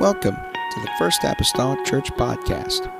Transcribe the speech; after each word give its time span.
Welcome 0.00 0.36
to 0.36 0.80
the 0.80 0.90
First 0.98 1.24
Apostolic 1.24 1.84
Church 1.84 2.10
Podcast. 2.12 2.90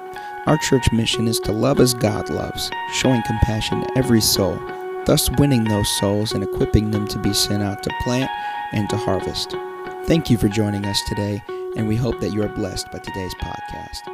Our 0.44 0.58
church 0.58 0.92
mission 0.92 1.28
is 1.28 1.40
to 1.40 1.50
love 1.50 1.80
as 1.80 1.94
God 1.94 2.28
loves, 2.28 2.70
showing 2.92 3.22
compassion 3.22 3.80
to 3.80 3.96
every 3.96 4.20
soul, 4.20 4.60
thus 5.06 5.30
winning 5.38 5.64
those 5.64 5.88
souls 5.98 6.32
and 6.32 6.44
equipping 6.44 6.90
them 6.90 7.08
to 7.08 7.18
be 7.18 7.32
sent 7.32 7.62
out 7.62 7.82
to 7.84 7.90
plant 8.02 8.30
and 8.72 8.86
to 8.90 8.98
harvest. 8.98 9.56
Thank 10.04 10.28
you 10.28 10.36
for 10.36 10.48
joining 10.48 10.84
us 10.84 11.00
today, 11.08 11.42
and 11.74 11.88
we 11.88 11.96
hope 11.96 12.20
that 12.20 12.34
you 12.34 12.42
are 12.42 12.50
blessed 12.50 12.92
by 12.92 12.98
today's 12.98 13.34
podcast. 13.36 14.04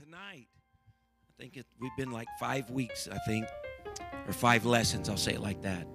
Tonight, 0.00 0.46
I 0.46 1.42
think 1.42 1.56
it, 1.56 1.66
we've 1.80 1.96
been 1.96 2.12
like 2.12 2.28
five 2.38 2.70
weeks, 2.70 3.08
I 3.10 3.18
think, 3.26 3.48
or 4.24 4.32
five 4.32 4.64
lessons, 4.64 5.08
I'll 5.08 5.16
say 5.16 5.32
it 5.32 5.40
like 5.40 5.62
that, 5.62 5.88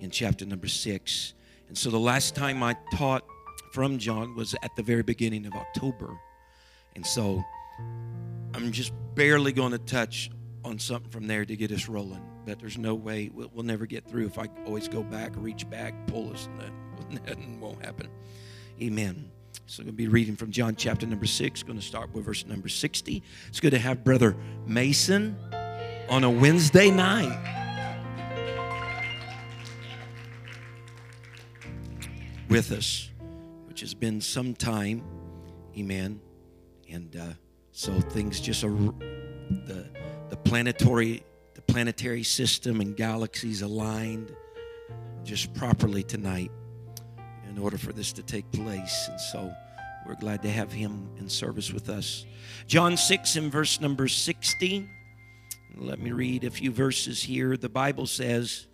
in 0.00 0.10
chapter 0.10 0.44
number 0.46 0.66
six. 0.66 1.34
And 1.68 1.78
so 1.78 1.90
the 1.90 2.00
last 2.00 2.34
time 2.34 2.62
I 2.62 2.76
taught 2.94 3.24
from 3.72 3.98
John 3.98 4.34
was 4.34 4.54
at 4.62 4.74
the 4.76 4.82
very 4.82 5.02
beginning 5.02 5.46
of 5.46 5.54
October. 5.54 6.18
And 6.96 7.06
so 7.06 7.44
I'm 8.54 8.72
just 8.72 8.92
barely 9.14 9.52
going 9.52 9.72
to 9.72 9.78
touch 9.78 10.30
on 10.64 10.78
something 10.78 11.10
from 11.10 11.26
there 11.26 11.44
to 11.44 11.56
get 11.56 11.70
us 11.70 11.88
rolling. 11.88 12.22
But 12.44 12.58
there's 12.58 12.78
no 12.78 12.94
way 12.94 13.30
we'll, 13.32 13.50
we'll 13.54 13.64
never 13.64 13.86
get 13.86 14.04
through 14.06 14.26
if 14.26 14.38
I 14.38 14.48
always 14.66 14.88
go 14.88 15.02
back, 15.02 15.32
reach 15.36 15.68
back, 15.70 15.94
pull 16.06 16.32
us, 16.32 16.46
and 16.46 16.60
that, 16.60 17.26
that 17.26 17.38
won't 17.60 17.84
happen. 17.84 18.08
Amen. 18.82 19.30
So 19.66 19.82
I'm 19.82 19.86
going 19.86 19.94
to 19.94 19.96
be 19.96 20.08
reading 20.08 20.34
from 20.34 20.50
John 20.50 20.74
chapter 20.74 21.06
number 21.06 21.26
six. 21.26 21.62
Going 21.62 21.78
to 21.78 21.84
start 21.84 22.12
with 22.12 22.24
verse 22.24 22.44
number 22.46 22.68
60. 22.68 23.22
It's 23.48 23.60
good 23.60 23.70
to 23.70 23.78
have 23.78 24.02
Brother 24.02 24.36
Mason 24.66 25.36
on 26.08 26.24
a 26.24 26.30
Wednesday 26.30 26.90
night. 26.90 27.69
With 32.50 32.72
us, 32.72 33.08
which 33.66 33.80
has 33.80 33.94
been 33.94 34.20
some 34.20 34.54
time. 34.54 35.04
Amen. 35.78 36.20
And 36.90 37.14
uh, 37.14 37.32
so 37.70 38.00
things 38.00 38.40
just 38.40 38.64
are 38.64 38.70
the 38.70 39.88
the 40.30 40.36
planetary 40.36 41.22
the 41.54 41.62
planetary 41.62 42.22
system 42.24 42.80
and 42.80 42.96
galaxies 42.96 43.62
aligned 43.62 44.34
just 45.22 45.54
properly 45.54 46.02
tonight 46.02 46.50
in 47.48 47.58
order 47.58 47.78
for 47.78 47.92
this 47.92 48.12
to 48.14 48.22
take 48.22 48.50
place. 48.50 49.08
And 49.08 49.20
so 49.20 49.52
we're 50.06 50.14
glad 50.16 50.42
to 50.42 50.50
have 50.50 50.72
him 50.72 51.08
in 51.18 51.28
service 51.28 51.72
with 51.72 51.88
us. 51.88 52.24
John 52.66 52.96
6 52.96 53.36
and 53.36 53.52
verse 53.52 53.80
number 53.80 54.08
60. 54.08 54.88
Let 55.76 56.00
me 56.00 56.10
read 56.10 56.44
a 56.44 56.50
few 56.50 56.72
verses 56.72 57.22
here. 57.22 57.56
The 57.56 57.68
Bible 57.68 58.06
says, 58.06 58.66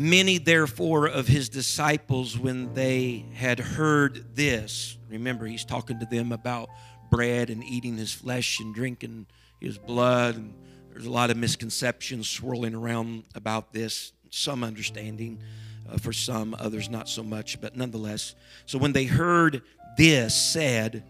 Many, 0.00 0.38
therefore, 0.38 1.08
of 1.08 1.28
his 1.28 1.50
disciples, 1.50 2.38
when 2.38 2.72
they 2.72 3.26
had 3.34 3.58
heard 3.58 4.34
this, 4.34 4.96
remember, 5.10 5.44
he's 5.44 5.66
talking 5.66 5.98
to 5.98 6.06
them 6.06 6.32
about 6.32 6.70
bread 7.10 7.50
and 7.50 7.62
eating 7.62 7.98
his 7.98 8.10
flesh 8.10 8.60
and 8.60 8.74
drinking 8.74 9.26
his 9.60 9.76
blood. 9.76 10.36
And 10.36 10.54
there's 10.88 11.04
a 11.04 11.10
lot 11.10 11.28
of 11.28 11.36
misconceptions 11.36 12.30
swirling 12.30 12.74
around 12.74 13.24
about 13.34 13.74
this, 13.74 14.14
some 14.30 14.64
understanding 14.64 15.38
uh, 15.86 15.98
for 15.98 16.14
some, 16.14 16.56
others 16.58 16.88
not 16.88 17.06
so 17.06 17.22
much, 17.22 17.60
but 17.60 17.76
nonetheless. 17.76 18.34
So 18.64 18.78
when 18.78 18.94
they 18.94 19.04
heard 19.04 19.60
this 19.98 20.34
said, 20.34 21.04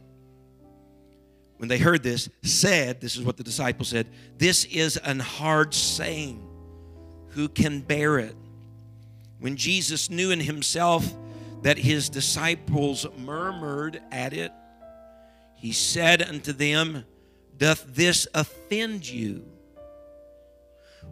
when 1.58 1.69
they 1.69 1.78
heard 1.78 2.02
this 2.02 2.28
said, 2.42 3.00
this 3.00 3.14
is 3.14 3.22
what 3.22 3.36
the 3.36 3.44
disciples 3.44 3.86
said, 3.86 4.08
this 4.36 4.64
is 4.64 4.97
an 4.97 5.20
hard 5.20 5.75
saying. 5.75 6.44
Who 7.28 7.48
can 7.48 7.82
bear 7.82 8.19
it? 8.19 8.34
When 9.41 9.56
Jesus 9.56 10.10
knew 10.10 10.30
in 10.30 10.41
himself 10.41 11.12
that 11.62 11.78
his 11.78 12.08
disciples 12.08 13.06
murmured 13.19 14.00
at 14.12 14.32
it, 14.32 14.52
he 15.55 15.72
said 15.72 16.22
unto 16.22 16.53
them, 16.53 17.04
Doth 17.56 17.84
this 17.94 18.28
offend 18.34 19.09
you? 19.09 19.44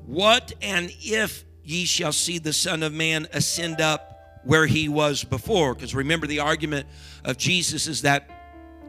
What 0.07 0.53
and 0.63 0.91
if 1.01 1.45
ye 1.65 1.85
shall 1.85 2.13
see 2.13 2.39
the 2.39 2.53
Son 2.53 2.83
of 2.83 2.93
Man 2.93 3.27
ascend 3.33 3.81
up 3.81 4.41
where 4.45 4.67
he 4.67 4.89
was 4.89 5.25
before? 5.25 5.75
Because 5.75 5.95
remember, 5.95 6.27
the 6.27 6.41
argument 6.41 6.87
of 7.25 7.37
Jesus 7.37 7.87
is 7.87 8.03
that 8.03 8.31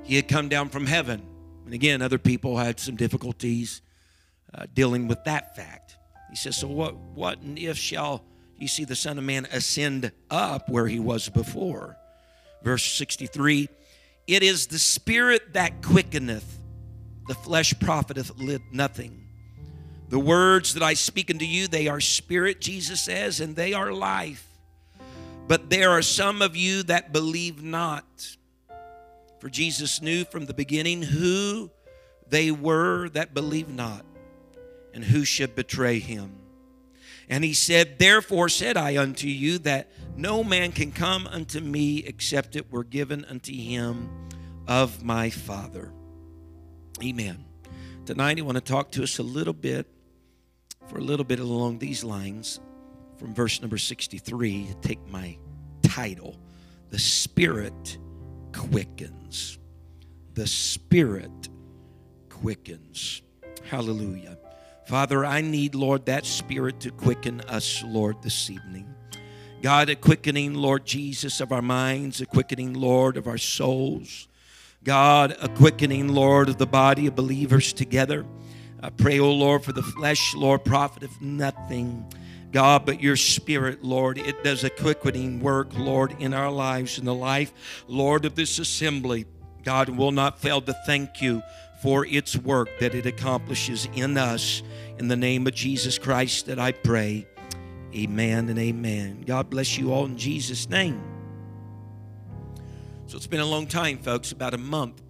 he 0.03 0.16
had 0.16 0.28
come 0.28 0.50
down 0.50 0.69
from 0.69 0.86
heaven. 0.86 1.25
And 1.66 1.74
again, 1.74 2.02
other 2.02 2.18
people 2.18 2.58
had 2.58 2.80
some 2.80 2.96
difficulties 2.96 3.81
uh, 4.53 4.66
dealing 4.74 5.08
with 5.08 5.24
that 5.25 5.56
fact. 5.56 5.97
He 6.30 6.36
says, 6.36 6.58
So 6.58 6.68
what, 6.68 6.96
what 6.96 7.40
and 7.42 7.59
if 7.59 7.78
shall 7.78 8.24
ye 8.59 8.68
see 8.68 8.86
the 8.86 8.96
Son 8.96 9.18
of 9.18 9.24
Man 9.24 9.47
ascend 9.52 10.12
up 10.30 10.70
where 10.70 10.88
he 10.88 11.00
was 11.00 11.30
before? 11.30 11.97
Verse 12.64 12.84
63 12.84 13.70
It 14.28 14.44
is 14.44 14.68
the 14.68 14.80
Spirit 14.80 15.53
that 15.53 15.81
quickeneth, 15.81 16.59
the 17.28 17.36
flesh 17.36 17.74
profiteth 17.80 18.31
nothing. 18.72 19.25
The 20.09 20.19
words 20.19 20.74
that 20.74 20.81
I 20.81 20.96
speak 20.96 21.30
unto 21.30 21.46
you, 21.46 21.68
they 21.68 21.88
are 21.88 22.00
spirit, 22.00 22.59
Jesus 22.59 23.00
says, 23.02 23.42
and 23.42 23.56
they 23.56 23.74
are 23.74 23.94
life. 23.94 24.44
But 25.48 25.69
there 25.69 25.92
are 25.92 26.02
some 26.02 26.42
of 26.42 26.56
you 26.56 26.81
that 26.84 27.14
believe 27.14 27.62
not. 27.62 28.36
For 29.40 29.50
Jesus 29.50 30.02
knew 30.02 30.25
from 30.25 30.48
the 30.48 30.53
beginning 30.53 31.03
who 31.03 31.69
they 32.28 32.52
were 32.52 33.09
that 33.09 33.34
believed 33.34 33.69
not 33.69 34.03
and 34.94 35.03
who 35.03 35.24
should 35.24 35.56
betray 35.56 36.00
him. 36.00 36.31
And 37.29 37.44
he 37.44 37.53
said, 37.53 38.00
Therefore 38.00 38.50
said 38.50 38.75
I 38.75 38.97
unto 38.97 39.28
you 39.28 39.59
that 39.59 39.91
no 40.16 40.44
man 40.44 40.72
can 40.72 40.91
come 40.91 41.28
unto 41.28 41.59
me 41.59 42.00
except 42.00 42.56
it 42.56 42.72
were 42.72 42.84
given 42.84 43.23
unto 43.25 43.53
him 43.53 44.09
of 44.67 45.03
my 45.03 45.29
Father. 45.29 45.94
Amen. 47.03 47.45
Tonight 48.06 48.39
I 48.39 48.41
want 48.41 48.56
to 48.56 48.63
talk 48.63 48.91
to 48.91 49.03
us 49.03 49.19
a 49.19 49.23
little 49.23 49.53
bit, 49.53 49.88
for 50.88 50.97
a 50.97 51.01
little 51.01 51.23
bit 51.23 51.39
along 51.39 51.78
these 51.78 52.03
lines, 52.03 52.59
from 53.18 53.34
verse 53.34 53.62
number 53.62 53.78
63 53.78 54.68
to 54.68 54.88
take 54.88 55.07
my 55.07 55.38
title 55.84 56.35
The 56.89 57.00
Spirit 57.00 58.00
Quickens. 58.51 59.59
The 60.34 60.47
Spirit 60.47 61.50
quickens. 62.29 63.22
Hallelujah. 63.63 64.38
Father, 64.89 65.23
I 65.23 65.41
need, 65.41 65.75
Lord, 65.75 66.07
that 66.07 66.25
Spirit 66.25 66.79
to 66.79 66.89
quicken 66.89 67.41
us, 67.41 67.83
Lord, 67.85 68.23
this 68.23 68.50
evening. 68.50 68.91
God, 69.61 69.88
a 69.88 69.95
quickening, 69.95 70.55
Lord 70.55 70.83
Jesus, 70.83 71.41
of 71.41 71.51
our 71.51 71.61
minds, 71.61 72.22
a 72.22 72.25
quickening, 72.25 72.73
Lord, 72.73 73.16
of 73.16 73.27
our 73.27 73.38
souls. 73.38 74.27
God, 74.83 75.38
a 75.39 75.47
quickening, 75.47 76.07
Lord, 76.07 76.50
of 76.50 76.57
the 76.57 76.66
body 76.66 77.05
of 77.05 77.16
believers 77.16 77.72
together. 77.72 78.25
I 78.81 78.89
pray, 78.89 79.19
O 79.19 79.31
Lord, 79.31 79.63
for 79.63 79.73
the 79.73 79.83
flesh, 79.83 80.33
Lord, 80.33 80.66
profiteth 80.66 81.21
nothing. 81.21 82.11
God, 82.51 82.88
but 82.88 83.00
your 83.00 83.16
spirit, 83.16 83.83
Lord, 83.83 84.17
it 84.17 84.44
does 84.44 84.63
a 84.63 84.71
quickening 84.71 85.39
work, 85.39 85.69
Lord, 85.77 86.16
in 86.17 86.33
our 86.33 86.50
lives, 86.50 86.97
in 86.97 87.06
the 87.06 87.13
life, 87.13 87.53
Lord, 87.88 88.25
of 88.25 88.33
this 88.33 88.57
assembly. 88.57 89.27
God 89.63 89.89
will 89.89 90.11
not 90.11 90.39
fail 90.39 90.61
to 90.61 90.73
thank 90.88 91.21
you 91.21 91.44
for 91.81 92.06
its 92.06 92.35
work 92.35 92.69
that 92.79 92.94
it 92.94 93.06
accomplishes 93.06 93.88
in 93.94 94.17
us. 94.17 94.62
In 94.97 95.07
the 95.07 95.16
name 95.16 95.47
of 95.47 95.53
Jesus 95.53 95.97
Christ, 95.97 96.47
that 96.47 96.59
I 96.59 96.73
pray. 96.73 97.25
Amen 97.95 98.50
and 98.50 98.59
amen. 98.59 99.23
God 99.25 99.50
bless 99.50 99.78
you 99.78 99.94
all 99.94 100.06
in 100.06 100.18
Jesus' 100.18 100.69
name. 100.69 101.01
So 103.07 103.18
it's 103.18 103.28
been 103.28 103.39
a 103.39 103.45
long 103.45 103.66
time, 103.66 103.97
folks, 103.97 104.31
about 104.31 104.53
a 104.53 104.57
month, 104.57 105.01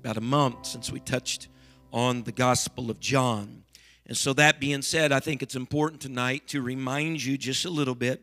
about 0.00 0.16
a 0.16 0.20
month 0.20 0.66
since 0.66 0.90
we 0.90 1.00
touched 1.00 1.48
on 1.92 2.24
the 2.24 2.32
Gospel 2.32 2.90
of 2.90 3.00
John. 3.00 3.62
And 4.04 4.16
so, 4.16 4.32
that 4.34 4.60
being 4.60 4.82
said, 4.82 5.10
I 5.10 5.20
think 5.20 5.42
it's 5.42 5.56
important 5.56 6.00
tonight 6.00 6.46
to 6.48 6.60
remind 6.60 7.24
you 7.24 7.36
just 7.36 7.64
a 7.64 7.70
little 7.70 7.94
bit 7.94 8.22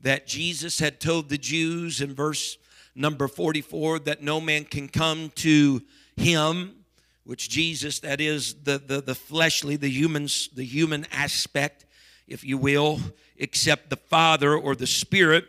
that 0.00 0.26
Jesus 0.26 0.80
had 0.80 1.00
told 1.00 1.28
the 1.28 1.38
Jews 1.38 2.00
in 2.00 2.14
verse 2.14 2.58
number 2.94 3.26
44 3.28 4.00
that 4.00 4.22
no 4.22 4.40
man 4.40 4.64
can 4.64 4.88
come 4.88 5.30
to 5.36 5.80
him 6.16 6.83
which 7.24 7.48
jesus 7.48 8.00
that 8.00 8.20
is 8.20 8.54
the, 8.62 8.78
the, 8.78 9.00
the 9.00 9.14
fleshly 9.14 9.76
the 9.76 9.88
humans 9.88 10.48
the 10.54 10.64
human 10.64 11.06
aspect 11.12 11.86
if 12.26 12.44
you 12.44 12.56
will 12.56 13.00
except 13.36 13.90
the 13.90 13.96
father 13.96 14.56
or 14.56 14.74
the 14.74 14.86
spirit 14.86 15.46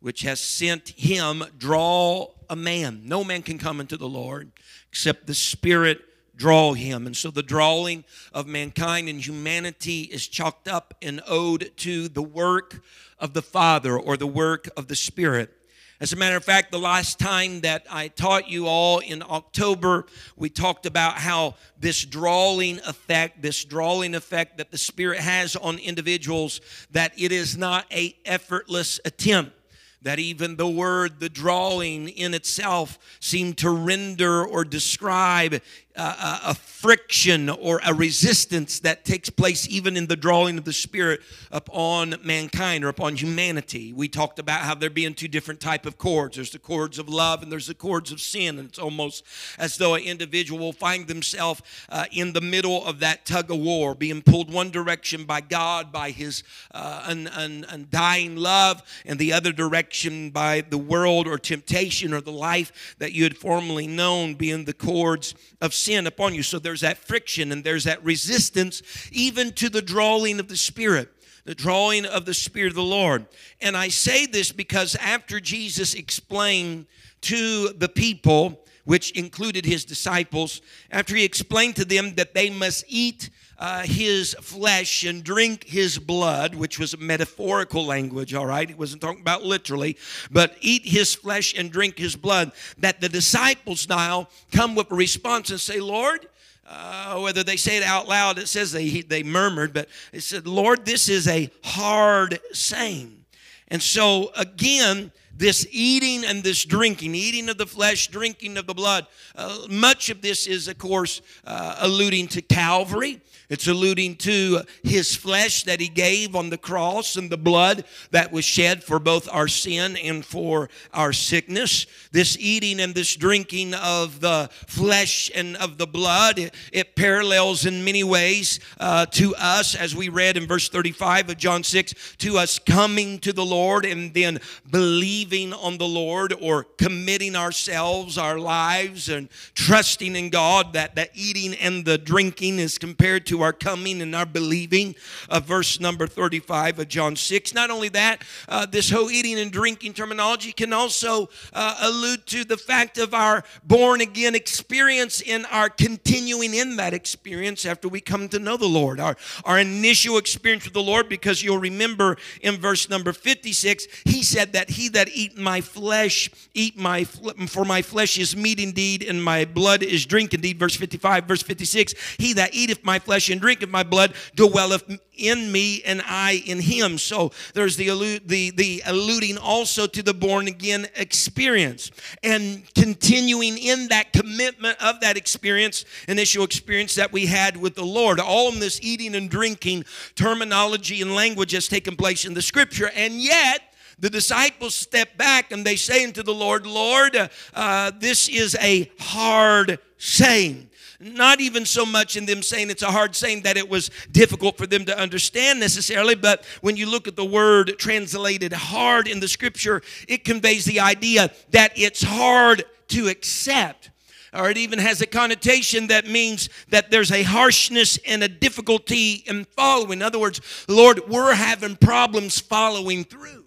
which 0.00 0.22
has 0.22 0.40
sent 0.40 0.90
him 0.90 1.42
draw 1.56 2.28
a 2.48 2.56
man. 2.56 3.02
No 3.04 3.24
man 3.24 3.42
can 3.42 3.58
come 3.58 3.80
into 3.80 3.96
the 3.96 4.08
lord 4.08 4.52
except 4.90 5.26
the 5.26 5.34
spirit 5.34 6.00
draw 6.36 6.72
him. 6.72 7.06
And 7.06 7.16
so 7.16 7.30
the 7.30 7.42
drawing 7.42 8.04
of 8.32 8.46
mankind 8.46 9.08
and 9.08 9.20
humanity 9.20 10.02
is 10.02 10.28
chalked 10.28 10.68
up 10.68 10.94
and 11.02 11.20
owed 11.26 11.72
to 11.78 12.08
the 12.08 12.22
work 12.22 12.80
of 13.18 13.34
the 13.34 13.42
father 13.42 13.98
or 13.98 14.16
the 14.16 14.26
work 14.26 14.68
of 14.76 14.86
the 14.86 14.94
spirit 14.96 15.52
As 16.00 16.12
a 16.12 16.16
matter 16.16 16.36
of 16.36 16.44
fact, 16.44 16.70
the 16.70 16.78
last 16.78 17.18
time 17.18 17.62
that 17.62 17.84
I 17.90 18.06
taught 18.06 18.48
you 18.48 18.68
all 18.68 19.00
in 19.00 19.20
October, 19.20 20.06
we 20.36 20.48
talked 20.48 20.86
about 20.86 21.14
how 21.14 21.56
this 21.76 22.04
drawing 22.04 22.78
effect, 22.86 23.42
this 23.42 23.64
drawing 23.64 24.14
effect 24.14 24.58
that 24.58 24.70
the 24.70 24.78
Spirit 24.78 25.18
has 25.18 25.56
on 25.56 25.76
individuals, 25.78 26.60
that 26.92 27.12
it 27.18 27.32
is 27.32 27.56
not 27.56 27.84
a 27.92 28.14
effortless 28.24 29.00
attempt. 29.04 29.56
That 30.02 30.20
even 30.20 30.54
the 30.54 30.68
word, 30.68 31.18
the 31.18 31.28
drawing 31.28 32.08
in 32.08 32.32
itself, 32.32 33.00
seemed 33.18 33.58
to 33.58 33.70
render 33.70 34.46
or 34.46 34.64
describe 34.64 35.60
a, 35.98 36.54
friction 36.78 37.48
or 37.48 37.80
a 37.84 37.92
resistance 37.92 38.78
that 38.78 39.04
takes 39.04 39.28
place 39.28 39.66
even 39.68 39.96
in 39.96 40.06
the 40.06 40.14
drawing 40.14 40.58
of 40.58 40.64
the 40.64 40.72
Spirit 40.72 41.20
upon 41.50 42.14
mankind 42.22 42.84
or 42.84 42.88
upon 42.88 43.16
humanity. 43.16 43.92
We 43.92 44.06
talked 44.06 44.38
about 44.38 44.60
how 44.60 44.76
there 44.76 44.88
being 44.88 45.14
two 45.14 45.26
different 45.26 45.58
type 45.58 45.86
of 45.86 45.98
cords. 45.98 46.36
There's 46.36 46.52
the 46.52 46.60
cords 46.60 47.00
of 47.00 47.08
love 47.08 47.42
and 47.42 47.50
there's 47.50 47.66
the 47.66 47.74
cords 47.74 48.12
of 48.12 48.20
sin. 48.20 48.60
And 48.60 48.68
it's 48.68 48.78
almost 48.78 49.24
as 49.58 49.76
though 49.76 49.94
an 49.94 50.04
individual 50.04 50.60
will 50.60 50.72
find 50.72 51.08
themselves 51.08 51.62
uh, 51.88 52.04
in 52.12 52.32
the 52.32 52.40
middle 52.40 52.86
of 52.86 53.00
that 53.00 53.26
tug 53.26 53.50
of 53.50 53.58
war, 53.58 53.96
being 53.96 54.22
pulled 54.22 54.52
one 54.52 54.70
direction 54.70 55.24
by 55.24 55.40
God, 55.40 55.90
by 55.90 56.12
His 56.12 56.44
uh, 56.70 57.06
un, 57.08 57.26
un, 57.26 57.66
undying 57.68 58.36
love, 58.36 58.84
and 59.04 59.18
the 59.18 59.32
other 59.32 59.50
direction 59.50 60.30
by 60.30 60.60
the 60.60 60.78
world 60.78 61.26
or 61.26 61.38
temptation 61.38 62.14
or 62.14 62.20
the 62.20 62.30
life 62.30 62.94
that 62.98 63.12
you 63.12 63.24
had 63.24 63.36
formerly 63.36 63.88
known, 63.88 64.34
being 64.34 64.64
the 64.64 64.72
cords 64.72 65.34
of 65.60 65.74
sin 65.74 65.87
sin 65.88 66.06
upon 66.06 66.34
you. 66.34 66.42
So 66.42 66.58
there's 66.58 66.82
that 66.82 66.98
friction 66.98 67.50
and 67.50 67.64
there's 67.64 67.84
that 67.84 68.04
resistance, 68.04 68.82
even 69.10 69.52
to 69.54 69.70
the 69.70 69.80
drawing 69.80 70.38
of 70.38 70.48
the 70.48 70.56
Spirit 70.56 71.10
the 71.44 71.54
drawing 71.54 72.04
of 72.04 72.26
the 72.26 72.34
Spirit 72.34 72.68
of 72.68 72.74
the 72.74 72.82
Lord. 72.82 73.24
And 73.62 73.74
I 73.74 73.88
say 73.88 74.26
this 74.26 74.52
because 74.52 74.94
after 74.96 75.40
Jesus 75.40 75.94
explained 75.94 76.84
to 77.22 77.70
the 77.70 77.88
people, 77.88 78.60
which 78.84 79.12
included 79.12 79.64
his 79.64 79.86
disciples, 79.86 80.60
after 80.90 81.16
he 81.16 81.24
explained 81.24 81.76
to 81.76 81.86
them 81.86 82.16
that 82.16 82.34
they 82.34 82.50
must 82.50 82.84
eat 82.86 83.30
uh, 83.58 83.82
his 83.82 84.34
flesh 84.40 85.04
and 85.04 85.24
drink 85.24 85.64
his 85.64 85.98
blood, 85.98 86.54
which 86.54 86.78
was 86.78 86.96
metaphorical 86.98 87.84
language, 87.84 88.32
all 88.34 88.46
right? 88.46 88.68
He 88.68 88.74
wasn't 88.74 89.02
talking 89.02 89.20
about 89.20 89.42
literally, 89.42 89.96
but 90.30 90.56
eat 90.60 90.86
his 90.86 91.14
flesh 91.14 91.54
and 91.56 91.70
drink 91.70 91.98
his 91.98 92.14
blood. 92.14 92.52
That 92.78 93.00
the 93.00 93.08
disciples 93.08 93.88
now 93.88 94.28
come 94.52 94.74
with 94.74 94.90
a 94.92 94.94
response 94.94 95.50
and 95.50 95.60
say, 95.60 95.80
Lord, 95.80 96.28
uh, 96.68 97.18
whether 97.20 97.42
they 97.42 97.56
say 97.56 97.78
it 97.78 97.82
out 97.82 98.06
loud, 98.08 98.38
it 98.38 98.46
says 98.46 98.72
they, 98.72 99.00
they 99.00 99.22
murmured, 99.22 99.72
but 99.72 99.88
it 100.12 100.20
said, 100.20 100.46
Lord, 100.46 100.84
this 100.84 101.08
is 101.08 101.26
a 101.26 101.50
hard 101.64 102.38
saying. 102.52 103.24
And 103.68 103.82
so, 103.82 104.30
again, 104.36 105.10
this 105.38 105.66
eating 105.70 106.24
and 106.24 106.42
this 106.42 106.64
drinking, 106.64 107.14
eating 107.14 107.48
of 107.48 107.58
the 107.58 107.66
flesh, 107.66 108.08
drinking 108.08 108.56
of 108.56 108.66
the 108.66 108.74
blood, 108.74 109.06
uh, 109.36 109.66
much 109.70 110.10
of 110.10 110.20
this 110.20 110.46
is, 110.46 110.68
of 110.68 110.78
course, 110.78 111.22
uh, 111.44 111.76
alluding 111.78 112.28
to 112.28 112.42
Calvary. 112.42 113.20
It's 113.48 113.66
alluding 113.66 114.16
to 114.16 114.60
his 114.82 115.16
flesh 115.16 115.64
that 115.64 115.80
he 115.80 115.88
gave 115.88 116.36
on 116.36 116.50
the 116.50 116.58
cross 116.58 117.16
and 117.16 117.30
the 117.30 117.38
blood 117.38 117.84
that 118.10 118.30
was 118.30 118.44
shed 118.44 118.84
for 118.84 118.98
both 118.98 119.26
our 119.32 119.48
sin 119.48 119.96
and 119.96 120.22
for 120.22 120.68
our 120.92 121.14
sickness. 121.14 121.86
This 122.12 122.36
eating 122.38 122.78
and 122.78 122.94
this 122.94 123.16
drinking 123.16 123.72
of 123.72 124.20
the 124.20 124.50
flesh 124.66 125.30
and 125.34 125.56
of 125.56 125.78
the 125.78 125.86
blood, 125.86 126.38
it, 126.38 126.54
it 126.72 126.94
parallels 126.94 127.64
in 127.64 127.84
many 127.84 128.04
ways 128.04 128.60
uh, 128.80 129.06
to 129.06 129.34
us, 129.36 129.74
as 129.74 129.96
we 129.96 130.10
read 130.10 130.36
in 130.36 130.46
verse 130.46 130.68
35 130.68 131.30
of 131.30 131.38
John 131.38 131.64
6, 131.64 132.16
to 132.18 132.36
us 132.36 132.58
coming 132.58 133.18
to 133.20 133.32
the 133.32 133.46
Lord 133.46 133.86
and 133.86 134.12
then 134.12 134.40
believing 134.70 135.54
on 135.54 135.78
the 135.78 135.88
Lord 135.88 136.34
or 136.38 136.64
committing 136.64 137.34
ourselves, 137.34 138.18
our 138.18 138.38
lives, 138.38 139.08
and 139.08 139.30
trusting 139.54 140.16
in 140.16 140.28
God 140.28 140.74
that 140.74 140.94
the 140.94 141.08
eating 141.14 141.54
and 141.54 141.86
the 141.86 141.96
drinking 141.96 142.58
is 142.58 142.76
compared 142.76 143.24
to 143.26 143.37
our 143.42 143.52
coming 143.52 144.02
and 144.02 144.14
our 144.14 144.26
believing. 144.26 144.94
Uh, 145.28 145.40
verse 145.40 145.80
number 145.80 146.06
35 146.06 146.78
of 146.78 146.88
John 146.88 147.16
6. 147.16 147.54
Not 147.54 147.70
only 147.70 147.88
that, 147.90 148.22
uh, 148.48 148.66
this 148.66 148.90
whole 148.90 149.10
eating 149.10 149.38
and 149.38 149.52
drinking 149.52 149.94
terminology 149.94 150.52
can 150.52 150.72
also 150.72 151.28
uh, 151.52 151.76
allude 151.82 152.26
to 152.26 152.44
the 152.44 152.56
fact 152.56 152.98
of 152.98 153.14
our 153.14 153.44
born 153.64 154.00
again 154.00 154.34
experience 154.34 155.20
in 155.20 155.44
our 155.46 155.68
continuing 155.68 156.54
in 156.54 156.76
that 156.76 156.94
experience 156.94 157.64
after 157.64 157.88
we 157.88 158.00
come 158.00 158.28
to 158.28 158.38
know 158.38 158.56
the 158.56 158.66
Lord. 158.66 159.00
Our, 159.00 159.16
our 159.44 159.58
initial 159.58 160.18
experience 160.18 160.64
with 160.64 160.74
the 160.74 160.82
Lord, 160.82 161.08
because 161.08 161.42
you'll 161.42 161.58
remember 161.58 162.16
in 162.42 162.56
verse 162.56 162.88
number 162.88 163.12
56, 163.12 163.86
he 164.04 164.22
said 164.22 164.52
that 164.52 164.70
he 164.70 164.88
that 164.90 165.08
eat 165.12 165.36
my 165.36 165.60
flesh, 165.60 166.30
eat 166.54 166.76
my, 166.78 167.04
for 167.04 167.64
my 167.64 167.82
flesh 167.82 168.18
is 168.18 168.36
meat 168.36 168.60
indeed, 168.60 169.02
and 169.02 169.22
my 169.22 169.44
blood 169.44 169.82
is 169.82 170.06
drink 170.06 170.34
indeed. 170.34 170.58
Verse 170.58 170.76
55, 170.76 171.24
verse 171.24 171.42
56, 171.42 171.94
he 172.18 172.32
that 172.34 172.54
eateth 172.54 172.84
my 172.84 172.98
flesh 172.98 173.27
and 173.30 173.40
drinketh 173.40 173.68
my 173.68 173.82
blood 173.82 174.14
dwelleth 174.34 174.84
in 175.14 175.50
me 175.50 175.82
and 175.82 176.02
I 176.06 176.42
in 176.46 176.60
him. 176.60 176.98
So 176.98 177.32
there's 177.54 177.76
the, 177.76 178.20
the, 178.24 178.50
the 178.50 178.82
alluding 178.86 179.36
also 179.36 179.86
to 179.86 180.02
the 180.02 180.14
born 180.14 180.46
again 180.48 180.86
experience 180.94 181.90
and 182.22 182.62
continuing 182.74 183.58
in 183.58 183.88
that 183.88 184.12
commitment 184.12 184.82
of 184.82 185.00
that 185.00 185.16
experience, 185.16 185.84
initial 186.06 186.44
experience 186.44 186.94
that 186.94 187.12
we 187.12 187.26
had 187.26 187.56
with 187.56 187.74
the 187.74 187.84
Lord. 187.84 188.20
All 188.20 188.52
in 188.52 188.60
this 188.60 188.80
eating 188.82 189.14
and 189.14 189.28
drinking 189.28 189.84
terminology 190.14 191.02
and 191.02 191.14
language 191.14 191.52
has 191.52 191.68
taken 191.68 191.96
place 191.96 192.24
in 192.24 192.34
the 192.34 192.42
scripture. 192.42 192.90
And 192.94 193.14
yet, 193.14 193.62
the 193.98 194.10
disciples 194.10 194.74
step 194.74 195.16
back 195.16 195.50
and 195.50 195.64
they 195.64 195.76
say 195.76 196.04
unto 196.04 196.22
the 196.22 196.34
Lord, 196.34 196.66
Lord, 196.66 197.16
uh, 197.54 197.90
this 197.98 198.28
is 198.28 198.56
a 198.60 198.90
hard 199.00 199.78
saying. 199.96 200.67
Not 201.00 201.40
even 201.40 201.64
so 201.64 201.86
much 201.86 202.16
in 202.16 202.26
them 202.26 202.42
saying 202.42 202.70
it's 202.70 202.82
a 202.82 202.90
hard 202.90 203.14
saying 203.14 203.42
that 203.42 203.56
it 203.56 203.68
was 203.68 203.90
difficult 204.10 204.58
for 204.58 204.66
them 204.66 204.84
to 204.86 204.98
understand 204.98 205.60
necessarily, 205.60 206.16
but 206.16 206.44
when 206.60 206.76
you 206.76 206.90
look 206.90 207.06
at 207.06 207.14
the 207.14 207.24
word 207.24 207.74
translated 207.78 208.52
hard 208.52 209.06
in 209.06 209.20
the 209.20 209.28
scripture, 209.28 209.80
it 210.08 210.24
conveys 210.24 210.64
the 210.64 210.80
idea 210.80 211.30
that 211.50 211.72
it's 211.76 212.02
hard 212.02 212.64
to 212.88 213.06
accept 213.08 213.90
or 214.32 214.50
it 214.50 214.58
even 214.58 214.78
has 214.78 215.00
a 215.00 215.06
connotation 215.06 215.86
that 215.86 216.06
means 216.06 216.48
that 216.68 216.90
there's 216.90 217.10
a 217.10 217.22
harshness 217.22 217.98
and 218.06 218.22
a 218.22 218.28
difficulty 218.28 219.24
in 219.26 219.44
following. 219.44 220.00
In 220.00 220.02
other 220.02 220.18
words, 220.18 220.40
Lord, 220.68 221.00
we're 221.08 221.34
having 221.34 221.76
problems 221.76 222.38
following 222.38 223.04
through 223.04 223.46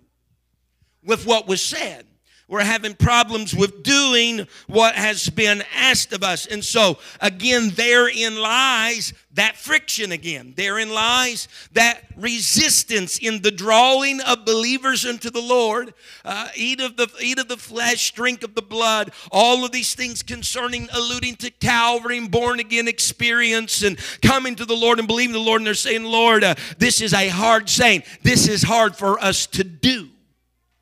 with 1.04 1.26
what 1.26 1.48
was 1.48 1.62
said. 1.62 2.08
We're 2.52 2.66
having 2.66 2.96
problems 2.96 3.56
with 3.56 3.82
doing 3.82 4.46
what 4.68 4.96
has 4.96 5.30
been 5.30 5.64
asked 5.74 6.12
of 6.12 6.22
us. 6.22 6.46
And 6.46 6.62
so, 6.66 6.98
again, 7.22 7.70
therein 7.70 8.38
lies 8.38 9.14
that 9.36 9.56
friction 9.56 10.12
again. 10.12 10.54
Therein 10.58 10.94
lies 10.94 11.48
that 11.72 12.04
resistance 12.18 13.20
in 13.20 13.42
the 13.42 13.52
drawing 13.52 14.20
of 14.20 14.44
believers 14.44 15.06
into 15.06 15.30
the 15.30 15.40
Lord. 15.40 15.94
Uh, 16.26 16.50
eat 16.54 16.82
of 16.82 16.98
the 16.98 17.08
eat 17.22 17.40
of 17.40 17.48
the 17.48 17.56
flesh, 17.56 18.12
drink 18.12 18.44
of 18.44 18.54
the 18.54 18.62
blood. 18.62 19.14
All 19.32 19.64
of 19.64 19.72
these 19.72 19.96
things 19.96 20.22
concerning, 20.22 20.90
alluding 20.92 21.38
to 21.38 21.52
Calvary 21.52 22.18
and 22.18 22.30
born 22.30 22.60
again 22.60 22.90
experience 22.90 23.82
and 23.82 23.98
coming 24.22 24.56
to 24.56 24.66
the 24.66 24.76
Lord 24.76 25.00
and 25.00 25.08
believing 25.08 25.32
the 25.32 25.40
Lord. 25.40 25.62
And 25.62 25.68
they're 25.68 25.74
saying, 25.74 26.04
Lord, 26.04 26.44
uh, 26.44 26.56
this 26.80 27.00
is 27.00 27.14
a 27.14 27.30
hard 27.30 27.70
saying. 27.70 28.04
This 28.24 28.50
is 28.50 28.62
hard 28.62 28.98
for 28.98 29.24
us 29.24 29.48
to 29.48 29.64
do 29.64 30.10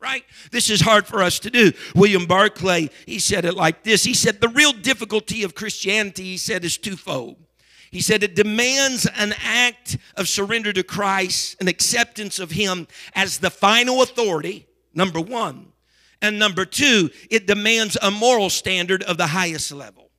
right? 0.00 0.24
This 0.50 0.70
is 0.70 0.80
hard 0.80 1.06
for 1.06 1.22
us 1.22 1.38
to 1.40 1.50
do. 1.50 1.72
William 1.94 2.26
Barclay, 2.26 2.90
he 3.06 3.18
said 3.18 3.44
it 3.44 3.54
like 3.54 3.84
this. 3.84 4.04
He 4.04 4.14
said, 4.14 4.40
The 4.40 4.48
real 4.48 4.72
difficulty 4.72 5.42
of 5.42 5.54
Christianity, 5.54 6.24
he 6.24 6.36
said, 6.36 6.64
is 6.64 6.78
twofold. 6.78 7.36
He 7.90 8.00
said 8.00 8.22
it 8.22 8.36
demands 8.36 9.06
an 9.16 9.34
act 9.42 9.98
of 10.16 10.28
surrender 10.28 10.72
to 10.72 10.82
Christ, 10.82 11.56
an 11.60 11.68
acceptance 11.68 12.38
of 12.38 12.52
Him 12.52 12.86
as 13.14 13.38
the 13.38 13.50
final 13.50 14.02
authority, 14.02 14.66
number 14.94 15.20
one. 15.20 15.72
And 16.22 16.38
number 16.38 16.64
two, 16.64 17.10
it 17.30 17.46
demands 17.46 17.96
a 18.00 18.10
moral 18.10 18.50
standard 18.50 19.02
of 19.02 19.16
the 19.16 19.28
highest 19.28 19.72
level. 19.72 20.09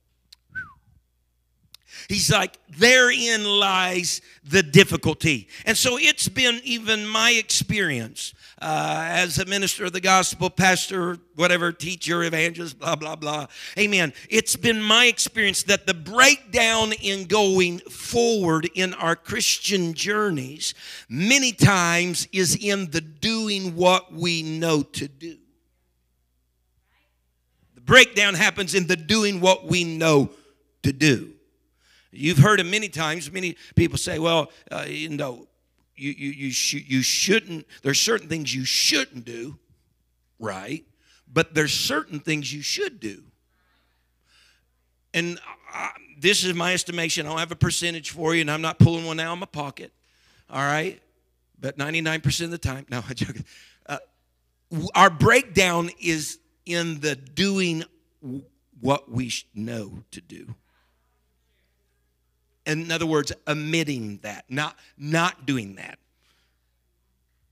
He's 2.12 2.30
like, 2.30 2.58
therein 2.68 3.42
lies 3.44 4.20
the 4.44 4.62
difficulty. 4.62 5.48
And 5.64 5.74
so 5.74 5.96
it's 5.98 6.28
been 6.28 6.60
even 6.62 7.06
my 7.06 7.30
experience 7.30 8.34
uh, 8.60 9.06
as 9.08 9.38
a 9.38 9.46
minister 9.46 9.86
of 9.86 9.94
the 9.94 10.00
gospel, 10.00 10.50
pastor, 10.50 11.16
whatever, 11.36 11.72
teacher, 11.72 12.22
evangelist, 12.22 12.78
blah, 12.78 12.96
blah, 12.96 13.16
blah. 13.16 13.46
Amen. 13.78 14.12
It's 14.28 14.56
been 14.56 14.82
my 14.82 15.06
experience 15.06 15.62
that 15.62 15.86
the 15.86 15.94
breakdown 15.94 16.92
in 17.00 17.24
going 17.24 17.78
forward 17.78 18.68
in 18.74 18.92
our 18.92 19.16
Christian 19.16 19.94
journeys 19.94 20.74
many 21.08 21.52
times 21.52 22.28
is 22.30 22.54
in 22.60 22.90
the 22.90 23.00
doing 23.00 23.74
what 23.74 24.12
we 24.12 24.42
know 24.42 24.82
to 24.82 25.08
do. 25.08 25.38
The 27.74 27.80
breakdown 27.80 28.34
happens 28.34 28.74
in 28.74 28.86
the 28.86 28.96
doing 28.96 29.40
what 29.40 29.64
we 29.64 29.84
know 29.84 30.28
to 30.82 30.92
do. 30.92 31.32
You've 32.12 32.38
heard 32.38 32.60
it 32.60 32.66
many 32.66 32.88
times. 32.88 33.32
Many 33.32 33.56
people 33.74 33.98
say, 33.98 34.18
well, 34.18 34.50
uh, 34.70 34.84
you 34.86 35.08
know, 35.08 35.48
you, 35.96 36.10
you, 36.10 36.30
you, 36.30 36.50
sh- 36.50 36.84
you 36.86 37.02
shouldn't, 37.02 37.66
there's 37.82 38.00
certain 38.00 38.28
things 38.28 38.54
you 38.54 38.64
shouldn't 38.64 39.24
do, 39.24 39.58
right? 40.38 40.84
but 41.32 41.54
there's 41.54 41.72
certain 41.72 42.20
things 42.20 42.52
you 42.52 42.62
should 42.62 43.00
do. 43.00 43.22
And 45.14 45.38
I, 45.72 45.90
this 46.18 46.44
is 46.44 46.54
my 46.54 46.74
estimation. 46.74 47.26
I 47.26 47.30
don't 47.30 47.38
have 47.38 47.52
a 47.52 47.56
percentage 47.56 48.10
for 48.10 48.34
you, 48.34 48.42
and 48.42 48.50
I'm 48.50 48.62
not 48.62 48.78
pulling 48.78 49.04
one 49.04 49.18
out 49.18 49.32
of 49.32 49.38
my 49.38 49.46
pocket. 49.46 49.92
All 50.50 50.62
right? 50.62 51.00
But 51.58 51.78
99% 51.78 52.44
of 52.44 52.50
the 52.50 52.58
time, 52.58 52.86
no, 52.90 52.98
I'm 53.08 53.14
joking. 53.14 53.44
Uh, 53.86 53.98
our 54.94 55.10
breakdown 55.10 55.90
is 56.00 56.38
in 56.66 57.00
the 57.00 57.16
doing 57.16 57.84
what 58.80 59.10
we 59.10 59.32
know 59.54 60.02
to 60.10 60.20
do. 60.20 60.54
In 62.66 62.90
other 62.90 63.06
words, 63.06 63.32
omitting 63.48 64.18
that, 64.22 64.44
not, 64.48 64.76
not 64.96 65.46
doing 65.46 65.76
that, 65.76 65.98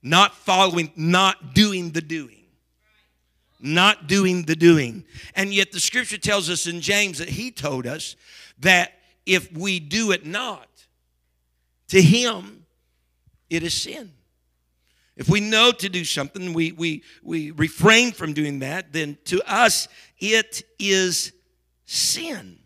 not 0.02 0.34
following, 0.34 0.92
not 0.96 1.54
doing 1.54 1.90
the 1.90 2.00
doing 2.00 2.36
not 3.62 4.06
doing 4.06 4.44
the 4.44 4.56
doing. 4.56 5.04
And 5.34 5.52
yet 5.52 5.72
the 5.72 5.80
scripture 5.80 6.18
tells 6.18 6.48
us 6.48 6.66
in 6.66 6.80
James 6.80 7.18
that 7.18 7.28
he 7.28 7.50
told 7.50 7.86
us 7.86 8.16
that 8.60 8.94
if 9.26 9.52
we 9.52 9.80
do 9.80 10.12
it 10.12 10.24
not, 10.24 10.68
to 11.88 12.00
him 12.00 12.64
it 13.48 13.62
is 13.62 13.74
sin. 13.74 14.12
If 15.16 15.28
we 15.28 15.40
know 15.40 15.72
to 15.72 15.88
do 15.88 16.04
something, 16.04 16.54
we, 16.54 16.72
we, 16.72 17.02
we 17.22 17.50
refrain 17.50 18.12
from 18.12 18.32
doing 18.32 18.60
that, 18.60 18.92
then 18.92 19.18
to 19.26 19.42
us 19.46 19.88
it 20.18 20.62
is 20.78 21.32
sin. 21.84 22.59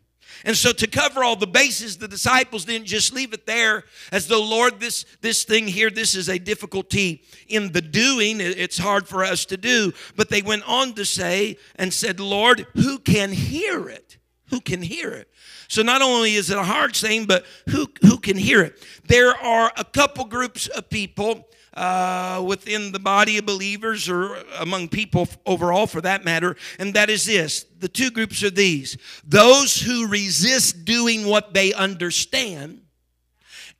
And 0.44 0.56
so 0.56 0.72
to 0.72 0.86
cover 0.86 1.24
all 1.24 1.36
the 1.36 1.46
bases, 1.46 1.96
the 1.96 2.08
disciples 2.08 2.66
didn't 2.66 2.86
just 2.86 3.14
leave 3.14 3.32
it 3.32 3.46
there 3.46 3.84
as 4.12 4.28
though, 4.28 4.42
Lord, 4.42 4.78
this, 4.78 5.06
this 5.22 5.44
thing 5.44 5.66
here, 5.66 5.90
this 5.90 6.14
is 6.14 6.28
a 6.28 6.38
difficulty 6.38 7.22
in 7.48 7.72
the 7.72 7.80
doing. 7.80 8.40
It's 8.40 8.76
hard 8.76 9.08
for 9.08 9.24
us 9.24 9.46
to 9.46 9.56
do. 9.56 9.92
But 10.16 10.28
they 10.28 10.42
went 10.42 10.68
on 10.68 10.92
to 10.94 11.04
say 11.04 11.56
and 11.76 11.92
said, 11.92 12.20
Lord, 12.20 12.66
who 12.74 12.98
can 12.98 13.32
hear 13.32 13.88
it? 13.88 14.18
Who 14.50 14.60
can 14.60 14.82
hear 14.82 15.10
it? 15.10 15.30
So 15.68 15.82
not 15.82 16.02
only 16.02 16.34
is 16.34 16.50
it 16.50 16.58
a 16.58 16.62
hard 16.62 16.94
saying, 16.94 17.24
but 17.24 17.46
who, 17.70 17.88
who 18.02 18.18
can 18.18 18.36
hear 18.36 18.60
it? 18.60 18.84
There 19.06 19.34
are 19.34 19.72
a 19.76 19.84
couple 19.84 20.26
groups 20.26 20.68
of 20.68 20.90
people 20.90 21.48
uh, 21.76 22.42
within 22.46 22.92
the 22.92 22.98
body 22.98 23.38
of 23.38 23.46
believers 23.46 24.08
or 24.08 24.36
among 24.58 24.88
people 24.88 25.28
overall 25.46 25.86
for 25.86 26.00
that 26.00 26.24
matter, 26.24 26.56
and 26.78 26.94
that 26.94 27.10
is 27.10 27.26
this 27.26 27.64
the 27.78 27.88
two 27.88 28.10
groups 28.10 28.42
are 28.42 28.50
these 28.50 28.96
those 29.24 29.80
who 29.80 30.06
resist 30.08 30.84
doing 30.84 31.26
what 31.26 31.54
they 31.54 31.72
understand, 31.72 32.82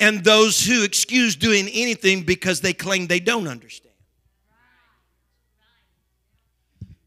and 0.00 0.24
those 0.24 0.64
who 0.64 0.82
excuse 0.82 1.36
doing 1.36 1.68
anything 1.68 2.22
because 2.22 2.60
they 2.60 2.72
claim 2.72 3.06
they 3.06 3.20
don't 3.20 3.48
understand. 3.48 3.83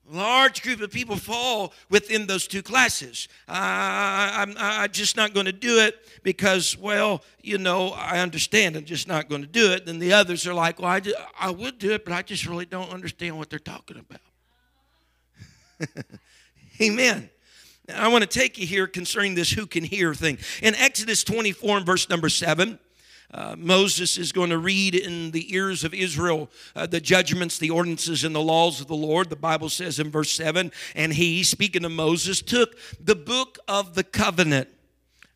Large 0.10 0.62
group 0.62 0.82
of 0.82 0.92
people 0.92 1.16
fall 1.16 1.74
within 1.90 2.28
those 2.28 2.48
two 2.48 2.62
classes. 2.62 3.28
I'm, 3.48 4.56
I'm 4.58 4.92
just 4.92 5.18
not 5.18 5.34
going 5.34 5.46
to 5.46 5.52
do 5.52 5.80
it 5.80 5.96
because, 6.24 6.78
well, 6.78 7.24
you 7.42 7.58
know, 7.58 7.90
I 7.90 8.20
understand. 8.20 8.76
I'm 8.76 8.86
just 8.86 9.08
not 9.08 9.30
going 9.30 9.42
to 9.42 9.48
do 9.48 9.72
it. 9.72 9.86
Then 9.86 10.00
the 10.00 10.14
others 10.14 10.48
are 10.48 10.54
like, 10.54 10.80
well, 10.80 10.92
I, 10.92 11.02
I 11.40 11.52
would 11.52 11.78
do 11.78 11.92
it, 11.92 12.06
but 12.06 12.14
I 12.14 12.22
just 12.22 12.46
really 12.46 12.66
don't 12.66 12.92
understand 12.92 13.38
what 13.38 13.50
they're 13.50 13.60
talking 13.60 13.98
about. 13.98 14.22
Amen. 16.82 17.30
Now, 17.88 18.06
I 18.06 18.08
want 18.10 18.24
to 18.24 18.40
take 18.40 18.58
you 18.58 18.68
here 18.68 18.88
concerning 18.88 19.36
this 19.36 19.52
who 19.52 19.66
can 19.66 19.84
hear 19.84 20.14
thing. 20.14 20.38
In 20.62 20.76
Exodus 20.76 21.24
24 21.24 21.78
and 21.78 21.86
verse 21.86 22.10
number 22.10 22.30
7, 22.30 22.80
uh, 23.34 23.55
Moses 23.57 24.17
is 24.17 24.31
going 24.31 24.51
to 24.51 24.57
read 24.57 24.96
in 24.96 25.31
the 25.31 25.53
ears 25.53 25.84
of 25.84 25.93
Israel 25.93 26.50
uh, 26.75 26.86
the 26.88 27.01
judgments, 27.01 27.57
the 27.57 27.69
ordinances, 27.69 28.24
and 28.24 28.34
the 28.34 28.41
laws 28.41 28.79
of 28.79 28.88
the 28.88 28.96
Lord. 28.96 29.29
The 29.29 29.36
Bible 29.36 29.69
says 29.69 30.00
in 30.00 30.10
verse 30.10 30.31
7 30.31 30.72
And 30.96 31.13
he, 31.13 31.43
speaking 31.43 31.84
of 31.84 31.91
Moses, 31.91 32.41
took 32.41 32.77
the 33.03 33.15
book 33.15 33.60
of 33.67 33.96
the 33.96 34.03
covenant 34.03 34.69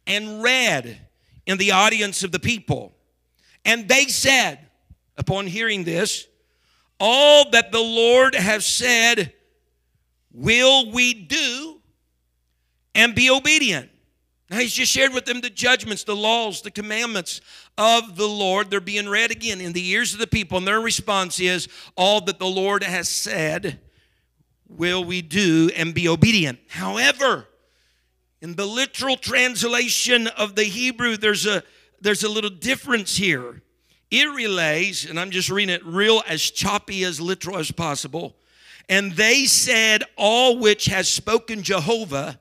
and 0.08 0.42
read 0.42 1.02
in 1.46 1.58
the 1.58 1.72
audience 1.72 2.24
of 2.24 2.32
the 2.32 2.40
people. 2.40 2.96
And 3.66 3.90
they 3.90 4.06
said, 4.06 4.60
upon 5.18 5.48
hearing 5.48 5.84
this, 5.84 6.28
All 7.00 7.50
that 7.52 7.74
the 7.74 7.80
Lord 7.80 8.36
has 8.36 8.66
said 8.66 9.34
will 10.34 10.92
we 10.92 11.14
do 11.14 11.82
and 12.96 13.14
be 13.14 13.30
obedient. 13.30 13.90
Now, 14.50 14.58
he's 14.58 14.74
just 14.74 14.92
shared 14.92 15.14
with 15.14 15.24
them 15.24 15.40
the 15.40 15.50
judgments, 15.50 16.04
the 16.04 16.16
laws, 16.16 16.62
the 16.62 16.72
commandments 16.72 17.40
of 17.78 18.16
the 18.16 18.28
Lord. 18.28 18.70
They're 18.70 18.80
being 18.80 19.10
read 19.10 19.32
again 19.32 19.62
in 19.62 19.74
the 19.74 19.88
ears 19.90 20.14
of 20.14 20.20
the 20.20 20.28
people, 20.28 20.58
and 20.58 20.68
their 20.68 20.80
response 20.80 21.40
is, 21.40 21.68
All 21.96 22.22
that 22.22 22.40
the 22.40 22.48
Lord 22.48 22.84
has 22.84 23.10
said 23.10 23.80
will 24.68 25.04
we 25.04 25.22
do 25.22 25.70
and 25.76 25.94
be 25.94 26.08
obedient. 26.08 26.60
However, 26.70 27.48
in 28.42 28.56
the 28.56 28.66
literal 28.66 29.18
translation 29.18 30.28
of 30.28 30.56
the 30.56 30.64
Hebrew, 30.64 31.18
there's 31.18 31.46
a 31.46 31.64
there's 32.00 32.24
a 32.24 32.30
little 32.30 32.50
difference 32.50 33.18
here. 33.18 33.62
It 34.10 34.30
relays, 34.34 35.10
and 35.10 35.20
I'm 35.20 35.32
just 35.32 35.50
reading 35.50 35.74
it 35.74 35.86
real 35.86 36.24
as 36.28 36.42
choppy 36.42 37.04
as 37.04 37.22
literal 37.22 37.58
as 37.58 37.72
possible. 37.72 38.36
And 38.90 39.14
they 39.14 39.46
said, 39.46 40.04
All 40.18 40.58
which 40.58 40.86
has 40.86 41.08
spoken 41.08 41.64
Jehovah 41.64 42.40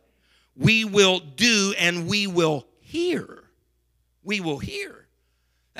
we 0.61 0.85
will 0.85 1.21
do 1.21 1.75
and 1.79 2.07
we 2.07 2.27
will 2.27 2.67
hear. 2.81 3.45
We 4.23 4.41
will 4.41 4.59
hear. 4.59 5.00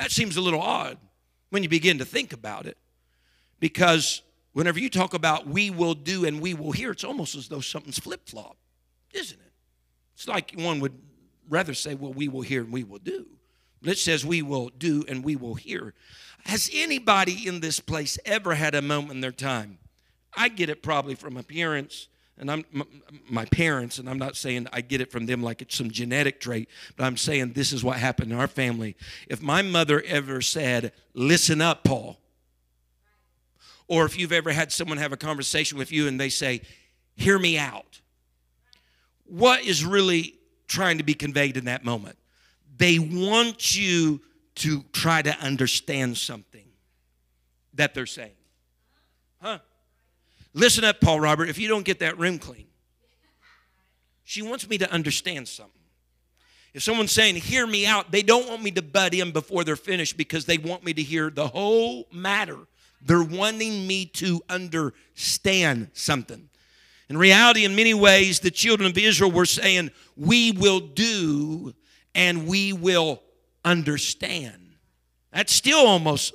That 0.01 0.09
seems 0.09 0.35
a 0.35 0.41
little 0.41 0.63
odd 0.63 0.97
when 1.51 1.61
you 1.61 1.69
begin 1.69 1.99
to 1.99 2.05
think 2.05 2.33
about 2.33 2.65
it. 2.65 2.75
Because 3.59 4.23
whenever 4.53 4.79
you 4.79 4.89
talk 4.89 5.13
about 5.13 5.45
we 5.45 5.69
will 5.69 5.93
do 5.93 6.25
and 6.25 6.41
we 6.41 6.55
will 6.55 6.71
hear, 6.71 6.89
it's 6.89 7.03
almost 7.03 7.35
as 7.35 7.47
though 7.47 7.59
something's 7.59 7.99
flip 7.99 8.27
flop, 8.27 8.57
isn't 9.13 9.39
it? 9.39 9.51
It's 10.15 10.27
like 10.27 10.53
one 10.55 10.79
would 10.79 10.99
rather 11.47 11.75
say, 11.75 11.93
well, 11.93 12.13
we 12.13 12.27
will 12.29 12.41
hear 12.41 12.63
and 12.63 12.73
we 12.73 12.83
will 12.83 12.97
do. 12.97 13.27
But 13.79 13.91
it 13.91 13.99
says 13.99 14.25
we 14.25 14.41
will 14.41 14.69
do 14.69 15.05
and 15.07 15.23
we 15.23 15.35
will 15.35 15.53
hear. 15.53 15.93
Has 16.45 16.67
anybody 16.73 17.47
in 17.47 17.59
this 17.59 17.79
place 17.79 18.17
ever 18.25 18.55
had 18.55 18.73
a 18.73 18.81
moment 18.81 19.11
in 19.11 19.21
their 19.21 19.31
time? 19.31 19.77
I 20.35 20.47
get 20.47 20.71
it 20.71 20.81
probably 20.81 21.13
from 21.13 21.37
appearance 21.37 22.07
and 22.41 22.49
I'm 22.51 22.65
my 23.29 23.45
parents, 23.45 23.99
and 23.99 24.09
I'm 24.09 24.17
not 24.17 24.35
saying 24.35 24.67
I 24.73 24.81
get 24.81 24.99
it 24.99 25.11
from 25.11 25.27
them 25.27 25.43
like 25.43 25.61
it's 25.61 25.77
some 25.77 25.91
genetic 25.91 26.41
trait, 26.41 26.67
but 26.97 27.05
I'm 27.05 27.15
saying 27.15 27.53
this 27.53 27.71
is 27.71 27.83
what 27.83 27.97
happened 27.97 28.31
in 28.31 28.37
our 28.37 28.47
family. 28.47 28.97
If 29.29 29.41
my 29.41 29.61
mother 29.61 30.01
ever 30.05 30.41
said, 30.41 30.91
"Listen 31.13 31.61
up, 31.61 31.83
Paul," 31.83 32.19
or 33.87 34.05
if 34.05 34.17
you've 34.17 34.31
ever 34.31 34.51
had 34.51 34.71
someone 34.71 34.97
have 34.97 35.13
a 35.13 35.17
conversation 35.17 35.77
with 35.77 35.91
you 35.91 36.07
and 36.07 36.19
they 36.19 36.29
say, 36.29 36.61
"Hear 37.15 37.37
me 37.37 37.59
out," 37.59 38.01
what 39.25 39.63
is 39.63 39.85
really 39.85 40.39
trying 40.67 40.97
to 40.97 41.03
be 41.03 41.13
conveyed 41.13 41.57
in 41.57 41.65
that 41.65 41.85
moment? 41.85 42.17
They 42.75 42.97
want 42.97 43.77
you 43.77 44.19
to 44.55 44.83
try 44.93 45.21
to 45.21 45.37
understand 45.39 46.17
something 46.17 46.65
that 47.75 47.93
they're 47.93 48.07
saying. 48.07 48.35
Huh? 49.39 49.59
Listen 50.53 50.83
up, 50.83 50.99
Paul 50.99 51.19
Robert, 51.19 51.49
if 51.49 51.57
you 51.57 51.67
don't 51.67 51.85
get 51.85 51.99
that 51.99 52.17
room 52.17 52.39
clean. 52.39 52.67
She 54.23 54.41
wants 54.41 54.69
me 54.69 54.77
to 54.77 54.91
understand 54.91 55.47
something. 55.47 55.81
If 56.73 56.83
someone's 56.83 57.11
saying, 57.11 57.35
hear 57.35 57.67
me 57.67 57.85
out, 57.85 58.11
they 58.11 58.21
don't 58.21 58.47
want 58.47 58.63
me 58.63 58.71
to 58.71 58.81
butt 58.81 59.13
in 59.13 59.31
before 59.31 59.63
they're 59.63 59.75
finished 59.75 60.15
because 60.15 60.45
they 60.45 60.57
want 60.57 60.85
me 60.85 60.93
to 60.93 61.01
hear 61.01 61.29
the 61.29 61.47
whole 61.47 62.07
matter. 62.13 62.57
They're 63.01 63.23
wanting 63.23 63.87
me 63.87 64.05
to 64.05 64.41
understand 64.47 65.89
something. 65.93 66.49
In 67.09 67.17
reality, 67.17 67.65
in 67.65 67.75
many 67.75 67.93
ways, 67.93 68.39
the 68.39 68.51
children 68.51 68.89
of 68.89 68.97
Israel 68.97 69.31
were 69.31 69.45
saying, 69.45 69.91
We 70.15 70.53
will 70.53 70.79
do 70.79 71.73
and 72.15 72.47
we 72.47 72.71
will 72.71 73.21
understand. 73.65 74.75
That's 75.33 75.51
still 75.51 75.85
almost 75.85 76.33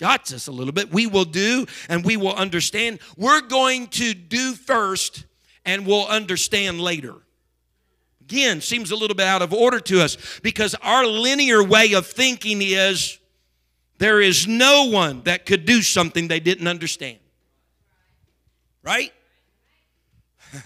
got 0.00 0.32
us 0.32 0.48
a 0.48 0.52
little 0.52 0.72
bit. 0.72 0.92
We 0.92 1.06
will 1.06 1.26
do 1.26 1.66
and 1.88 2.04
we 2.04 2.16
will 2.16 2.34
understand. 2.34 2.98
We're 3.16 3.42
going 3.42 3.86
to 3.88 4.14
do 4.14 4.54
first 4.54 5.26
and 5.64 5.86
we'll 5.86 6.06
understand 6.06 6.80
later. 6.80 7.14
Again, 8.22 8.60
seems 8.60 8.90
a 8.90 8.96
little 8.96 9.14
bit 9.14 9.26
out 9.26 9.42
of 9.42 9.52
order 9.52 9.78
to 9.78 10.00
us 10.00 10.16
because 10.42 10.74
our 10.82 11.06
linear 11.06 11.62
way 11.62 11.92
of 11.92 12.06
thinking 12.06 12.62
is 12.62 13.18
there 13.98 14.20
is 14.20 14.48
no 14.48 14.88
one 14.88 15.22
that 15.24 15.44
could 15.44 15.66
do 15.66 15.82
something 15.82 16.28
they 16.28 16.40
didn't 16.40 16.66
understand. 16.66 17.18
Right? 18.82 19.12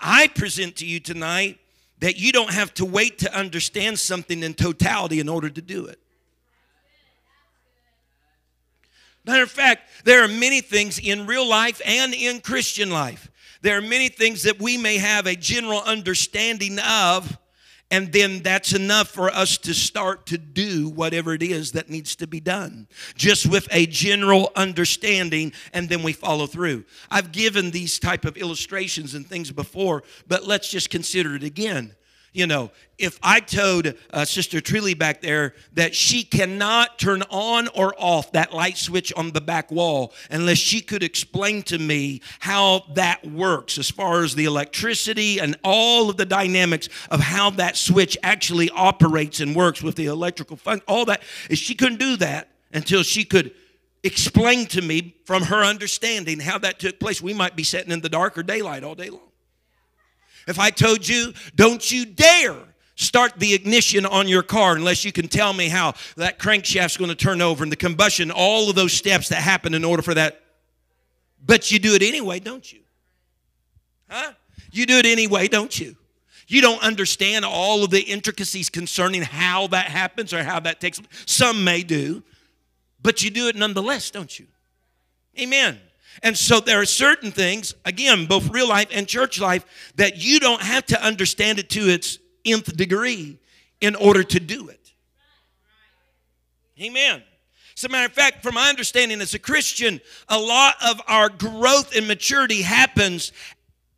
I 0.00 0.28
present 0.28 0.76
to 0.76 0.86
you 0.86 0.98
tonight 0.98 1.58
that 1.98 2.18
you 2.18 2.32
don't 2.32 2.52
have 2.52 2.72
to 2.74 2.86
wait 2.86 3.18
to 3.18 3.34
understand 3.36 3.98
something 3.98 4.42
in 4.42 4.54
totality 4.54 5.20
in 5.20 5.28
order 5.28 5.50
to 5.50 5.60
do 5.60 5.84
it. 5.84 6.00
Matter 9.24 9.42
of 9.42 9.50
fact, 9.50 9.88
there 10.04 10.24
are 10.24 10.28
many 10.28 10.60
things 10.60 10.98
in 10.98 11.26
real 11.26 11.46
life 11.46 11.80
and 11.84 12.14
in 12.14 12.40
Christian 12.40 12.90
life. 12.90 13.30
There 13.62 13.76
are 13.76 13.82
many 13.82 14.08
things 14.08 14.44
that 14.44 14.58
we 14.58 14.78
may 14.78 14.96
have 14.96 15.26
a 15.26 15.36
general 15.36 15.82
understanding 15.82 16.78
of, 16.78 17.38
And 17.90 18.12
then 18.12 18.40
that's 18.42 18.72
enough 18.72 19.08
for 19.08 19.30
us 19.30 19.58
to 19.58 19.74
start 19.74 20.26
to 20.26 20.38
do 20.38 20.88
whatever 20.88 21.34
it 21.34 21.42
is 21.42 21.72
that 21.72 21.90
needs 21.90 22.14
to 22.16 22.26
be 22.28 22.38
done, 22.38 22.86
just 23.16 23.46
with 23.46 23.66
a 23.72 23.86
general 23.86 24.52
understanding, 24.54 25.52
and 25.72 25.88
then 25.88 26.04
we 26.04 26.12
follow 26.12 26.46
through. 26.46 26.84
I've 27.10 27.32
given 27.32 27.72
these 27.72 27.98
type 27.98 28.24
of 28.24 28.36
illustrations 28.36 29.14
and 29.14 29.26
things 29.26 29.50
before, 29.50 30.04
but 30.28 30.46
let's 30.46 30.70
just 30.70 30.88
consider 30.88 31.34
it 31.34 31.42
again. 31.42 31.96
You 32.32 32.46
know, 32.46 32.70
if 32.96 33.18
I 33.24 33.40
told 33.40 33.92
uh, 34.12 34.24
Sister 34.24 34.60
Trilly 34.60 34.96
back 34.96 35.20
there 35.20 35.54
that 35.72 35.96
she 35.96 36.22
cannot 36.22 36.96
turn 36.96 37.22
on 37.28 37.66
or 37.68 37.92
off 37.98 38.30
that 38.32 38.52
light 38.52 38.76
switch 38.76 39.12
on 39.14 39.32
the 39.32 39.40
back 39.40 39.72
wall 39.72 40.12
unless 40.30 40.58
she 40.58 40.80
could 40.80 41.02
explain 41.02 41.62
to 41.64 41.78
me 41.78 42.20
how 42.38 42.84
that 42.94 43.26
works 43.26 43.78
as 43.78 43.90
far 43.90 44.22
as 44.22 44.36
the 44.36 44.44
electricity 44.44 45.40
and 45.40 45.56
all 45.64 46.08
of 46.08 46.18
the 46.18 46.26
dynamics 46.26 46.88
of 47.10 47.18
how 47.18 47.50
that 47.50 47.76
switch 47.76 48.16
actually 48.22 48.70
operates 48.70 49.40
and 49.40 49.56
works 49.56 49.82
with 49.82 49.96
the 49.96 50.06
electrical 50.06 50.56
fun, 50.56 50.80
all 50.86 51.04
that, 51.06 51.22
if 51.48 51.58
she 51.58 51.74
couldn't 51.74 51.98
do 51.98 52.16
that 52.16 52.48
until 52.72 53.02
she 53.02 53.24
could 53.24 53.52
explain 54.04 54.66
to 54.66 54.82
me 54.82 55.16
from 55.24 55.42
her 55.44 55.64
understanding 55.64 56.38
how 56.38 56.58
that 56.58 56.78
took 56.78 57.00
place, 57.00 57.20
we 57.20 57.34
might 57.34 57.56
be 57.56 57.64
sitting 57.64 57.90
in 57.90 58.00
the 58.02 58.08
dark 58.08 58.38
or 58.38 58.44
daylight 58.44 58.84
all 58.84 58.94
day 58.94 59.10
long. 59.10 59.29
If 60.46 60.58
I 60.58 60.70
told 60.70 61.06
you, 61.06 61.32
don't 61.54 61.90
you 61.90 62.04
dare 62.06 62.56
start 62.96 63.38
the 63.38 63.54
ignition 63.54 64.04
on 64.04 64.28
your 64.28 64.42
car 64.42 64.76
unless 64.76 65.04
you 65.04 65.12
can 65.12 65.26
tell 65.26 65.52
me 65.52 65.68
how 65.68 65.94
that 66.16 66.38
crankshaft's 66.38 66.96
going 66.96 67.08
to 67.08 67.16
turn 67.16 67.40
over 67.40 67.62
and 67.62 67.72
the 67.72 67.76
combustion, 67.76 68.30
all 68.30 68.68
of 68.68 68.76
those 68.76 68.92
steps 68.92 69.30
that 69.30 69.36
happen 69.36 69.74
in 69.74 69.84
order 69.84 70.02
for 70.02 70.14
that. 70.14 70.40
But 71.44 71.72
you 71.72 71.78
do 71.78 71.94
it 71.94 72.02
anyway, 72.02 72.40
don't 72.40 72.70
you? 72.70 72.80
Huh? 74.08 74.32
You 74.70 74.86
do 74.86 74.98
it 74.98 75.06
anyway, 75.06 75.48
don't 75.48 75.78
you? 75.78 75.96
You 76.46 76.60
don't 76.60 76.82
understand 76.82 77.44
all 77.44 77.84
of 77.84 77.90
the 77.90 78.00
intricacies 78.00 78.68
concerning 78.68 79.22
how 79.22 79.68
that 79.68 79.86
happens 79.86 80.34
or 80.34 80.42
how 80.42 80.60
that 80.60 80.80
takes 80.80 81.00
Some 81.24 81.64
may 81.64 81.82
do, 81.82 82.22
but 83.00 83.22
you 83.22 83.30
do 83.30 83.48
it 83.48 83.56
nonetheless, 83.56 84.10
don't 84.10 84.36
you? 84.38 84.46
Amen. 85.38 85.78
And 86.22 86.36
so 86.36 86.60
there 86.60 86.80
are 86.80 86.86
certain 86.86 87.30
things, 87.30 87.74
again, 87.84 88.26
both 88.26 88.50
real 88.50 88.68
life 88.68 88.88
and 88.92 89.06
church 89.08 89.40
life, 89.40 89.64
that 89.96 90.16
you 90.18 90.40
don't 90.40 90.62
have 90.62 90.86
to 90.86 91.02
understand 91.02 91.58
it 91.58 91.70
to 91.70 91.88
its 91.88 92.18
nth 92.44 92.76
degree 92.76 93.38
in 93.80 93.94
order 93.94 94.22
to 94.22 94.40
do 94.40 94.68
it. 94.68 94.92
Amen. 96.80 97.22
As 97.76 97.84
a 97.84 97.88
matter 97.88 98.06
of 98.06 98.12
fact, 98.12 98.42
from 98.42 98.54
my 98.54 98.68
understanding 98.68 99.20
as 99.20 99.32
a 99.32 99.38
Christian, 99.38 100.00
a 100.28 100.38
lot 100.38 100.74
of 100.86 101.00
our 101.06 101.30
growth 101.30 101.96
and 101.96 102.06
maturity 102.06 102.62
happens, 102.62 103.32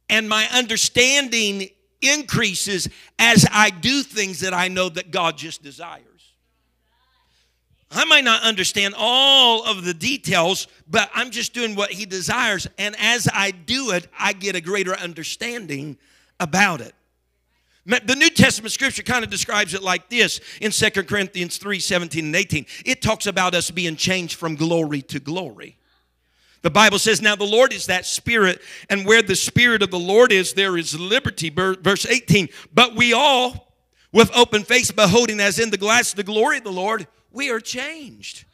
and 0.09 0.29
my 0.29 0.47
understanding 0.53 1.69
increases 2.01 2.89
as 3.19 3.47
I 3.51 3.71
do 3.71 4.03
things 4.03 4.41
that 4.41 4.55
I 4.55 4.69
know 4.69 4.89
that 4.89 5.11
God 5.11 5.37
just 5.37 5.63
desires. 5.63 6.12
I 7.95 8.05
might 8.05 8.25
not 8.25 8.43
understand 8.43 8.95
all 8.97 9.65
of 9.65 9.85
the 9.85 9.95
details, 9.95 10.67
but 10.89 11.11
I'm 11.15 11.31
just 11.31 11.53
doing 11.53 11.75
what 11.75 11.91
He 11.91 12.07
desires. 12.07 12.67
And 12.79 12.97
as 12.99 13.29
I 13.33 13.51
do 13.51 13.91
it, 13.91 14.09
I 14.19 14.33
get 14.33 14.57
a 14.57 14.61
greater 14.61 14.95
understanding 14.97 15.99
about 16.41 16.81
it. 16.81 16.95
The 17.85 18.15
New 18.15 18.31
Testament 18.31 18.73
scripture 18.73 19.03
kind 19.03 19.25
of 19.25 19.31
describes 19.31 19.75
it 19.75 19.83
like 19.83 20.09
this 20.09 20.41
in 20.61 20.71
2 20.71 21.03
Corinthians 21.03 21.59
3 21.59 21.81
17 21.81 22.27
and 22.27 22.37
18. 22.37 22.67
It 22.87 23.03
talks 23.03 23.27
about 23.27 23.55
us 23.55 23.71
being 23.71 23.97
changed 23.97 24.37
from 24.37 24.55
glory 24.55 25.03
to 25.03 25.19
glory. 25.19 25.77
The 26.63 26.71
Bible 26.71 27.01
says, 27.01 27.21
Now 27.21 27.35
the 27.35 27.45
Lord 27.45 27.73
is 27.73 27.87
that 27.87 28.07
Spirit, 28.07 28.63
and 28.89 29.05
where 29.05 29.21
the 29.21 29.35
Spirit 29.35 29.83
of 29.83 29.91
the 29.91 29.99
Lord 29.99 30.31
is, 30.31 30.55
there 30.55 30.77
is 30.77 30.99
liberty. 30.99 31.51
Verse 31.51 32.07
18. 32.07 32.49
But 32.73 32.95
we 32.95 33.13
all, 33.13 33.73
with 34.13 34.31
open 34.35 34.63
face, 34.63 34.93
beholding 34.93 35.41
as 35.41 35.59
in 35.59 35.71
the 35.71 35.77
glass 35.77 36.13
the 36.13 36.23
glory 36.23 36.59
of 36.59 36.65
the 36.65 36.71
Lord, 36.71 37.09
we 37.33 37.51
are 37.51 37.61
changed 37.61 38.45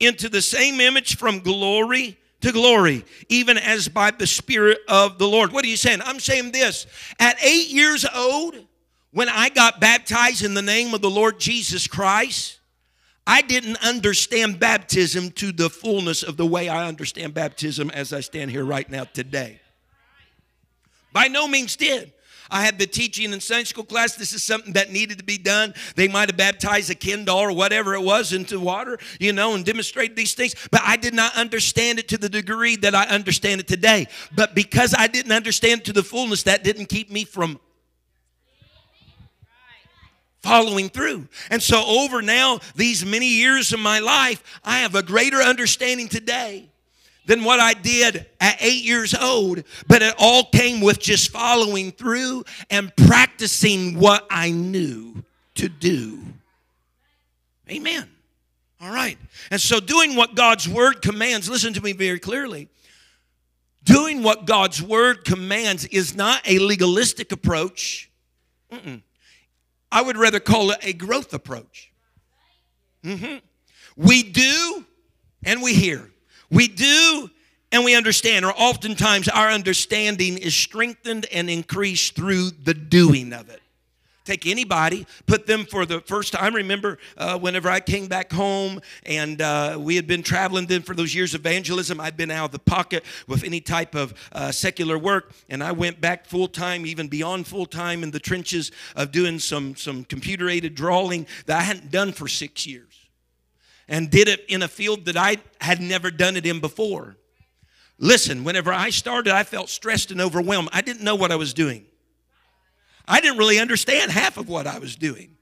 into 0.00 0.28
the 0.28 0.42
same 0.42 0.80
image 0.80 1.16
from 1.16 1.40
glory 1.40 2.18
to 2.40 2.52
glory, 2.52 3.04
even 3.28 3.56
as 3.56 3.88
by 3.88 4.10
the 4.10 4.26
Spirit 4.26 4.78
of 4.88 5.18
the 5.18 5.28
Lord. 5.28 5.52
What 5.52 5.64
are 5.64 5.68
you 5.68 5.76
saying? 5.76 6.00
I'm 6.04 6.20
saying 6.20 6.52
this. 6.52 6.86
At 7.18 7.36
eight 7.42 7.68
years 7.68 8.04
old, 8.14 8.56
when 9.12 9.28
I 9.28 9.48
got 9.48 9.80
baptized 9.80 10.44
in 10.44 10.54
the 10.54 10.62
name 10.62 10.92
of 10.92 11.00
the 11.00 11.10
Lord 11.10 11.38
Jesus 11.38 11.86
Christ, 11.86 12.58
I 13.26 13.42
didn't 13.42 13.82
understand 13.84 14.58
baptism 14.58 15.30
to 15.32 15.52
the 15.52 15.70
fullness 15.70 16.24
of 16.24 16.36
the 16.36 16.46
way 16.46 16.68
I 16.68 16.88
understand 16.88 17.34
baptism 17.34 17.90
as 17.90 18.12
I 18.12 18.20
stand 18.20 18.50
here 18.50 18.64
right 18.64 18.88
now 18.90 19.04
today. 19.04 19.60
By 21.12 21.28
no 21.28 21.46
means 21.46 21.76
did. 21.76 22.12
I 22.52 22.62
had 22.62 22.78
the 22.78 22.86
teaching 22.86 23.32
in 23.32 23.40
Sunday 23.40 23.64
school 23.64 23.84
class. 23.84 24.14
This 24.14 24.32
is 24.32 24.42
something 24.42 24.74
that 24.74 24.92
needed 24.92 25.18
to 25.18 25.24
be 25.24 25.38
done. 25.38 25.74
They 25.96 26.06
might 26.06 26.28
have 26.28 26.36
baptized 26.36 26.90
a 26.90 26.94
Ken 26.94 27.24
doll 27.24 27.44
or 27.44 27.52
whatever 27.52 27.94
it 27.94 28.02
was 28.02 28.32
into 28.32 28.60
water, 28.60 28.98
you 29.18 29.32
know, 29.32 29.54
and 29.54 29.64
demonstrated 29.64 30.16
these 30.16 30.34
things. 30.34 30.54
But 30.70 30.82
I 30.84 30.96
did 30.96 31.14
not 31.14 31.34
understand 31.34 31.98
it 31.98 32.08
to 32.08 32.18
the 32.18 32.28
degree 32.28 32.76
that 32.76 32.94
I 32.94 33.04
understand 33.06 33.60
it 33.60 33.66
today. 33.66 34.06
But 34.34 34.54
because 34.54 34.94
I 34.96 35.06
didn't 35.06 35.32
understand 35.32 35.84
to 35.86 35.92
the 35.92 36.02
fullness, 36.02 36.42
that 36.42 36.62
didn't 36.62 36.86
keep 36.86 37.10
me 37.10 37.24
from 37.24 37.58
following 40.42 40.88
through. 40.88 41.28
And 41.50 41.62
so, 41.62 41.84
over 41.86 42.20
now, 42.20 42.58
these 42.74 43.04
many 43.04 43.28
years 43.28 43.72
of 43.72 43.80
my 43.80 44.00
life, 44.00 44.42
I 44.64 44.80
have 44.80 44.94
a 44.94 45.02
greater 45.02 45.38
understanding 45.38 46.08
today 46.08 46.71
than 47.26 47.44
what 47.44 47.60
I 47.60 47.74
did 47.74 48.26
at 48.40 48.56
eight 48.60 48.84
years 48.84 49.14
old, 49.14 49.62
but 49.86 50.02
it 50.02 50.14
all 50.18 50.44
came 50.44 50.80
with 50.80 50.98
just 50.98 51.30
following 51.30 51.92
through 51.92 52.44
and 52.70 52.94
practicing 52.96 53.98
what 53.98 54.26
I 54.30 54.50
knew 54.50 55.22
to 55.56 55.68
do. 55.68 56.20
Amen. 57.70 58.08
All 58.80 58.92
right. 58.92 59.16
And 59.50 59.60
so, 59.60 59.78
doing 59.78 60.16
what 60.16 60.34
God's 60.34 60.68
word 60.68 61.02
commands, 61.02 61.48
listen 61.48 61.72
to 61.74 61.80
me 61.80 61.92
very 61.92 62.18
clearly. 62.18 62.68
Doing 63.84 64.22
what 64.22 64.44
God's 64.44 64.82
word 64.82 65.24
commands 65.24 65.84
is 65.86 66.14
not 66.14 66.40
a 66.46 66.58
legalistic 66.58 67.32
approach. 67.32 68.10
Mm-mm. 68.70 69.02
I 69.90 70.02
would 70.02 70.16
rather 70.16 70.40
call 70.40 70.70
it 70.70 70.78
a 70.82 70.92
growth 70.92 71.34
approach. 71.34 71.92
Mm-hmm. 73.04 73.38
We 73.96 74.22
do 74.22 74.84
and 75.44 75.62
we 75.62 75.74
hear. 75.74 76.11
We 76.52 76.68
do 76.68 77.30
and 77.72 77.82
we 77.82 77.96
understand, 77.96 78.44
or 78.44 78.52
oftentimes 78.54 79.26
our 79.28 79.48
understanding 79.48 80.36
is 80.36 80.54
strengthened 80.54 81.26
and 81.32 81.48
increased 81.48 82.14
through 82.14 82.50
the 82.50 82.74
doing 82.74 83.32
of 83.32 83.48
it. 83.48 83.60
Take 84.26 84.46
anybody, 84.46 85.06
put 85.26 85.46
them 85.46 85.64
for 85.64 85.84
the 85.84 86.00
first 86.00 86.34
time. 86.34 86.54
Remember 86.54 86.98
uh, 87.16 87.38
whenever 87.38 87.68
I 87.70 87.80
came 87.80 88.06
back 88.06 88.30
home 88.30 88.80
and 89.04 89.40
uh, 89.40 89.78
we 89.80 89.96
had 89.96 90.06
been 90.06 90.22
traveling 90.22 90.66
then 90.66 90.82
for 90.82 90.94
those 90.94 91.12
years 91.12 91.34
of 91.34 91.40
evangelism, 91.40 91.98
I'd 91.98 92.16
been 92.16 92.30
out 92.30 92.44
of 92.44 92.52
the 92.52 92.58
pocket 92.60 93.02
with 93.26 93.42
any 93.42 93.60
type 93.60 93.96
of 93.96 94.14
uh, 94.30 94.52
secular 94.52 94.98
work, 94.98 95.32
and 95.48 95.64
I 95.64 95.72
went 95.72 96.00
back 96.00 96.26
full 96.26 96.46
time, 96.46 96.86
even 96.86 97.08
beyond 97.08 97.48
full 97.48 97.66
time, 97.66 98.02
in 98.04 98.10
the 98.10 98.20
trenches 98.20 98.70
of 98.94 99.10
doing 99.10 99.38
some, 99.38 99.74
some 99.74 100.04
computer 100.04 100.50
aided 100.50 100.74
drawing 100.74 101.26
that 101.46 101.58
I 101.58 101.62
hadn't 101.62 101.90
done 101.90 102.12
for 102.12 102.28
six 102.28 102.66
years 102.66 102.91
and 103.88 104.10
did 104.10 104.28
it 104.28 104.44
in 104.48 104.62
a 104.62 104.68
field 104.68 105.06
that 105.06 105.16
I 105.16 105.38
had 105.60 105.80
never 105.80 106.10
done 106.10 106.36
it 106.36 106.46
in 106.46 106.60
before. 106.60 107.16
Listen, 107.98 108.44
whenever 108.44 108.72
I 108.72 108.90
started, 108.90 109.32
I 109.32 109.44
felt 109.44 109.68
stressed 109.68 110.10
and 110.10 110.20
overwhelmed. 110.20 110.70
I 110.72 110.80
didn't 110.80 111.02
know 111.02 111.14
what 111.14 111.30
I 111.30 111.36
was 111.36 111.54
doing. 111.54 111.86
I 113.06 113.20
didn't 113.20 113.38
really 113.38 113.58
understand 113.58 114.10
half 114.10 114.36
of 114.36 114.48
what 114.48 114.66
I 114.66 114.78
was 114.78 114.96
doing, 114.96 115.36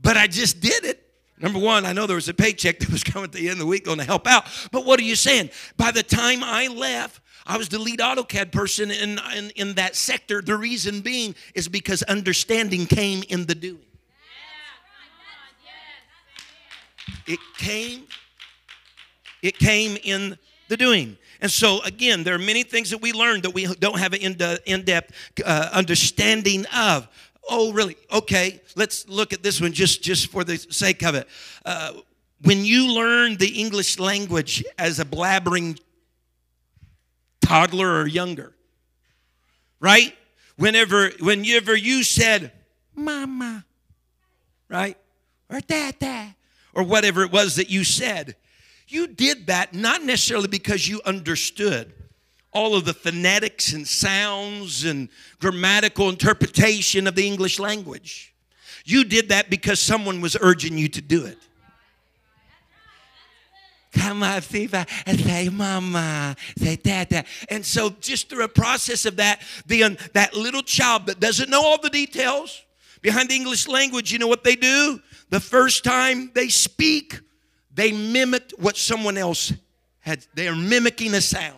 but 0.00 0.16
I 0.16 0.26
just 0.26 0.60
did 0.60 0.84
it. 0.84 1.06
Number 1.38 1.58
one, 1.58 1.86
I 1.86 1.92
know 1.92 2.06
there 2.06 2.16
was 2.16 2.28
a 2.28 2.34
paycheck 2.34 2.78
that 2.80 2.90
was 2.90 3.02
coming 3.04 3.24
at 3.24 3.32
the 3.32 3.48
end 3.48 3.52
of 3.52 3.58
the 3.60 3.66
week 3.66 3.84
going 3.84 3.98
to 3.98 4.04
help 4.04 4.26
out. 4.26 4.44
But 4.70 4.84
what 4.84 5.00
are 5.00 5.04
you 5.04 5.16
saying? 5.16 5.50
By 5.76 5.90
the 5.90 6.02
time 6.02 6.42
I 6.42 6.68
left, 6.68 7.20
I 7.46 7.56
was 7.56 7.68
the 7.68 7.78
lead 7.78 8.00
AutoCAD 8.00 8.52
person 8.52 8.90
in, 8.90 9.18
in, 9.34 9.50
in 9.50 9.74
that 9.74 9.96
sector. 9.96 10.42
The 10.42 10.56
reason 10.56 11.00
being 11.00 11.34
is 11.54 11.68
because 11.68 12.02
understanding 12.02 12.86
came 12.86 13.24
in 13.28 13.46
the 13.46 13.54
doing. 13.54 13.89
It 17.26 17.38
came, 17.58 18.06
it 19.42 19.58
came 19.58 19.96
in 20.02 20.38
the 20.68 20.76
doing. 20.76 21.16
And 21.40 21.50
so, 21.50 21.80
again, 21.82 22.22
there 22.22 22.34
are 22.34 22.38
many 22.38 22.62
things 22.62 22.90
that 22.90 23.00
we 23.00 23.12
learn 23.12 23.40
that 23.42 23.54
we 23.54 23.66
don't 23.66 23.98
have 23.98 24.12
an 24.12 24.20
in 24.20 24.84
depth 24.84 25.40
uh, 25.44 25.70
understanding 25.72 26.66
of. 26.66 27.08
Oh, 27.48 27.72
really? 27.72 27.96
Okay, 28.12 28.60
let's 28.76 29.08
look 29.08 29.32
at 29.32 29.42
this 29.42 29.60
one 29.60 29.72
just, 29.72 30.02
just 30.02 30.30
for 30.30 30.44
the 30.44 30.56
sake 30.58 31.02
of 31.02 31.14
it. 31.14 31.26
Uh, 31.64 31.92
when 32.42 32.64
you 32.64 32.92
learn 32.92 33.36
the 33.36 33.60
English 33.60 33.98
language 33.98 34.64
as 34.78 35.00
a 35.00 35.04
blabbering 35.04 35.78
toddler 37.40 38.00
or 38.00 38.06
younger, 38.06 38.52
right? 39.80 40.14
Whenever, 40.56 41.10
whenever 41.20 41.74
you 41.74 42.02
said, 42.02 42.52
Mama, 42.94 43.64
right? 44.68 44.96
Or 45.48 45.60
Dad, 45.60 45.98
or 46.74 46.82
whatever 46.82 47.22
it 47.22 47.32
was 47.32 47.56
that 47.56 47.70
you 47.70 47.84
said. 47.84 48.36
You 48.88 49.06
did 49.06 49.46
that 49.46 49.72
not 49.72 50.02
necessarily 50.02 50.48
because 50.48 50.88
you 50.88 51.00
understood 51.04 51.92
all 52.52 52.74
of 52.74 52.84
the 52.84 52.94
phonetics 52.94 53.72
and 53.72 53.86
sounds 53.86 54.84
and 54.84 55.08
grammatical 55.38 56.08
interpretation 56.08 57.06
of 57.06 57.14
the 57.14 57.26
English 57.26 57.58
language. 57.58 58.34
You 58.84 59.04
did 59.04 59.28
that 59.28 59.50
because 59.50 59.78
someone 59.78 60.20
was 60.20 60.36
urging 60.40 60.76
you 60.76 60.88
to 60.88 61.00
do 61.00 61.24
it. 61.26 61.38
Come 63.92 64.22
on, 64.22 64.40
Fifa, 64.40 64.88
and 65.04 65.18
say 65.18 65.48
mama, 65.48 66.36
say 66.56 66.76
dada. 66.76 67.24
And 67.48 67.66
so 67.66 67.90
just 68.00 68.28
through 68.28 68.44
a 68.44 68.48
process 68.48 69.04
of 69.04 69.16
that, 69.16 69.42
the, 69.66 69.98
that 70.14 70.34
little 70.34 70.62
child 70.62 71.06
that 71.06 71.18
doesn't 71.18 71.50
know 71.50 71.62
all 71.62 71.80
the 71.80 71.90
details 71.90 72.62
behind 73.02 73.28
the 73.28 73.34
English 73.34 73.66
language, 73.66 74.12
you 74.12 74.18
know 74.18 74.28
what 74.28 74.44
they 74.44 74.54
do? 74.54 75.00
The 75.30 75.40
first 75.40 75.84
time 75.84 76.30
they 76.34 76.48
speak, 76.48 77.20
they 77.72 77.92
mimicked 77.92 78.52
what 78.58 78.76
someone 78.76 79.16
else 79.16 79.52
had. 80.00 80.26
They 80.34 80.48
are 80.48 80.56
mimicking 80.56 81.14
a 81.14 81.20
sound. 81.20 81.56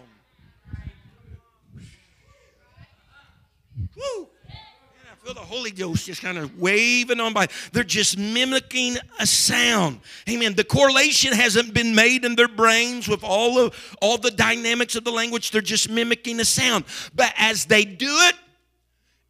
Woo! 3.97 4.29
I 4.49 5.25
feel 5.25 5.35
the 5.35 5.41
Holy 5.41 5.71
Ghost 5.71 6.07
just 6.07 6.21
kind 6.21 6.37
of 6.37 6.61
waving 6.61 7.19
on 7.19 7.33
by. 7.33 7.47
They're 7.73 7.83
just 7.85 8.19
mimicking 8.19 8.99
a 9.19 9.27
sound. 9.27 10.01
Amen. 10.29 10.55
The 10.55 10.65
correlation 10.65 11.33
hasn't 11.33 11.73
been 11.73 11.95
made 11.95 12.25
in 12.25 12.37
their 12.37 12.49
brains 12.49 13.09
with 13.09 13.25
all 13.25 13.59
of 13.59 13.97
all 14.03 14.19
the 14.19 14.33
dynamics 14.33 14.97
of 14.97 15.05
the 15.05 15.13
language. 15.13 15.51
They're 15.51 15.63
just 15.63 15.89
mimicking 15.89 16.41
a 16.41 16.45
sound. 16.45 16.85
But 17.15 17.33
as 17.39 17.65
they 17.65 17.85
do 17.85 18.09
it, 18.09 18.35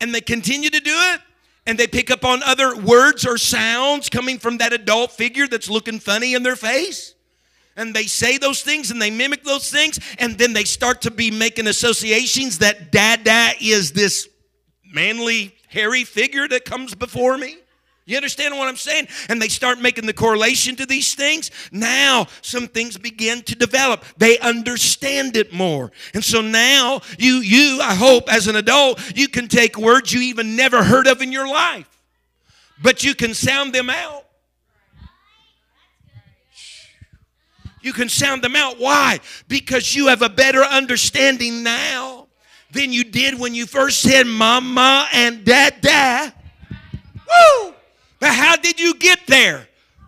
and 0.01 0.13
they 0.13 0.21
continue 0.21 0.69
to 0.69 0.81
do 0.81 0.95
it, 0.95 1.21
and 1.67 1.79
they 1.79 1.87
pick 1.87 2.11
up 2.11 2.25
on 2.25 2.43
other 2.43 2.77
words 2.77 3.27
or 3.27 3.39
sounds 3.39 4.09
coming 4.09 4.39
from 4.39 4.59
that 4.59 4.73
adult 4.73 5.13
figure 5.13 5.47
that's 5.47 5.71
looking 5.71 6.01
funny 6.01 6.35
in 6.35 6.43
their 6.43 6.57
face. 6.57 7.15
And 7.77 7.95
they 7.95 8.05
say 8.05 8.37
those 8.37 8.63
things 8.63 8.91
and 8.91 9.01
they 9.01 9.11
mimic 9.11 9.45
those 9.45 9.71
things, 9.71 9.99
and 10.19 10.37
then 10.37 10.53
they 10.53 10.65
start 10.65 11.03
to 11.03 11.11
be 11.11 11.31
making 11.31 11.67
associations 11.67 12.59
that 12.59 12.93
dada 12.93 13.53
is 13.61 13.93
this 13.93 14.29
manly 14.85 15.55
hairy 15.69 16.05
figure 16.05 16.47
that 16.49 16.65
comes 16.65 16.95
before 16.95 17.39
me? 17.39 17.57
You 18.05 18.17
understand 18.17 18.57
what 18.59 18.69
I'm 18.69 18.77
saying? 18.77 19.07
And 19.29 19.41
they 19.41 19.49
start 19.49 19.81
making 19.81 20.07
the 20.07 20.13
correlation 20.13 20.75
to 20.77 20.87
these 20.87 21.15
things. 21.15 21.51
Now, 21.71 22.27
some 22.41 22.67
things 22.67 22.99
begin 22.99 23.43
to 23.43 23.55
develop. 23.55 24.05
They 24.17 24.39
understand 24.41 25.37
it 25.37 25.53
more. 25.53 25.93
And 26.13 26.25
so 26.25 26.41
now, 26.41 27.03
you, 27.19 27.37
you, 27.37 27.81
I 27.81 27.95
hope, 27.95 28.33
as 28.33 28.49
an 28.49 28.57
adult, 28.57 29.17
you 29.17 29.29
can 29.29 29.47
take 29.47 29.79
words 29.79 30.13
you 30.13 30.21
even 30.21 30.57
never 30.57 30.83
heard 30.83 31.07
of 31.07 31.23
in 31.23 31.31
your 31.31 31.47
life, 31.47 31.89
but 32.83 33.05
you 33.05 33.15
can 33.15 33.35
sound 33.35 33.73
them 33.73 33.89
out. 33.89 34.25
You 37.83 37.93
can 37.93 38.09
sound 38.09 38.43
them 38.43 38.57
out. 38.57 38.79
Why? 38.79 39.21
Because 39.49 39.95
you 39.95 40.09
have 40.09 40.23
a 40.23 40.29
better 40.29 40.63
understanding 40.63 41.63
now 41.63 42.29
than 42.73 42.93
you 42.93 43.05
did 43.05 43.39
when 43.39 43.55
you 43.55 43.67
first 43.67 44.01
said 44.01 44.27
mama 44.27 45.09
and 45.13 45.45
dada. 45.45 46.33
Woo! 47.29 47.75
But 48.23 48.35
how 48.35 48.55
did 48.55 48.79
you 48.79 48.95
get 48.95 49.27
there? 49.27 49.67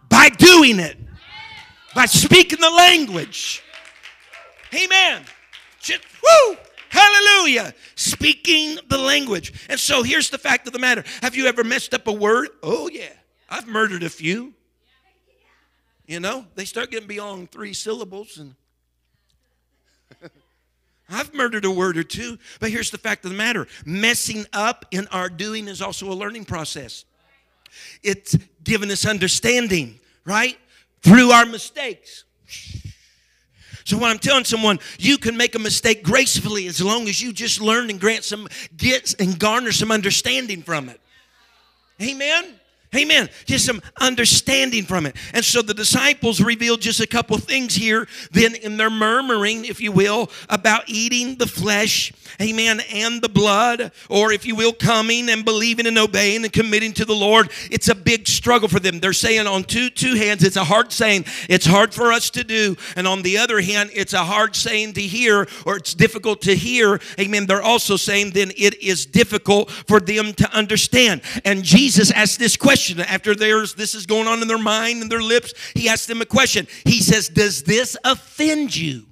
By 0.09 0.29
doing 0.29 0.79
it, 0.79 0.97
by 1.97 2.07
speaking 2.07 2.61
the 2.61 2.71
language. 2.71 3.61
Amen. 4.73 5.25
Just, 5.81 6.03
woo! 6.23 6.57
Hallelujah. 6.91 7.75
Speaking 7.97 8.79
the 8.89 8.99
language. 8.99 9.67
And 9.69 9.81
so 9.81 10.05
here's 10.05 10.31
the 10.31 10.39
fact 10.39 10.69
of 10.69 10.73
the 10.73 10.79
matter. 10.79 11.03
Have 11.23 11.35
you 11.35 11.47
ever 11.47 11.65
messed 11.65 11.93
up 11.93 12.07
a 12.07 12.13
word? 12.13 12.51
Oh, 12.63 12.89
yeah. 12.89 13.09
I've 13.51 13.67
murdered 13.67 14.05
a 14.05 14.09
few. 14.09 14.55
You 16.07 16.21
know, 16.21 16.47
they 16.55 16.67
start 16.67 16.93
getting 16.93 17.09
beyond 17.09 17.51
three 17.51 17.73
syllables 17.73 18.39
and 18.39 18.55
I've 21.11 21.35
murdered 21.35 21.65
a 21.65 21.71
word 21.73 21.97
or 21.97 22.05
two, 22.05 22.39
but 22.61 22.71
here's 22.71 22.93
the 22.93 22.99
fact 22.99 23.25
of 23.25 23.33
the 23.33 23.37
matter 23.37 23.67
messing 23.85 24.47
up 24.53 24.87
in 24.93 25.09
our 25.09 25.29
doing 25.29 25.67
is 25.67 25.83
also 25.83 26.13
a 26.13 26.15
learning 26.15 26.45
process. 26.45 27.05
It's 28.03 28.37
given 28.63 28.91
us 28.91 29.07
understanding, 29.07 30.01
right? 30.25 30.59
Through 31.03 31.31
our 31.31 31.47
mistakes. 31.47 32.25
So 33.85 33.99
when 33.99 34.11
I'm 34.11 34.19
telling 34.19 34.45
someone 34.45 34.79
you 34.99 35.19
can 35.19 35.37
make 35.37 35.55
a 35.55 35.59
mistake 35.59 36.03
gracefully 36.03 36.67
as 36.67 36.81
long 36.81 37.07
as 37.09 37.21
you 37.21 37.33
just 37.33 37.61
learn 37.61 37.91
and 37.91 38.01
grant 38.01 38.25
some 38.25 38.49
gets 38.77 39.15
and 39.15 39.39
garner 39.39 39.73
some 39.73 39.91
understanding 39.91 40.63
from 40.63 40.89
it. 40.89 41.01
Amen. 42.01 42.59
Amen. 42.95 43.29
Just 43.47 43.67
some 43.67 43.83
understanding 44.01 44.85
from 44.85 45.07
it. 45.07 45.17
And 45.33 45.45
so 45.45 45.63
the 45.63 45.75
disciples 45.75 46.41
revealed 46.41 46.81
just 46.81 47.01
a 47.01 47.07
couple 47.07 47.37
things 47.39 47.75
here, 47.75 48.07
then 48.31 48.55
in 48.55 48.77
their 48.77 48.91
murmuring, 48.91 49.65
if 49.65 49.81
you 49.81 49.91
will, 49.91 50.31
about 50.49 50.85
eating 50.87 51.37
the 51.37 51.47
flesh, 51.47 52.13
amen, 52.41 52.81
and 52.93 53.21
the 53.23 53.29
blood, 53.29 53.93
or 54.09 54.33
if 54.33 54.47
you 54.47 54.55
will, 54.55 54.73
coming 54.73 55.29
and 55.29 55.45
believing 55.45 55.87
and 55.87 55.99
obeying 55.99 56.45
and 56.45 56.53
committing 56.53 56.93
to 56.93 57.05
the 57.05 57.15
Lord. 57.15 57.51
It's 57.71 57.89
a 57.89 57.95
big 57.95 58.29
struggle 58.29 58.69
for 58.69 58.81
them. 58.81 59.01
They're 59.01 59.13
saying 59.13 59.47
on 59.47 59.65
two 59.65 59.91
two 59.91 60.15
hands, 60.15 60.45
it's 60.45 60.57
a 60.57 60.65
hard 60.65 60.93
saying, 60.93 61.25
it's 61.49 61.67
hard 61.67 61.95
for 61.95 62.13
us 62.13 62.31
to 62.31 62.45
do. 62.45 62.77
And 62.97 63.07
on 63.07 63.23
the 63.23 63.39
other 63.39 63.61
hand, 63.61 63.91
it's 63.93 64.13
a 64.13 64.25
hard 64.25 64.55
saying 64.55 64.93
to 64.95 65.01
hear, 65.01 65.47
or 65.67 65.77
it's 65.77 65.95
difficult 65.95 66.43
to 66.43 66.55
hear. 66.55 67.01
Amen. 67.19 67.47
They're 67.47 67.63
also 67.63 67.97
saying 67.97 68.31
then 68.31 68.53
it 68.57 68.83
is 68.83 69.07
difficult 69.07 69.71
for 69.71 70.01
them 70.01 70.33
to 70.35 70.51
understand. 70.53 71.23
And 71.45 71.65
Jesus 71.65 72.11
asked 72.11 72.39
this 72.39 72.57
question 72.57 72.84
question 72.85 73.01
after 73.01 73.35
there's 73.35 73.75
this 73.75 73.95
is 73.95 74.07
going 74.07 74.29
on 74.29 74.43
in 74.43 74.49
their 74.49 74.59
mind 74.59 75.03
and 75.03 75.11
their 75.11 75.23
lips. 75.23 75.55
He 75.75 75.89
asks 75.89 76.07
them 76.07 76.21
a 76.21 76.27
question. 76.27 76.67
He 76.85 77.01
says, 77.01 77.29
Does 77.29 77.63
this 77.63 77.97
offend 78.05 78.77
you? 78.77 79.07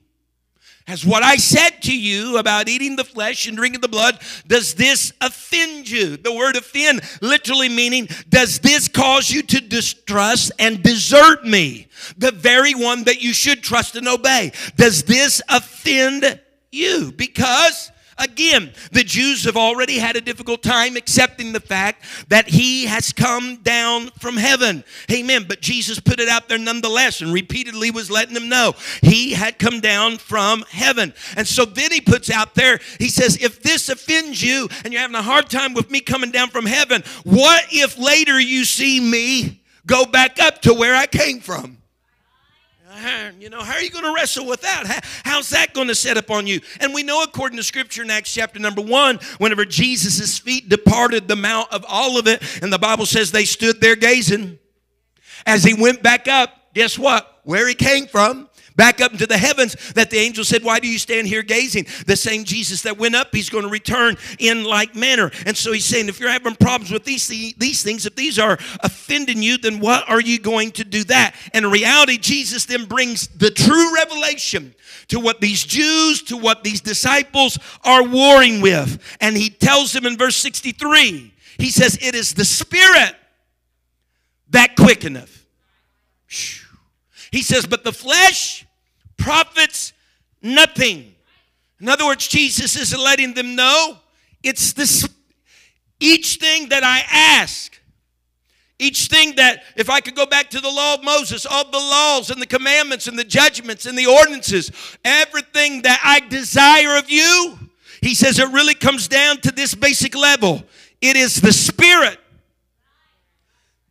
Has 0.87 1.07
what 1.07 1.23
I 1.23 1.37
said 1.37 1.81
to 1.83 1.97
you 1.97 2.39
about 2.39 2.69
eating 2.69 2.97
the 2.97 3.05
flesh 3.05 3.47
and 3.47 3.57
drinking 3.57 3.83
the 3.83 3.89
blood, 3.89 4.19
does 4.49 4.75
this 4.75 5.13
offend 5.21 5.89
you? 5.89 6.17
The 6.17 6.35
word 6.35 6.57
offend 6.57 7.03
literally 7.21 7.69
meaning, 7.69 8.09
does 8.29 8.59
this 8.59 8.89
cause 8.89 9.31
you 9.31 9.43
to 9.43 9.61
distrust 9.61 10.51
and 10.59 10.83
desert 10.83 11.47
me? 11.47 11.87
The 12.19 12.33
very 12.33 12.75
one 12.75 13.05
that 13.05 13.23
you 13.23 13.33
should 13.33 13.63
trust 13.63 13.95
and 13.95 14.09
obey. 14.09 14.51
Does 14.75 15.05
this 15.05 15.41
offend 15.49 16.41
you? 16.73 17.13
Because 17.13 17.92
Again, 18.19 18.73
the 18.93 19.05
Jews 19.05 19.45
have 19.45 19.57
already 19.57 19.99
had 19.99 20.17
a 20.17 20.21
difficult 20.21 20.63
time 20.63 20.97
accepting 20.97 21.53
the 21.53 21.61
fact 21.61 22.05
that 22.29 22.49
he 22.49 22.87
has 22.87 23.13
come 23.13 23.57
down 23.57 24.11
from 24.19 24.37
heaven. 24.37 24.85
Amen. 25.11 25.47
But 25.49 25.61
Jesus 25.61 25.99
put 25.99 26.21
it 26.21 26.29
out 26.29 26.49
there 26.49 26.59
nonetheless 26.59 27.21
and 27.21 27.33
repeatedly 27.33 27.91
was 27.91 28.11
letting 28.11 28.35
them 28.35 28.49
know 28.49 28.75
he 29.01 29.33
had 29.33 29.59
come 29.59 29.81
down 29.81 30.19
from 30.19 30.65
heaven. 30.71 31.13
And 31.37 31.47
so 31.47 31.65
then 31.65 31.91
he 31.91 32.01
puts 32.01 32.31
out 32.31 32.55
there, 32.55 32.81
he 32.99 33.09
says, 33.09 33.37
if 33.43 33.63
this 33.63 33.89
offends 33.89 34.43
you 34.43 34.69
and 34.85 34.93
you're 34.93 35.03
having 35.03 35.17
a 35.17 35.23
hard 35.23 35.49
time 35.49 35.75
with 35.75 35.91
me 35.91 36.01
coming 36.01 36.31
down 36.31 36.51
from 36.51 36.67
heaven, 36.67 37.03
what 37.25 37.65
if 37.71 37.99
later 37.99 38.39
you 38.39 38.65
see 38.65 39.01
me 39.01 39.63
go 39.87 40.05
back 40.07 40.39
up 40.39 40.63
to 40.63 40.75
where 40.75 40.95
I 40.95 41.07
came 41.07 41.41
from? 41.41 41.82
You 43.41 43.51
know, 43.51 43.61
how 43.61 43.75
are 43.75 43.83
you 43.83 43.91
going 43.91 44.05
to 44.05 44.13
wrestle 44.15 44.47
with 44.47 44.61
that? 44.61 45.05
How's 45.25 45.51
that 45.51 45.75
going 45.75 45.89
to 45.89 45.95
set 45.95 46.17
up 46.17 46.31
on 46.31 46.47
you? 46.47 46.61
And 46.81 46.95
we 46.95 47.03
know, 47.03 47.23
according 47.23 47.57
to 47.57 47.63
Scripture 47.63 48.03
in 48.03 48.11
Acts 48.11 48.33
chapter 48.33 48.61
number 48.61 48.81
one, 48.81 49.19
whenever 49.39 49.65
Jesus' 49.65 50.39
feet 50.39 50.69
departed 50.69 51.29
the 51.29 51.37
Mount 51.37 51.73
of 51.73 51.85
Olivet, 51.93 52.43
and 52.63 52.73
the 52.73 52.79
Bible 52.79 53.07
says 53.07 53.33
they 53.33 53.45
stood 53.45 53.81
there 53.81 53.97
gazing. 53.97 54.59
As 55.47 55.65
he 55.65 55.75
went 55.75 56.03
back 56.03 56.29
up, 56.29 56.51
guess 56.75 56.99
what? 56.99 57.41
Where 57.45 57.67
he 57.67 57.75
came 57.75 58.07
from, 58.07 58.49
back 58.83 59.01
up 59.01 59.13
into 59.13 59.29
the 59.29 59.39
heavens 59.39 59.77
that 59.93 60.11
the 60.11 60.19
angel 60.19 60.43
said, 60.43 60.65
Why 60.65 60.81
do 60.81 60.89
you 60.89 60.99
stand 60.99 61.29
here 61.29 61.45
gazing? 61.45 61.87
The 62.05 62.17
same 62.17 62.43
Jesus 62.43 62.83
that 62.83 62.99
went 62.99 63.15
up, 63.15 63.29
he's 63.33 63.49
going 63.49 63.63
to 63.63 63.71
return 63.71 64.17
in 64.41 64.65
like 64.65 64.97
manner. 64.97 65.31
And 65.47 65.57
so 65.57 65.71
he's 65.71 65.85
saying, 65.85 66.09
If 66.09 66.19
you're 66.19 66.29
having 66.29 66.57
problems 66.57 66.91
with 66.91 67.05
these, 67.05 67.29
these 67.29 67.85
things, 67.85 68.07
if 68.07 68.17
these 68.17 68.41
are 68.41 68.59
offending 68.81 69.41
you, 69.41 69.57
then 69.57 69.79
what 69.79 70.11
are 70.11 70.21
you 70.21 70.41
going 70.41 70.73
to 70.73 70.85
do 70.85 71.05
that? 71.05 71.37
And 71.55 71.65
in 71.65 71.71
reality, 71.71 72.19
Jesus 72.19 72.65
then 72.65 72.87
brings 72.87 73.29
the 73.29 73.53
true 73.53 73.95
revelation 73.95 74.75
to 75.07 75.21
what 75.21 75.41
these 75.41 75.63
Jews, 75.63 76.21
to 76.25 76.37
what 76.37 76.65
these 76.65 76.81
disciples 76.81 77.61
are 77.85 78.03
warring 78.03 78.61
with. 78.61 79.01
And 79.21 79.37
he 79.37 79.49
tells 79.49 79.93
them 79.93 80.07
in 80.07 80.17
verse 80.17 80.35
63, 80.35 81.33
he 81.57 81.71
says, 81.71 82.01
It 82.03 82.17
is 82.17 82.35
the 82.35 82.45
Spirit 82.45 83.15
that 84.51 84.75
quickeneth. 84.75 85.47
He 87.31 87.43
says, 87.43 87.65
But 87.65 87.85
the 87.85 87.93
flesh 87.93 88.67
profits 89.17 89.93
nothing. 90.43 91.15
In 91.81 91.89
other 91.89 92.07
words, 92.07 92.29
Jesus 92.29 92.77
is 92.77 92.97
letting 92.97 93.35
them 93.35 93.55
know 93.55 93.99
it's 94.43 94.73
this 94.73 95.09
each 96.01 96.37
thing 96.37 96.69
that 96.71 96.83
I 96.83 97.05
ask, 97.11 97.79
each 98.79 99.07
thing 99.07 99.37
that, 99.37 99.63
if 99.77 99.89
I 99.89 100.01
could 100.01 100.17
go 100.17 100.27
back 100.27 100.51
to 100.51 100.61
the 100.61 100.69
law 100.69 100.95
of 100.95 101.05
Moses, 101.05 101.47
all 101.47 101.71
the 101.71 101.79
laws 101.79 102.31
and 102.31 102.43
the 102.43 102.47
commandments 102.47 103.07
and 103.07 103.17
the 103.17 103.25
judgments 103.25 103.87
and 103.87 103.97
the 103.97 104.07
ordinances, 104.07 104.73
everything 105.05 105.83
that 105.83 106.01
I 106.03 106.19
desire 106.29 106.99
of 106.99 107.09
you, 107.09 107.57
he 108.01 108.17
says 108.17 108.41
it 108.41 108.49
really 108.49 108.75
comes 108.75 109.07
down 109.07 109.41
to 109.43 109.53
this 109.53 109.77
basic 109.77 110.17
level. 110.17 110.65
It 111.01 111.17
is 111.17 111.41
the 111.41 111.53
Spirit 111.53 112.19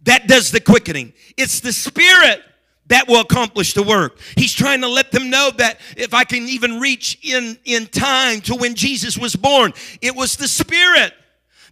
that 0.03 0.27
does 0.27 0.51
the 0.51 0.59
quickening, 0.59 1.13
it's 1.37 1.61
the 1.61 1.71
Spirit 1.71 2.43
that 2.91 3.07
will 3.07 3.21
accomplish 3.21 3.73
the 3.73 3.83
work. 3.83 4.19
He's 4.35 4.51
trying 4.51 4.81
to 4.81 4.87
let 4.89 5.13
them 5.13 5.29
know 5.29 5.49
that 5.57 5.79
if 5.95 6.13
I 6.13 6.25
can 6.25 6.49
even 6.49 6.81
reach 6.81 7.17
in, 7.23 7.57
in 7.63 7.85
time 7.87 8.41
to 8.41 8.55
when 8.55 8.75
Jesus 8.75 9.17
was 9.17 9.33
born, 9.33 9.71
it 10.01 10.13
was 10.13 10.35
the 10.35 10.47
Spirit 10.47 11.13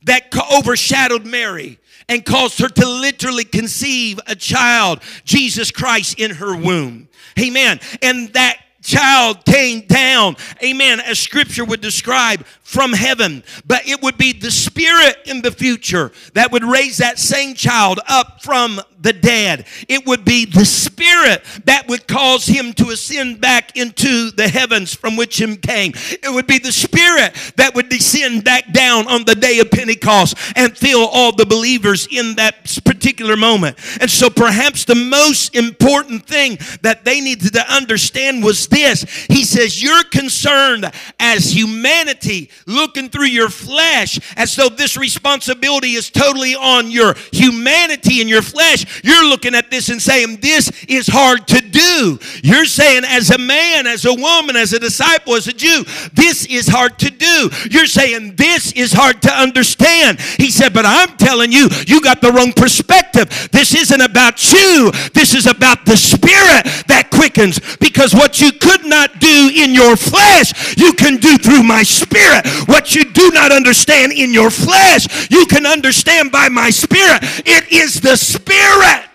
that 0.03 0.33
overshadowed 0.53 1.25
Mary 1.25 1.77
and 2.07 2.25
caused 2.25 2.59
her 2.59 2.69
to 2.69 2.87
literally 2.87 3.43
conceive 3.43 4.17
a 4.27 4.35
child, 4.35 5.01
Jesus 5.25 5.71
Christ, 5.71 6.17
in 6.17 6.31
her 6.31 6.55
womb. 6.55 7.09
Amen. 7.37 7.81
And 8.01 8.29
that 8.29 8.57
child 8.81 9.45
came 9.45 9.81
down, 9.81 10.35
amen, 10.63 10.99
as 10.99 11.19
scripture 11.19 11.65
would 11.65 11.81
describe 11.81 12.45
from 12.69 12.93
heaven. 12.93 13.43
But 13.65 13.87
it 13.87 14.01
would 14.03 14.17
be 14.17 14.31
the 14.31 14.51
Spirit 14.51 15.17
in 15.25 15.41
the 15.41 15.51
future 15.51 16.11
that 16.33 16.51
would 16.51 16.63
raise 16.63 16.97
that 16.97 17.17
same 17.17 17.55
child 17.55 17.99
up 18.07 18.43
from 18.43 18.79
the 19.01 19.11
dead. 19.11 19.65
It 19.87 20.05
would 20.05 20.23
be 20.23 20.45
the 20.45 20.65
Spirit 20.65 21.43
that 21.65 21.87
would 21.87 22.07
cause 22.07 22.45
him 22.45 22.73
to 22.73 22.89
ascend 22.89 23.41
back 23.41 23.75
into 23.75 24.29
the 24.31 24.47
heavens 24.47 24.93
from 24.93 25.15
which 25.15 25.41
him 25.41 25.55
came. 25.55 25.93
It 25.95 26.31
would 26.31 26.45
be 26.45 26.59
the 26.59 26.71
Spirit 26.71 27.33
that 27.55 27.73
would 27.73 27.89
descend 27.89 28.43
back 28.43 28.71
down 28.71 29.07
on 29.07 29.25
the 29.25 29.35
day 29.35 29.59
of 29.59 29.71
Pentecost 29.71 30.37
and 30.55 30.77
fill 30.77 31.07
all 31.07 31.31
the 31.31 31.45
believers 31.45 32.07
in 32.11 32.35
that 32.35 32.79
particular 32.85 33.35
moment. 33.35 33.77
And 33.99 34.11
so 34.11 34.29
perhaps 34.29 34.85
the 34.85 34.95
most 34.95 35.55
important 35.55 36.25
thing 36.27 36.59
that 36.83 37.03
they 37.03 37.19
needed 37.19 37.53
to 37.53 37.73
understand 37.73 38.43
was 38.43 38.67
this. 38.69 39.03
He 39.27 39.43
says, 39.43 39.81
You're 39.81 40.03
concerned 40.03 40.91
as 41.19 41.55
humanity 41.55 42.49
looking 42.65 43.09
through 43.09 43.27
your 43.27 43.49
flesh 43.49 44.19
as 44.37 44.55
though 44.55 44.69
this 44.69 44.97
responsibility 44.97 45.93
is 45.93 46.09
totally 46.09 46.55
on 46.55 46.91
your 46.91 47.15
humanity 47.31 48.21
and 48.21 48.29
your 48.29 48.41
flesh. 48.41 49.03
You're 49.03 49.25
looking 49.25 49.55
at 49.55 49.71
this 49.71 49.89
and 49.89 50.01
saying, 50.01 50.37
This 50.41 50.71
is 50.87 51.07
hard 51.07 51.47
to 51.47 51.61
do. 51.61 52.19
You're 52.43 52.65
saying, 52.65 53.03
as 53.05 53.29
a 53.31 53.37
man, 53.37 53.87
as 53.87 54.05
a 54.05 54.13
woman, 54.13 54.55
as 54.55 54.73
a 54.73 54.79
disciple, 54.79 55.35
as 55.35 55.47
a 55.47 55.53
Jew, 55.53 55.83
this 56.13 56.45
is 56.45 56.67
hard 56.67 56.99
to 56.99 57.09
do. 57.09 57.49
You're 57.69 57.85
saying, 57.85 58.35
This 58.35 58.71
is 58.73 58.93
hard 58.93 59.21
to 59.23 59.31
understand. 59.31 60.19
He 60.21 60.51
said, 60.51 60.73
But 60.73 60.85
I'm 60.85 61.17
telling 61.17 61.51
you, 61.51 61.69
you 61.87 62.01
got 62.01 62.21
the 62.21 62.31
wrong 62.31 62.53
perspective. 62.53 63.49
This 63.51 63.75
isn't 63.75 64.01
about 64.01 64.51
you, 64.51 64.91
this 65.13 65.33
is 65.33 65.47
about 65.47 65.85
the 65.85 65.97
Spirit 65.97 66.65
that 66.87 67.09
quickens. 67.11 67.59
Because 67.79 68.13
what 68.13 68.41
you 68.41 68.51
could 68.59 68.85
not 68.85 69.19
do 69.19 69.51
in 69.55 69.73
your 69.73 69.95
flesh, 69.95 70.77
you 70.77 70.93
can 70.93 71.17
do 71.17 71.37
through 71.37 71.63
my 71.63 71.83
Spirit. 71.83 72.47
What 72.67 72.95
you 72.95 73.05
do 73.05 73.31
not 73.31 73.51
understand 73.51 74.11
in 74.11 74.33
your 74.33 74.49
flesh, 74.49 75.29
you 75.31 75.45
can 75.45 75.65
understand 75.65 76.31
by 76.31 76.49
my 76.49 76.69
Spirit. 76.69 77.19
It 77.45 77.71
is 77.71 78.01
the 78.01 78.15
Spirit. 78.15 79.09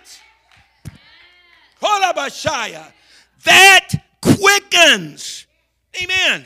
That 3.43 3.89
quickens. 4.21 5.45
Amen. 6.01 6.45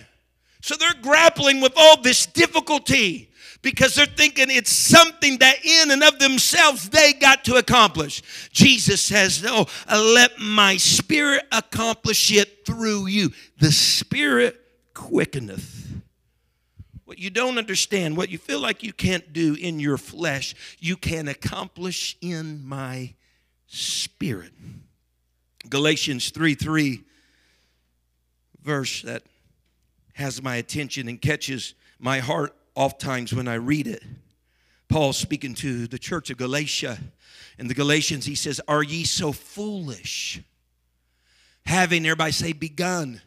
So 0.62 0.76
they're 0.76 1.02
grappling 1.02 1.62
with 1.62 1.74
all 1.78 2.02
this 2.02 2.26
difficulty 2.26 3.29
because 3.62 3.95
they're 3.95 4.06
thinking 4.06 4.48
it's 4.50 4.72
something 4.72 5.38
that 5.39 5.65
in 5.65 5.91
and 5.91 6.04
of 6.04 6.19
themselves 6.19 6.89
they 6.89 7.13
got 7.13 7.43
to 7.45 7.56
accomplish. 7.56 8.22
Jesus 8.52 9.02
says, 9.02 9.43
No, 9.43 9.65
let 9.89 10.39
my 10.39 10.78
spirit 10.78 11.43
accomplish 11.52 12.32
it 12.32 12.65
through 12.65 13.08
you. 13.08 13.32
The 13.60 13.72
spirit 13.72 14.60
quickeneth. 14.93 15.88
What 17.06 17.17
you 17.17 17.30
don't 17.30 17.58
understand, 17.58 18.15
what 18.15 18.30
you 18.30 18.38
feel 18.38 18.60
like 18.60 18.84
you 18.84 18.93
can't 18.93 19.34
do 19.34 19.56
in 19.56 19.80
your 19.80 19.98
flesh, 19.98 20.56
you 20.80 20.95
can 20.95 21.28
accomplish 21.28 22.15
in 22.22 22.65
my 22.65 23.15
spirit. 23.67 24.52
Galatians 25.67 26.30
3 26.30 26.56
3, 26.56 27.04
verse 28.63 29.02
that 29.02 29.24
has 30.13 30.41
my 30.41 30.58
attention 30.58 31.08
and 31.08 31.22
catches 31.22 31.74
my 32.00 32.19
heart 32.19 32.56
oft 32.80 33.02
times 33.02 33.34
when 33.34 33.48
I 33.48 33.56
read 33.56 33.88
it. 33.88 34.02
Paul 34.88 35.12
speaking 35.12 35.54
to 35.56 35.86
the 35.86 36.00
church 36.00 36.30
of 36.30 36.38
Galatia. 36.38 36.98
In 37.60 37.68
the 37.68 37.74
Galatians, 37.74 38.26
he 38.26 38.36
says, 38.36 38.62
Are 38.70 38.82
ye 38.82 39.04
so 39.04 39.34
foolish? 39.34 40.42
Having, 41.65 42.06
everybody 42.06 42.32
say, 42.32 42.54
begun. 42.54 43.22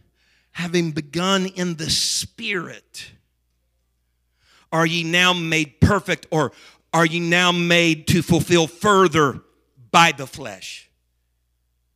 Having 0.52 0.92
begun 0.92 1.46
in 1.46 1.76
the 1.76 1.90
spirit, 1.90 3.12
are 4.72 4.86
ye 4.86 5.04
now 5.04 5.34
made 5.34 5.80
perfect, 5.80 6.26
or 6.30 6.52
are 6.92 7.06
ye 7.06 7.20
now 7.20 7.52
made 7.52 8.06
to 8.08 8.22
fulfill 8.22 8.66
further 8.66 9.40
by 9.90 10.12
the 10.12 10.26
flesh? 10.26 10.90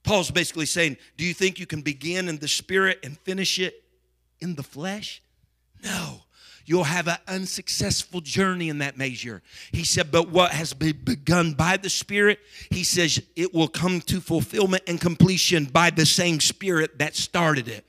Paul's 0.04 0.30
basically 0.30 0.66
saying, 0.66 0.98
Do 1.16 1.24
you 1.24 1.32
think 1.34 1.58
you 1.58 1.66
can 1.66 1.80
begin 1.80 2.28
in 2.28 2.36
the 2.36 2.48
spirit 2.48 3.00
and 3.02 3.18
finish 3.20 3.58
it 3.58 3.82
in 4.40 4.54
the 4.54 4.62
flesh? 4.62 5.22
No. 5.82 6.20
You'll 6.66 6.84
have 6.84 7.06
an 7.06 7.18
unsuccessful 7.28 8.20
journey 8.20 8.68
in 8.68 8.78
that 8.78 8.98
measure. 8.98 9.40
He 9.70 9.84
said, 9.84 10.10
But 10.10 10.30
what 10.30 10.50
has 10.50 10.74
been 10.74 10.98
begun 11.04 11.54
by 11.54 11.76
the 11.76 11.88
Spirit, 11.88 12.40
he 12.70 12.82
says 12.82 13.22
it 13.36 13.54
will 13.54 13.68
come 13.68 14.00
to 14.02 14.20
fulfillment 14.20 14.82
and 14.88 15.00
completion 15.00 15.66
by 15.66 15.90
the 15.90 16.04
same 16.04 16.40
Spirit 16.40 16.98
that 16.98 17.14
started 17.14 17.68
it. 17.68 17.84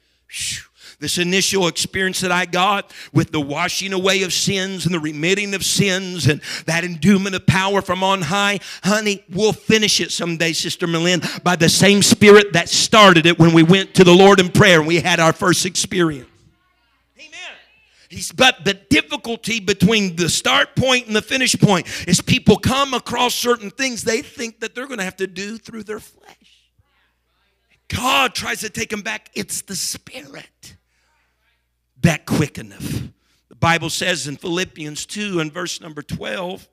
This 0.99 1.17
initial 1.17 1.67
experience 1.67 2.21
that 2.21 2.31
I 2.31 2.45
got 2.45 2.93
with 3.13 3.31
the 3.31 3.41
washing 3.41 3.93
away 3.93 4.21
of 4.23 4.31
sins 4.31 4.85
and 4.85 4.93
the 4.93 4.99
remitting 4.99 5.53
of 5.55 5.63
sins 5.63 6.27
and 6.27 6.41
that 6.65 6.83
endowment 6.83 7.35
of 7.35 7.45
power 7.45 7.81
from 7.81 8.03
on 8.03 8.21
high, 8.23 8.59
honey, 8.83 9.23
we'll 9.29 9.53
finish 9.53 10.01
it 10.01 10.11
someday, 10.11 10.53
Sister 10.53 10.87
Malin, 10.87 11.21
by 11.43 11.55
the 11.55 11.69
same 11.69 12.01
Spirit 12.03 12.53
that 12.53 12.69
started 12.69 13.25
it 13.25 13.39
when 13.39 13.53
we 13.53 13.63
went 13.63 13.95
to 13.95 14.03
the 14.03 14.13
Lord 14.13 14.39
in 14.39 14.49
prayer 14.49 14.79
and 14.79 14.87
we 14.87 14.99
had 14.99 15.19
our 15.19 15.33
first 15.33 15.65
experience. 15.65 16.29
He's, 18.09 18.31
but 18.31 18.63
the 18.63 18.73
difficulty 18.73 19.59
between 19.59 20.15
the 20.15 20.29
start 20.29 20.75
point 20.75 21.07
and 21.07 21.15
the 21.15 21.21
finish 21.21 21.55
point 21.59 21.87
is 22.07 22.21
people 22.21 22.57
come 22.57 22.93
across 22.93 23.35
certain 23.35 23.69
things 23.69 24.03
they 24.03 24.21
think 24.21 24.61
that 24.61 24.73
they're 24.73 24.87
going 24.87 24.99
to 24.99 25.03
have 25.05 25.17
to 25.17 25.27
do 25.27 25.57
through 25.57 25.83
their 25.83 25.99
flesh. 25.99 26.71
God 27.89 28.33
tries 28.33 28.61
to 28.61 28.69
take 28.69 28.89
them 28.89 29.01
back. 29.01 29.29
It's 29.33 29.61
the 29.61 29.75
Spirit 29.75 30.75
that 32.01 32.25
quickeneth. 32.25 33.11
The 33.49 33.55
Bible 33.55 33.89
says 33.89 34.27
in 34.27 34.37
Philippians 34.37 35.05
2 35.05 35.39
and 35.39 35.51
verse 35.51 35.81
number 35.81 36.01
12, 36.01 36.67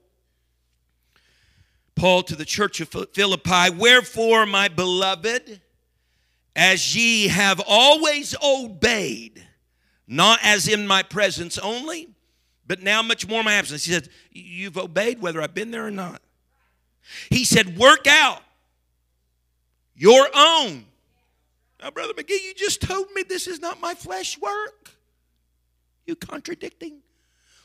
Paul 1.94 2.22
to 2.24 2.36
the 2.36 2.44
church 2.44 2.80
of 2.80 2.88
Philippi, 2.88 3.70
Wherefore, 3.70 4.46
my 4.46 4.68
beloved, 4.68 5.60
as 6.56 6.94
ye 6.96 7.28
have 7.28 7.60
always 7.66 8.34
obeyed, 8.42 9.46
not 10.06 10.38
as 10.42 10.68
in 10.68 10.86
my 10.86 11.02
presence 11.02 11.58
only, 11.58 12.08
but 12.66 12.82
now 12.82 13.02
much 13.02 13.26
more 13.28 13.40
in 13.40 13.44
my 13.44 13.54
absence. 13.54 13.84
He 13.84 13.92
said, 13.92 14.08
You've 14.30 14.78
obeyed 14.78 15.20
whether 15.20 15.40
I've 15.40 15.54
been 15.54 15.70
there 15.70 15.86
or 15.86 15.90
not. 15.90 16.20
He 17.30 17.44
said, 17.44 17.78
Work 17.78 18.06
out 18.06 18.42
your 19.96 20.26
own. 20.34 20.84
Now, 21.82 21.90
Brother 21.90 22.14
McGee, 22.14 22.42
you 22.44 22.54
just 22.54 22.80
told 22.80 23.10
me 23.14 23.22
this 23.22 23.46
is 23.46 23.60
not 23.60 23.80
my 23.80 23.94
flesh 23.94 24.38
work. 24.38 24.90
You 26.06 26.16
contradicting. 26.16 27.00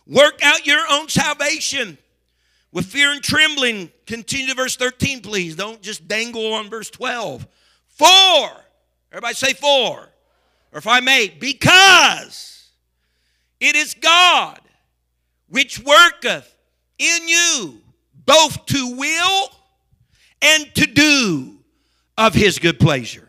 Work 0.05 0.39
out 0.43 0.65
your 0.65 0.83
own 0.91 1.07
salvation 1.07 1.97
with 2.71 2.85
fear 2.85 3.11
and 3.11 3.21
trembling. 3.21 3.91
Continue 4.05 4.47
to 4.47 4.55
verse 4.55 4.75
13, 4.75 5.21
please. 5.21 5.55
Don't 5.55 5.81
just 5.81 6.07
dangle 6.07 6.53
on 6.53 6.69
verse 6.69 6.89
12. 6.89 7.47
For, 7.87 8.49
everybody 9.11 9.35
say 9.35 9.53
for 9.53 10.08
or 10.71 10.79
if 10.79 10.87
I 10.87 10.99
may, 10.99 11.29
because 11.29 12.69
it 13.59 13.75
is 13.75 13.93
God 13.95 14.59
which 15.47 15.79
worketh 15.79 16.55
in 16.97 17.27
you 17.27 17.81
both 18.25 18.65
to 18.67 18.95
will 18.95 19.51
and 20.41 20.73
to 20.75 20.85
do 20.85 21.57
of 22.17 22.33
his 22.33 22.59
good 22.59 22.79
pleasure. 22.79 23.27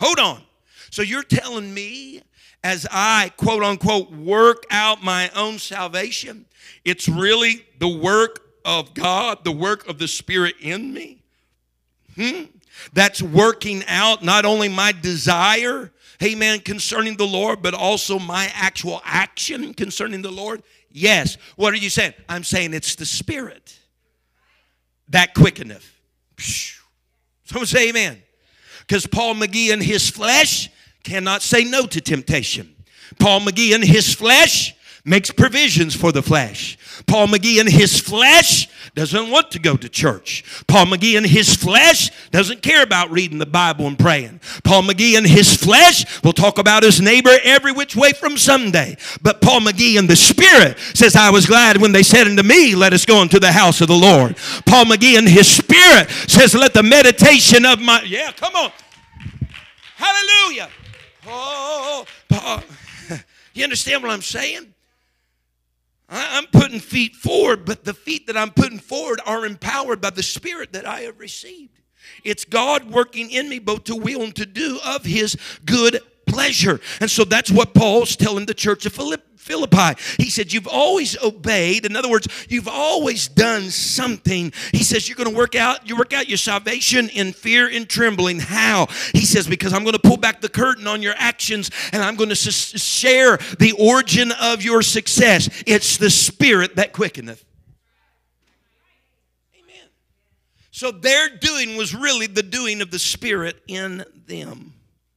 Hold 0.00 0.18
on. 0.18 0.42
So 0.90 1.02
you're 1.02 1.22
telling 1.22 1.72
me 1.72 2.22
as 2.64 2.86
I 2.90 3.32
quote 3.36 3.62
unquote 3.62 4.10
work 4.10 4.64
out 4.70 5.02
my 5.02 5.30
own 5.36 5.58
salvation, 5.58 6.46
it's 6.84 7.08
really 7.08 7.64
the 7.78 7.88
work 7.88 8.40
of 8.64 8.94
God, 8.94 9.44
the 9.44 9.52
work 9.52 9.88
of 9.88 9.98
the 9.98 10.08
Spirit 10.08 10.56
in 10.60 10.92
me? 10.92 11.22
Hmm? 12.16 12.44
That's 12.92 13.22
working 13.22 13.84
out 13.86 14.22
not 14.22 14.44
only 14.44 14.68
my 14.68 14.92
desire 14.92 15.90
amen, 16.22 16.60
concerning 16.60 17.16
the 17.16 17.26
Lord, 17.26 17.62
but 17.62 17.74
also 17.74 18.18
my 18.18 18.50
actual 18.54 19.00
action 19.04 19.74
concerning 19.74 20.22
the 20.22 20.30
Lord? 20.30 20.62
Yes. 20.90 21.36
What 21.56 21.72
are 21.72 21.78
you 21.78 21.90
saying? 21.90 22.14
I'm 22.28 22.44
saying 22.44 22.74
it's 22.74 22.94
the 22.94 23.06
Spirit 23.06 23.78
that 25.08 25.34
quickeneth. 25.34 25.86
Someone 27.44 27.66
say 27.66 27.88
amen. 27.88 28.22
Because 28.80 29.06
Paul 29.06 29.34
McGee 29.34 29.72
in 29.72 29.80
his 29.80 30.10
flesh 30.10 30.68
cannot 31.04 31.42
say 31.42 31.64
no 31.64 31.86
to 31.86 32.00
temptation. 32.00 32.74
Paul 33.18 33.40
McGee 33.40 33.74
in 33.74 33.82
his 33.82 34.14
flesh 34.14 34.74
makes 35.04 35.30
provisions 35.30 35.94
for 35.94 36.12
the 36.12 36.22
flesh. 36.22 36.76
Paul 37.06 37.28
McGee 37.28 37.60
in 37.60 37.66
his 37.66 37.98
flesh 37.98 38.68
doesn't 38.94 39.30
want 39.30 39.50
to 39.52 39.58
go 39.58 39.76
to 39.76 39.88
church. 39.88 40.44
Paul 40.66 40.86
McGee 40.86 41.16
in 41.16 41.24
his 41.24 41.54
flesh 41.54 42.10
doesn't 42.30 42.62
care 42.62 42.82
about 42.82 43.10
reading 43.10 43.38
the 43.38 43.46
Bible 43.46 43.86
and 43.86 43.98
praying. 43.98 44.40
Paul 44.64 44.82
McGee 44.82 45.16
in 45.16 45.24
his 45.24 45.56
flesh 45.56 46.22
will 46.22 46.32
talk 46.32 46.58
about 46.58 46.82
his 46.82 47.00
neighbor 47.00 47.36
every 47.42 47.72
which 47.72 47.96
way 47.96 48.12
from 48.12 48.36
Sunday. 48.36 48.96
But 49.22 49.40
Paul 49.40 49.60
McGee 49.60 49.98
in 49.98 50.06
the 50.06 50.16
spirit 50.16 50.78
says, 50.94 51.16
I 51.16 51.30
was 51.30 51.46
glad 51.46 51.78
when 51.78 51.92
they 51.92 52.02
said 52.02 52.26
unto 52.26 52.42
me, 52.42 52.74
Let 52.74 52.92
us 52.92 53.06
go 53.06 53.22
into 53.22 53.40
the 53.40 53.52
house 53.52 53.80
of 53.80 53.88
the 53.88 53.94
Lord. 53.94 54.36
Paul 54.66 54.84
McGee 54.86 55.18
in 55.18 55.26
his 55.26 55.48
spirit 55.48 56.10
says, 56.28 56.54
Let 56.54 56.74
the 56.74 56.82
meditation 56.82 57.64
of 57.64 57.80
my, 57.80 58.02
yeah, 58.02 58.32
come 58.32 58.54
on. 58.54 58.72
Hallelujah. 59.96 60.68
Oh, 61.26 62.04
Paul. 62.28 62.62
You 63.52 63.64
understand 63.64 64.04
what 64.04 64.12
I'm 64.12 64.22
saying? 64.22 64.72
I'm 66.10 66.46
putting 66.46 66.80
feet 66.80 67.14
forward, 67.14 67.64
but 67.64 67.84
the 67.84 67.94
feet 67.94 68.26
that 68.26 68.36
I'm 68.36 68.50
putting 68.50 68.80
forward 68.80 69.20
are 69.24 69.46
empowered 69.46 70.00
by 70.00 70.10
the 70.10 70.22
Spirit 70.22 70.72
that 70.72 70.84
I 70.86 71.02
have 71.02 71.20
received. 71.20 71.80
It's 72.24 72.44
God 72.44 72.90
working 72.90 73.30
in 73.30 73.48
me 73.48 73.58
both 73.58 73.84
to 73.84 73.94
will 73.96 74.22
and 74.22 74.34
to 74.36 74.46
do 74.46 74.80
of 74.84 75.04
His 75.04 75.36
good 75.64 76.00
pleasure. 76.26 76.80
And 77.00 77.10
so 77.10 77.24
that's 77.24 77.50
what 77.50 77.74
Paul's 77.74 78.16
telling 78.16 78.46
the 78.46 78.54
church 78.54 78.86
of 78.86 78.92
Philippi. 78.92 79.29
Philippi. 79.40 80.00
He 80.18 80.28
said, 80.28 80.52
You've 80.52 80.68
always 80.68 81.20
obeyed. 81.22 81.86
In 81.86 81.96
other 81.96 82.10
words, 82.10 82.28
you've 82.48 82.68
always 82.68 83.26
done 83.26 83.70
something. 83.70 84.52
He 84.72 84.84
says, 84.84 85.08
You're 85.08 85.16
going 85.16 85.30
to 85.30 85.36
work 85.36 85.54
out, 85.54 85.88
you 85.88 85.96
work 85.96 86.12
out 86.12 86.28
your 86.28 86.38
salvation 86.38 87.08
in 87.08 87.32
fear 87.32 87.66
and 87.66 87.88
trembling. 87.88 88.38
How? 88.38 88.86
He 89.14 89.24
says, 89.24 89.48
Because 89.48 89.72
I'm 89.72 89.82
going 89.82 89.94
to 89.94 89.98
pull 89.98 90.18
back 90.18 90.42
the 90.42 90.48
curtain 90.50 90.86
on 90.86 91.00
your 91.00 91.14
actions 91.16 91.70
and 91.92 92.02
I'm 92.02 92.16
going 92.16 92.28
to 92.28 92.36
share 92.36 93.38
the 93.58 93.74
origin 93.78 94.30
of 94.32 94.62
your 94.62 94.82
success. 94.82 95.48
It's 95.66 95.96
the 95.96 96.10
spirit 96.10 96.76
that 96.76 96.92
quickeneth. 96.92 97.42
Amen. 99.58 99.88
So 100.70 100.90
their 100.90 101.30
doing 101.30 101.78
was 101.78 101.94
really 101.94 102.26
the 102.26 102.42
doing 102.42 102.82
of 102.82 102.90
the 102.90 102.98
spirit 102.98 103.62
in 103.66 104.04
them. 104.26 104.74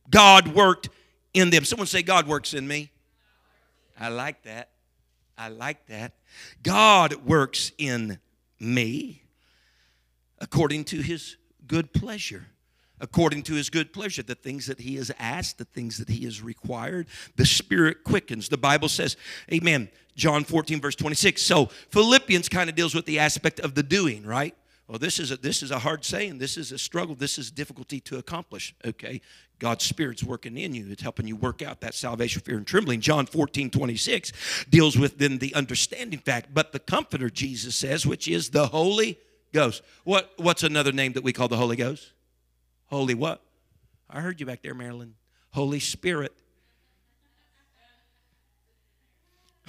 God 0.09 0.47
worked 0.47 0.88
in 1.33 1.49
them. 1.49 1.65
Someone 1.65 1.88
say, 1.88 2.03
God 2.03 2.25
works 2.25 2.53
in 2.53 2.65
me. 2.65 2.89
I 3.99 4.10
like 4.10 4.43
that. 4.43 4.69
I 5.38 5.49
like 5.49 5.88
that. 5.88 6.13
God 6.62 7.25
works 7.25 7.71
in 7.77 8.19
me 8.60 9.23
according 10.39 10.84
to 10.86 11.01
his 11.01 11.38
good 11.67 11.93
pleasure. 11.93 12.47
According 12.99 13.43
to 13.43 13.56
his 13.56 13.69
good 13.69 13.91
pleasure, 13.91 14.23
the 14.23 14.36
things 14.36 14.67
that 14.67 14.79
he 14.79 14.95
has 14.95 15.12
asked, 15.19 15.58
the 15.58 15.65
things 15.65 15.97
that 15.97 16.08
he 16.08 16.23
has 16.23 16.41
required, 16.41 17.08
the 17.36 17.45
Spirit 17.45 18.03
quickens. 18.06 18.47
The 18.47 18.58
Bible 18.58 18.88
says, 18.88 19.17
Amen. 19.51 19.89
John 20.15 20.43
14, 20.45 20.79
verse 20.79 20.95
26. 20.95 21.41
So 21.41 21.65
Philippians 21.89 22.47
kind 22.47 22.69
of 22.69 22.75
deals 22.75 22.95
with 22.95 23.06
the 23.06 23.19
aspect 23.19 23.60
of 23.60 23.75
the 23.75 23.84
doing, 23.84 24.25
right? 24.25 24.56
Well, 24.87 24.99
this 24.99 25.17
is 25.17 25.31
a, 25.31 25.37
this 25.37 25.63
is 25.63 25.71
a 25.71 25.79
hard 25.79 26.03
saying. 26.03 26.39
This 26.39 26.57
is 26.57 26.71
a 26.71 26.77
struggle. 26.77 27.15
This 27.15 27.37
is 27.39 27.49
difficulty 27.49 28.01
to 28.01 28.17
accomplish. 28.17 28.75
Okay, 28.85 29.21
God's 29.59 29.85
Spirit's 29.85 30.23
working 30.23 30.57
in 30.57 30.75
you. 30.75 30.87
It's 30.89 31.01
helping 31.01 31.25
you 31.25 31.37
work 31.37 31.61
out 31.61 31.79
that 31.81 31.93
salvation, 31.93 32.41
fear, 32.41 32.57
and 32.57 32.67
trembling. 32.67 32.99
John 32.99 33.25
14, 33.25 33.69
26 33.69 34.65
deals 34.69 34.97
with 34.97 35.17
then 35.17 35.37
the 35.37 35.55
understanding 35.55 36.19
fact. 36.19 36.53
But 36.53 36.73
the 36.73 36.79
Comforter, 36.79 37.29
Jesus 37.29 37.75
says, 37.75 38.05
which 38.05 38.27
is 38.27 38.49
the 38.49 38.67
Holy 38.67 39.17
Ghost. 39.53 39.83
What, 40.03 40.33
what's 40.35 40.63
another 40.63 40.91
name 40.91 41.13
that 41.13 41.23
we 41.23 41.31
call 41.31 41.47
the 41.47 41.57
Holy 41.57 41.77
Ghost? 41.77 42.11
Holy 42.87 43.13
what? 43.13 43.41
I 44.09 44.19
heard 44.19 44.41
you 44.41 44.45
back 44.45 44.61
there, 44.63 44.73
Marilyn. 44.73 45.15
Holy 45.51 45.79
Spirit. 45.79 46.33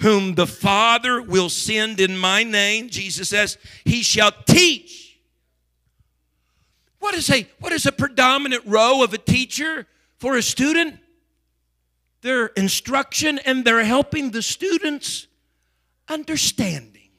Whom 0.01 0.35
the 0.35 0.45
Father 0.45 1.21
will 1.21 1.47
send 1.47 2.01
in 2.01 2.17
my 2.17 2.43
name, 2.43 2.89
Jesus 2.89 3.29
says, 3.29 3.57
he 3.85 4.03
shall 4.03 4.33
teach 4.45 5.04
what 7.05 7.13
is 7.13 7.29
a 7.29 7.47
what 7.59 7.71
is 7.71 7.85
a 7.85 7.91
predominant 7.91 8.63
role 8.65 9.03
of 9.03 9.13
a 9.13 9.19
teacher 9.19 9.85
for 10.17 10.37
a 10.37 10.41
student? 10.41 10.97
Their 12.21 12.47
instruction 12.47 13.37
and 13.45 13.63
they're 13.63 13.83
helping 13.83 14.31
the 14.31 14.41
students 14.41 15.27
understanding. 16.09 17.09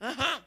Uh-huh. 0.00 0.38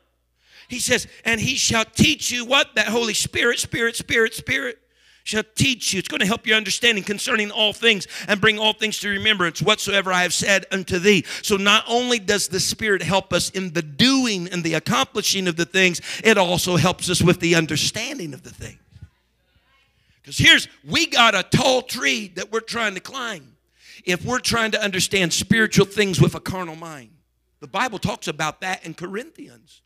He 0.70 0.80
says, 0.80 1.08
and 1.26 1.42
he 1.42 1.56
shall 1.56 1.84
teach 1.84 2.32
you 2.32 2.46
what? 2.46 2.76
That 2.76 2.88
Holy 2.88 3.14
Spirit, 3.14 3.60
Spirit, 3.60 3.98
Spirit, 3.98 4.34
Spirit 4.34 4.80
shall 5.28 5.44
teach 5.56 5.92
you. 5.92 6.00
It's 6.00 6.08
going 6.08 6.22
to 6.22 6.26
help 6.26 6.48
your 6.48 6.56
understanding 6.56 7.04
concerning 7.04 7.52
all 7.52 7.74
things 7.74 8.08
and 8.30 8.40
bring 8.40 8.58
all 8.58 8.72
things 8.72 8.98
to 9.00 9.10
remembrance 9.10 9.62
whatsoever 9.62 10.14
I 10.14 10.22
have 10.22 10.34
said 10.34 10.66
unto 10.72 11.00
thee. 11.00 11.26
So 11.42 11.58
not 11.58 11.84
only 11.86 12.18
does 12.18 12.48
the 12.48 12.62
Spirit 12.62 13.02
help 13.02 13.34
us 13.34 13.50
in 13.50 13.74
the 13.74 13.82
doing 13.82 14.48
and 14.48 14.64
the 14.64 14.76
accomplishing 14.76 15.50
of 15.50 15.58
the 15.58 15.66
things, 15.66 16.02
it 16.24 16.38
also 16.38 16.78
helps 16.78 17.10
us 17.10 17.22
with 17.22 17.42
the 17.42 17.56
understanding 17.56 18.34
of 18.34 18.44
the 18.44 18.52
thing. 18.52 18.80
Because 20.22 20.38
here's, 20.38 20.70
we 20.88 21.08
got 21.08 21.36
a 21.36 21.44
tall 21.44 21.82
tree 21.82 22.30
that 22.36 22.50
we're 22.50 22.62
trying 22.62 22.94
to 22.94 23.02
climb. 23.02 23.58
If 24.06 24.24
we're 24.24 24.40
trying 24.40 24.72
to 24.72 24.82
understand 24.82 25.34
spiritual 25.34 25.88
things 25.88 26.22
with 26.22 26.36
a 26.36 26.40
carnal 26.40 26.78
mind, 26.78 27.10
the 27.60 27.68
Bible 27.68 28.00
talks 28.00 28.30
about 28.30 28.62
that 28.62 28.86
in 28.86 28.94
Corinthians 28.94 29.82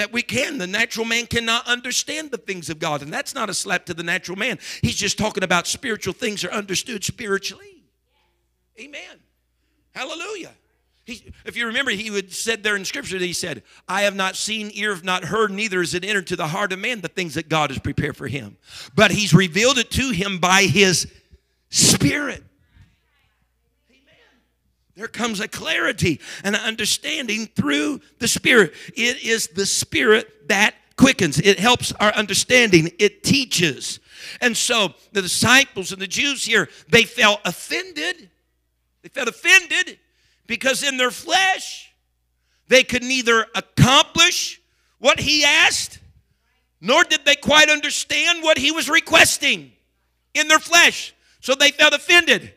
that 0.00 0.12
we 0.12 0.22
can. 0.22 0.58
The 0.58 0.66
natural 0.66 1.06
man 1.06 1.26
cannot 1.26 1.66
understand 1.66 2.30
the 2.30 2.38
things 2.38 2.70
of 2.70 2.78
God. 2.78 3.02
And 3.02 3.12
that's 3.12 3.34
not 3.34 3.48
a 3.50 3.54
slap 3.54 3.86
to 3.86 3.94
the 3.94 4.02
natural 4.02 4.36
man. 4.36 4.58
He's 4.82 4.96
just 4.96 5.18
talking 5.18 5.44
about 5.44 5.66
spiritual 5.66 6.14
things 6.14 6.44
are 6.44 6.50
understood 6.50 7.04
spiritually. 7.04 7.84
Amen. 8.80 9.20
Hallelujah. 9.94 10.52
He, 11.04 11.32
if 11.44 11.56
you 11.56 11.66
remember, 11.66 11.90
he 11.90 12.10
would 12.10 12.32
said 12.32 12.62
there 12.62 12.76
in 12.76 12.84
Scripture 12.84 13.18
he 13.18 13.32
said, 13.32 13.62
"Eye 13.88 14.02
have 14.02 14.14
not 14.14 14.36
seen, 14.36 14.70
ear 14.74 14.94
have 14.94 15.04
not 15.04 15.24
heard, 15.24 15.50
neither 15.50 15.80
has 15.80 15.94
it 15.94 16.04
entered 16.04 16.28
to 16.28 16.36
the 16.36 16.48
heart 16.48 16.72
of 16.72 16.78
man 16.78 17.00
the 17.00 17.08
things 17.08 17.34
that 17.34 17.48
God 17.48 17.70
has 17.70 17.78
prepared 17.78 18.16
for 18.16 18.28
him." 18.28 18.56
But 18.94 19.10
He's 19.10 19.34
revealed 19.34 19.78
it 19.78 19.90
to 19.92 20.10
him 20.10 20.38
by 20.38 20.62
His 20.62 21.06
Spirit. 21.70 22.44
There 24.96 25.08
comes 25.08 25.40
a 25.40 25.48
clarity 25.48 26.20
and 26.44 26.54
an 26.54 26.62
understanding 26.62 27.46
through 27.46 28.00
the 28.18 28.28
Spirit. 28.28 28.74
It 28.88 29.22
is 29.22 29.48
the 29.48 29.66
Spirit 29.66 30.48
that 30.48 30.74
quickens, 30.96 31.38
it 31.38 31.58
helps 31.58 31.92
our 31.92 32.12
understanding, 32.12 32.92
it 32.98 33.22
teaches. 33.24 34.00
And 34.42 34.54
so 34.54 34.92
the 35.12 35.22
disciples 35.22 35.92
and 35.92 36.02
the 36.02 36.06
Jews 36.06 36.44
here, 36.44 36.68
they 36.90 37.04
felt 37.04 37.40
offended. 37.46 38.28
They 39.02 39.08
felt 39.08 39.28
offended 39.28 39.98
because 40.46 40.82
in 40.82 40.98
their 40.98 41.10
flesh, 41.10 41.94
they 42.68 42.82
could 42.82 43.02
neither 43.02 43.46
accomplish 43.54 44.60
what 44.98 45.18
he 45.18 45.42
asked, 45.42 45.98
nor 46.80 47.02
did 47.04 47.24
they 47.24 47.36
quite 47.36 47.70
understand 47.70 48.42
what 48.42 48.58
he 48.58 48.70
was 48.70 48.90
requesting 48.90 49.72
in 50.34 50.48
their 50.48 50.58
flesh. 50.58 51.14
So 51.40 51.54
they 51.54 51.70
felt 51.70 51.94
offended. 51.94 52.52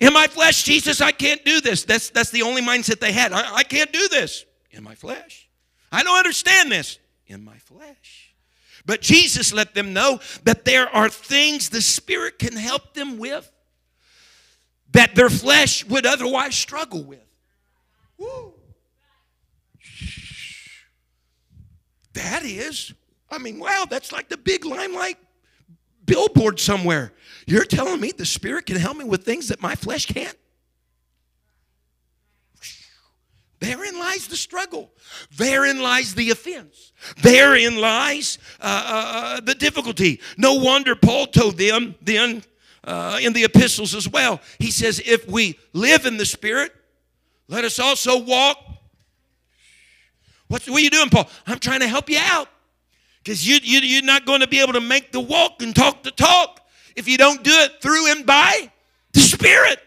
In 0.00 0.12
my 0.12 0.26
flesh, 0.26 0.64
Jesus, 0.64 1.00
I 1.00 1.12
can't 1.12 1.44
do 1.44 1.60
this. 1.60 1.84
That's, 1.84 2.10
that's 2.10 2.30
the 2.30 2.42
only 2.42 2.62
mindset 2.62 3.00
they 3.00 3.12
had. 3.12 3.32
I, 3.32 3.56
I 3.56 3.62
can't 3.62 3.92
do 3.92 4.08
this 4.08 4.44
in 4.70 4.82
my 4.82 4.94
flesh. 4.94 5.48
I 5.92 6.02
don't 6.02 6.16
understand 6.16 6.72
this 6.72 6.98
in 7.26 7.44
my 7.44 7.56
flesh. 7.58 8.34
But 8.86 9.00
Jesus 9.00 9.52
let 9.52 9.74
them 9.74 9.92
know 9.92 10.20
that 10.42 10.64
there 10.64 10.94
are 10.94 11.08
things 11.08 11.70
the 11.70 11.80
Spirit 11.80 12.38
can 12.38 12.56
help 12.56 12.94
them 12.94 13.18
with 13.18 13.50
that 14.92 15.14
their 15.14 15.30
flesh 15.30 15.84
would 15.84 16.06
otherwise 16.06 16.54
struggle 16.54 17.02
with. 17.02 17.24
Woo. 18.18 18.54
That 22.12 22.44
is, 22.44 22.92
I 23.30 23.38
mean, 23.38 23.58
wow, 23.58 23.86
that's 23.90 24.12
like 24.12 24.28
the 24.28 24.36
big 24.36 24.64
limelight 24.64 25.18
billboard 26.06 26.60
somewhere. 26.60 27.12
You're 27.46 27.64
telling 27.64 28.00
me 28.00 28.12
the 28.12 28.26
Spirit 28.26 28.66
can 28.66 28.76
help 28.76 28.96
me 28.96 29.04
with 29.04 29.24
things 29.24 29.48
that 29.48 29.60
my 29.60 29.74
flesh 29.74 30.06
can't? 30.06 30.36
Therein 33.60 33.98
lies 33.98 34.26
the 34.26 34.36
struggle. 34.36 34.90
Therein 35.36 35.80
lies 35.80 36.14
the 36.14 36.30
offense. 36.30 36.92
Therein 37.22 37.80
lies 37.80 38.38
uh, 38.60 38.64
uh, 38.64 39.18
uh, 39.18 39.40
the 39.40 39.54
difficulty. 39.54 40.20
No 40.36 40.54
wonder 40.54 40.94
Paul 40.94 41.26
told 41.28 41.56
them 41.56 41.94
then 42.02 42.42
uh, 42.82 43.18
in 43.22 43.32
the 43.32 43.44
epistles 43.44 43.94
as 43.94 44.08
well. 44.08 44.40
He 44.58 44.70
says, 44.70 45.00
If 45.04 45.26
we 45.26 45.58
live 45.72 46.04
in 46.04 46.18
the 46.18 46.26
Spirit, 46.26 46.72
let 47.48 47.64
us 47.64 47.78
also 47.78 48.22
walk. 48.22 48.58
What's, 50.48 50.68
what 50.68 50.80
are 50.80 50.84
you 50.84 50.90
doing, 50.90 51.08
Paul? 51.08 51.28
I'm 51.46 51.58
trying 51.58 51.80
to 51.80 51.88
help 51.88 52.10
you 52.10 52.18
out. 52.20 52.48
Because 53.24 53.48
you, 53.48 53.58
you, 53.62 53.80
you're 53.80 54.04
not 54.04 54.26
going 54.26 54.40
to 54.40 54.46
be 54.46 54.60
able 54.60 54.74
to 54.74 54.82
make 54.82 55.10
the 55.10 55.20
walk 55.20 55.62
and 55.62 55.74
talk 55.74 56.02
the 56.02 56.10
talk 56.10 56.60
if 56.94 57.08
you 57.08 57.16
don't 57.16 57.42
do 57.42 57.52
it 57.52 57.80
through 57.80 58.12
and 58.12 58.26
by 58.26 58.70
the 59.12 59.20
Spirit. 59.20 59.80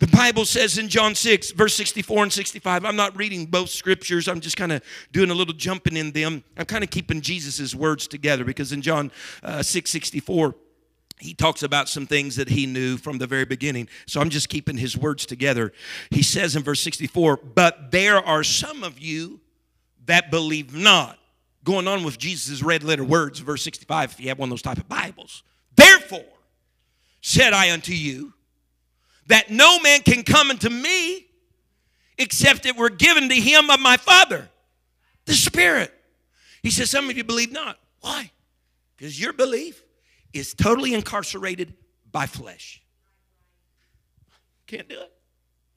The 0.00 0.08
Bible 0.08 0.44
says 0.44 0.78
in 0.78 0.88
John 0.88 1.14
6, 1.14 1.52
verse 1.52 1.74
64 1.74 2.24
and 2.24 2.32
65, 2.32 2.84
I'm 2.84 2.96
not 2.96 3.16
reading 3.16 3.46
both 3.46 3.70
scriptures, 3.70 4.26
I'm 4.26 4.40
just 4.40 4.56
kind 4.56 4.72
of 4.72 4.82
doing 5.12 5.30
a 5.30 5.34
little 5.34 5.54
jumping 5.54 5.96
in 5.96 6.10
them. 6.10 6.42
I'm 6.56 6.66
kind 6.66 6.82
of 6.82 6.90
keeping 6.90 7.20
Jesus' 7.20 7.72
words 7.72 8.08
together 8.08 8.44
because 8.44 8.72
in 8.72 8.82
John 8.82 9.12
uh, 9.44 9.62
6 9.62 9.88
64, 9.88 10.56
he 11.20 11.34
talks 11.34 11.62
about 11.62 11.88
some 11.88 12.08
things 12.08 12.34
that 12.34 12.48
he 12.48 12.66
knew 12.66 12.96
from 12.96 13.18
the 13.18 13.28
very 13.28 13.44
beginning. 13.44 13.88
So 14.06 14.20
I'm 14.20 14.28
just 14.28 14.48
keeping 14.48 14.76
his 14.76 14.98
words 14.98 15.24
together. 15.24 15.72
He 16.10 16.24
says 16.24 16.56
in 16.56 16.64
verse 16.64 16.80
64, 16.80 17.36
But 17.36 17.92
there 17.92 18.16
are 18.16 18.42
some 18.42 18.82
of 18.82 18.98
you 18.98 19.38
that 20.06 20.32
believe 20.32 20.74
not. 20.74 21.16
Going 21.64 21.86
on 21.86 22.02
with 22.02 22.18
Jesus' 22.18 22.62
red 22.62 22.82
letter 22.82 23.04
words, 23.04 23.38
verse 23.38 23.62
65, 23.62 24.12
if 24.12 24.20
you 24.20 24.28
have 24.28 24.38
one 24.38 24.48
of 24.48 24.50
those 24.50 24.62
type 24.62 24.78
of 24.78 24.88
Bibles. 24.88 25.42
Therefore, 25.76 26.24
said 27.20 27.52
I 27.52 27.72
unto 27.72 27.92
you, 27.92 28.32
that 29.28 29.50
no 29.50 29.78
man 29.80 30.00
can 30.00 30.24
come 30.24 30.50
unto 30.50 30.68
me 30.68 31.26
except 32.18 32.66
it 32.66 32.76
were 32.76 32.90
given 32.90 33.28
to 33.28 33.34
him 33.34 33.70
of 33.70 33.80
my 33.80 33.96
Father, 33.96 34.48
the 35.26 35.34
Spirit. 35.34 35.92
He 36.62 36.70
says, 36.70 36.90
Some 36.90 37.08
of 37.08 37.16
you 37.16 37.24
believe 37.24 37.52
not. 37.52 37.78
Why? 38.00 38.30
Because 38.96 39.20
your 39.20 39.32
belief 39.32 39.82
is 40.32 40.54
totally 40.54 40.94
incarcerated 40.94 41.74
by 42.10 42.26
flesh. 42.26 42.82
Can't 44.66 44.88
do 44.88 45.00
it. 45.00 45.12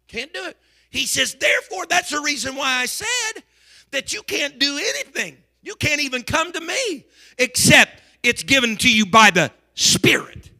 Can't 0.07 0.33
do 0.33 0.45
it. 0.45 0.57
He 0.89 1.05
says, 1.05 1.35
Therefore, 1.35 1.85
that's 1.87 2.09
the 2.09 2.21
reason 2.21 2.55
why 2.55 2.81
I 2.81 2.85
said 2.85 3.43
that 3.91 4.13
you 4.13 4.23
can't 4.23 4.57
do 4.59 4.77
anything. 4.77 5.37
You 5.65 5.75
can't 5.75 5.99
even 5.99 6.21
come 6.23 6.53
to 6.53 6.61
me 6.61 7.05
except 7.39 8.01
it's 8.23 8.43
given 8.43 8.77
to 8.77 8.89
you 8.89 9.05
by 9.05 9.31
the 9.31 9.51
Spirit, 9.73 10.51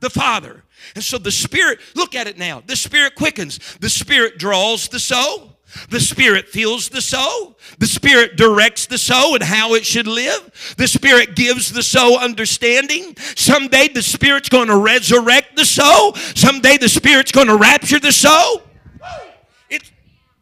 the 0.00 0.10
Father. 0.10 0.64
And 0.94 1.02
so 1.02 1.18
the 1.18 1.30
Spirit, 1.30 1.78
look 1.94 2.14
at 2.14 2.26
it 2.26 2.36
now. 2.36 2.62
The 2.66 2.76
Spirit 2.76 3.14
quickens, 3.14 3.76
the 3.80 3.88
Spirit 3.88 4.36
draws 4.36 4.88
the 4.88 4.98
soul. 4.98 5.52
The 5.88 6.00
Spirit 6.00 6.48
fills 6.48 6.88
the 6.88 7.00
soul. 7.00 7.58
The 7.78 7.86
Spirit 7.86 8.36
directs 8.36 8.86
the 8.86 8.98
soul 8.98 9.34
and 9.34 9.42
how 9.42 9.74
it 9.74 9.84
should 9.84 10.06
live. 10.06 10.74
The 10.76 10.86
Spirit 10.86 11.34
gives 11.34 11.72
the 11.72 11.82
soul 11.82 12.18
understanding. 12.18 13.16
Someday 13.16 13.88
the 13.88 14.02
Spirit's 14.02 14.48
going 14.48 14.68
to 14.68 14.76
resurrect 14.76 15.56
the 15.56 15.64
soul. 15.64 16.14
Someday 16.14 16.76
the 16.76 16.88
Spirit's 16.88 17.32
going 17.32 17.48
to 17.48 17.56
rapture 17.56 17.98
the 17.98 18.12
soul. 18.12 18.62
It's, 19.68 19.90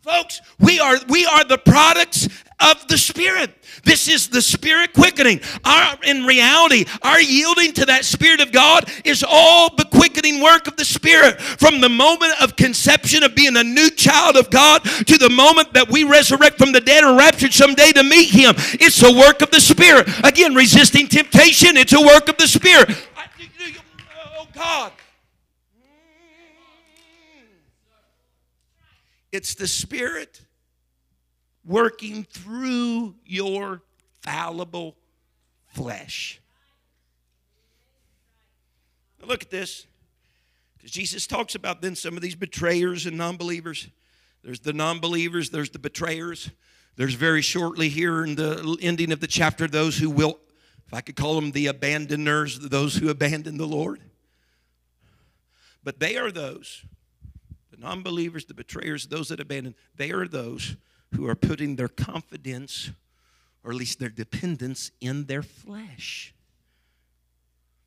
folks, 0.02 0.40
we 0.58 0.80
are 0.80 0.98
we 1.08 1.24
are 1.24 1.44
the 1.44 1.58
products 1.58 2.28
of 2.60 2.86
the 2.88 2.98
Spirit. 2.98 3.54
This 3.84 4.08
is 4.08 4.28
the 4.28 4.40
Spirit 4.42 4.92
quickening. 4.92 5.40
Our, 5.64 5.96
in 6.04 6.24
reality, 6.24 6.84
our 7.02 7.20
yielding 7.20 7.72
to 7.74 7.86
that 7.86 8.04
Spirit 8.04 8.40
of 8.40 8.52
God 8.52 8.88
is 9.04 9.24
all 9.26 9.74
the 9.74 9.84
quickening 9.84 10.40
work 10.40 10.68
of 10.68 10.76
the 10.76 10.84
Spirit. 10.84 11.40
From 11.40 11.80
the 11.80 11.88
moment 11.88 12.40
of 12.40 12.54
conception 12.54 13.22
of 13.24 13.34
being 13.34 13.56
a 13.56 13.64
new 13.64 13.90
child 13.90 14.36
of 14.36 14.50
God 14.50 14.84
to 14.84 15.18
the 15.18 15.30
moment 15.30 15.74
that 15.74 15.88
we 15.88 16.04
resurrect 16.04 16.58
from 16.58 16.72
the 16.72 16.80
dead 16.80 17.02
and 17.02 17.18
raptured 17.18 17.52
someday 17.52 17.90
to 17.92 18.02
meet 18.02 18.30
Him, 18.30 18.54
it's 18.74 19.02
a 19.02 19.12
work 19.12 19.42
of 19.42 19.50
the 19.50 19.60
Spirit. 19.60 20.08
Again, 20.24 20.54
resisting 20.54 21.08
temptation, 21.08 21.76
it's 21.76 21.92
a 21.92 22.00
work 22.00 22.28
of 22.28 22.36
the 22.36 22.46
Spirit. 22.46 22.90
Oh, 24.38 24.46
God. 24.54 24.92
It's 29.32 29.54
the 29.54 29.66
Spirit 29.66 30.40
working 31.64 32.24
through 32.24 33.14
your 33.24 33.82
fallible 34.20 34.96
flesh. 35.68 36.40
Now 39.20 39.28
look 39.28 39.42
at 39.42 39.50
this. 39.50 39.86
Because 40.76 40.90
Jesus 40.90 41.26
talks 41.26 41.54
about 41.54 41.80
then 41.80 41.94
some 41.94 42.16
of 42.16 42.22
these 42.22 42.34
betrayers 42.34 43.06
and 43.06 43.16
non 43.16 43.36
believers. 43.36 43.88
There's 44.42 44.60
the 44.60 44.72
non 44.72 44.98
believers, 44.98 45.50
there's 45.50 45.70
the 45.70 45.78
betrayers. 45.78 46.50
There's 46.96 47.14
very 47.14 47.40
shortly 47.40 47.88
here 47.88 48.22
in 48.24 48.34
the 48.34 48.76
ending 48.82 49.12
of 49.12 49.20
the 49.20 49.26
chapter 49.26 49.66
those 49.66 49.96
who 49.96 50.10
will, 50.10 50.38
if 50.86 50.92
I 50.92 51.00
could 51.00 51.16
call 51.16 51.36
them 51.36 51.52
the 51.52 51.68
abandoners, 51.68 52.58
those 52.58 52.96
who 52.96 53.08
abandon 53.08 53.56
the 53.56 53.66
Lord. 53.66 54.02
But 55.82 56.00
they 56.00 56.16
are 56.16 56.30
those, 56.30 56.84
the 57.70 57.78
non 57.78 58.02
believers, 58.02 58.44
the 58.44 58.54
betrayers, 58.54 59.06
those 59.06 59.28
that 59.28 59.40
abandon, 59.40 59.74
they 59.96 60.10
are 60.10 60.28
those 60.28 60.76
who 61.14 61.28
are 61.28 61.34
putting 61.34 61.76
their 61.76 61.88
confidence, 61.88 62.90
or 63.64 63.70
at 63.70 63.76
least 63.76 63.98
their 63.98 64.08
dependence, 64.08 64.90
in 65.00 65.26
their 65.26 65.42
flesh. 65.42 66.34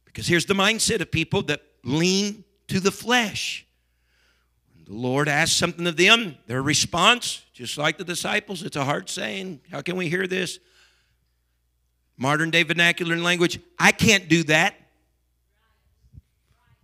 Because 0.06 0.28
here's 0.28 0.46
the 0.46 0.54
mindset 0.54 1.02
of 1.02 1.12
people 1.12 1.42
that 1.44 1.62
lean 1.84 2.44
to 2.68 2.80
the 2.80 2.92
flesh. 2.92 3.66
When 4.74 4.86
the 4.86 4.94
Lord 4.94 5.28
asks 5.28 5.56
something 5.56 5.86
of 5.88 5.98
them, 5.98 6.38
their 6.48 6.62
response, 6.62 7.44
just 7.54 7.78
like 7.78 7.98
the 7.98 8.04
disciples, 8.04 8.64
it's 8.64 8.76
a 8.76 8.86
hard 8.86 9.10
saying. 9.10 9.62
How 9.72 9.82
can 9.82 9.98
we 9.98 10.08
hear 10.08 10.28
this? 10.28 10.60
Modern 12.18 12.50
day 12.50 12.64
vernacular 12.64 13.14
and 13.14 13.24
language, 13.24 13.60
I 13.78 13.92
can't 13.92 14.30
do 14.30 14.44
that, 14.44 14.76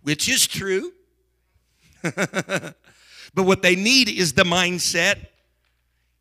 which 0.02 0.28
is 0.28 0.46
true. 0.46 0.92
but 2.02 2.74
what 3.34 3.62
they 3.62 3.76
need 3.76 4.08
is 4.10 4.34
the 4.34 4.44
mindset 4.44 5.28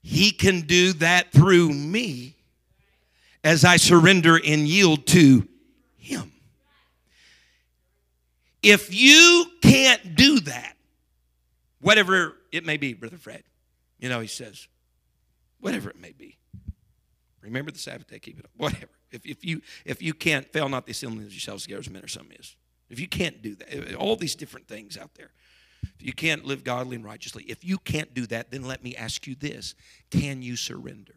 he 0.01 0.31
can 0.31 0.61
do 0.61 0.93
that 0.93 1.31
through 1.31 1.69
me 1.69 2.35
as 3.43 3.63
I 3.65 3.77
surrender 3.77 4.35
and 4.35 4.67
yield 4.67 5.05
to 5.07 5.47
Him. 5.97 6.31
If 8.61 8.93
you 8.93 9.45
can't 9.61 10.15
do 10.15 10.39
that, 10.41 10.75
whatever 11.81 12.37
it 12.51 12.65
may 12.65 12.77
be, 12.77 12.93
Brother 12.93 13.17
Fred, 13.17 13.43
you 13.99 14.09
know, 14.09 14.19
he 14.19 14.27
says, 14.27 14.67
whatever 15.59 15.89
it 15.89 15.99
may 15.99 16.11
be. 16.11 16.37
Remember 17.41 17.71
the 17.71 17.79
Sabbath 17.79 18.07
day, 18.07 18.19
keep 18.19 18.39
it 18.39 18.45
up. 18.45 18.51
Whatever. 18.55 18.91
If, 19.11 19.25
if 19.25 19.43
you 19.43 19.61
if 19.83 20.01
you 20.01 20.13
can't 20.13 20.47
fail 20.53 20.69
not 20.69 20.85
the 20.85 20.91
assembly 20.91 21.25
of 21.25 21.31
yourselves 21.31 21.63
together 21.63 21.79
as 21.79 21.89
men 21.89 22.03
or 22.03 22.07
something 22.07 22.37
is. 22.39 22.55
If 22.89 22.99
you 22.99 23.07
can't 23.07 23.41
do 23.41 23.55
that, 23.55 23.95
all 23.95 24.15
these 24.15 24.35
different 24.35 24.67
things 24.67 24.97
out 24.97 25.15
there. 25.15 25.31
You 25.99 26.13
can't 26.13 26.45
live 26.45 26.63
godly 26.63 26.95
and 26.95 27.05
righteously, 27.05 27.43
if 27.43 27.63
you 27.63 27.77
can't 27.77 28.13
do 28.13 28.25
that, 28.27 28.51
then 28.51 28.63
let 28.63 28.83
me 28.83 28.95
ask 28.95 29.27
you 29.27 29.35
this 29.35 29.75
can 30.09 30.41
you 30.41 30.55
surrender? 30.55 31.15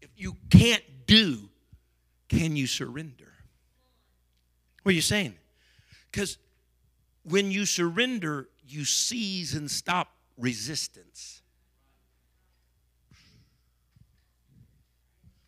If 0.00 0.10
you 0.16 0.36
can't 0.50 0.82
do, 1.06 1.48
can 2.28 2.56
you 2.56 2.66
surrender? 2.66 3.32
What 4.82 4.92
are 4.92 4.94
you 4.94 5.02
saying? 5.02 5.34
Because 6.10 6.38
when 7.24 7.50
you 7.50 7.66
surrender, 7.66 8.48
you 8.66 8.84
seize 8.84 9.54
and 9.54 9.70
stop 9.70 10.08
resistance. 10.38 11.42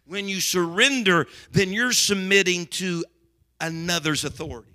When 0.06 0.28
you 0.28 0.40
surrender, 0.40 1.26
then 1.52 1.72
you're 1.72 1.92
submitting 1.92 2.66
to 2.66 3.04
another's 3.62 4.24
authority. 4.24 4.68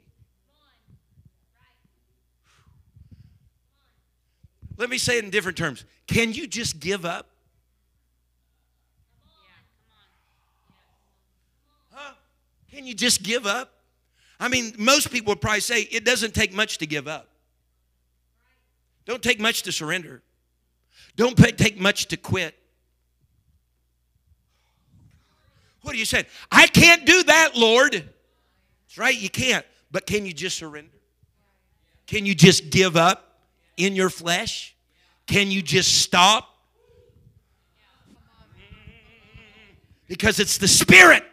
Let 4.77 4.89
me 4.89 4.97
say 4.97 5.17
it 5.17 5.23
in 5.23 5.29
different 5.29 5.57
terms. 5.57 5.85
Can 6.07 6.33
you 6.33 6.47
just 6.47 6.79
give 6.79 7.03
up? 7.03 7.27
Huh? 11.91 12.13
Can 12.71 12.85
you 12.85 12.93
just 12.93 13.23
give 13.23 13.45
up? 13.45 13.73
I 14.39 14.49
mean, 14.49 14.73
most 14.77 15.11
people 15.11 15.31
would 15.31 15.41
probably 15.41 15.61
say 15.61 15.81
it 15.81 16.05
doesn't 16.05 16.33
take 16.33 16.53
much 16.53 16.77
to 16.77 16.85
give 16.85 17.07
up. 17.07 17.27
Don't 19.05 19.23
take 19.23 19.39
much 19.39 19.63
to 19.63 19.71
surrender. 19.71 20.21
Don't 21.15 21.35
take 21.35 21.79
much 21.79 22.07
to 22.09 22.17
quit. 22.17 22.55
What 25.81 25.95
are 25.95 25.97
you 25.97 26.05
saying? 26.05 26.25
I 26.51 26.67
can't 26.67 27.05
do 27.05 27.23
that, 27.23 27.55
Lord. 27.55 28.07
Right, 28.97 29.17
you 29.17 29.29
can't. 29.29 29.65
But 29.91 30.05
can 30.05 30.25
you 30.25 30.33
just 30.33 30.57
surrender? 30.57 30.91
Can 32.07 32.25
you 32.25 32.35
just 32.35 32.69
give 32.69 32.97
up? 32.97 33.27
in 33.77 33.95
your 33.95 34.09
flesh? 34.09 34.75
Can 35.27 35.51
you 35.51 35.61
just 35.61 36.01
stop? 36.01 36.49
Because 40.07 40.39
it's 40.39 40.57
the 40.57 40.67
Spirit. 40.67 41.23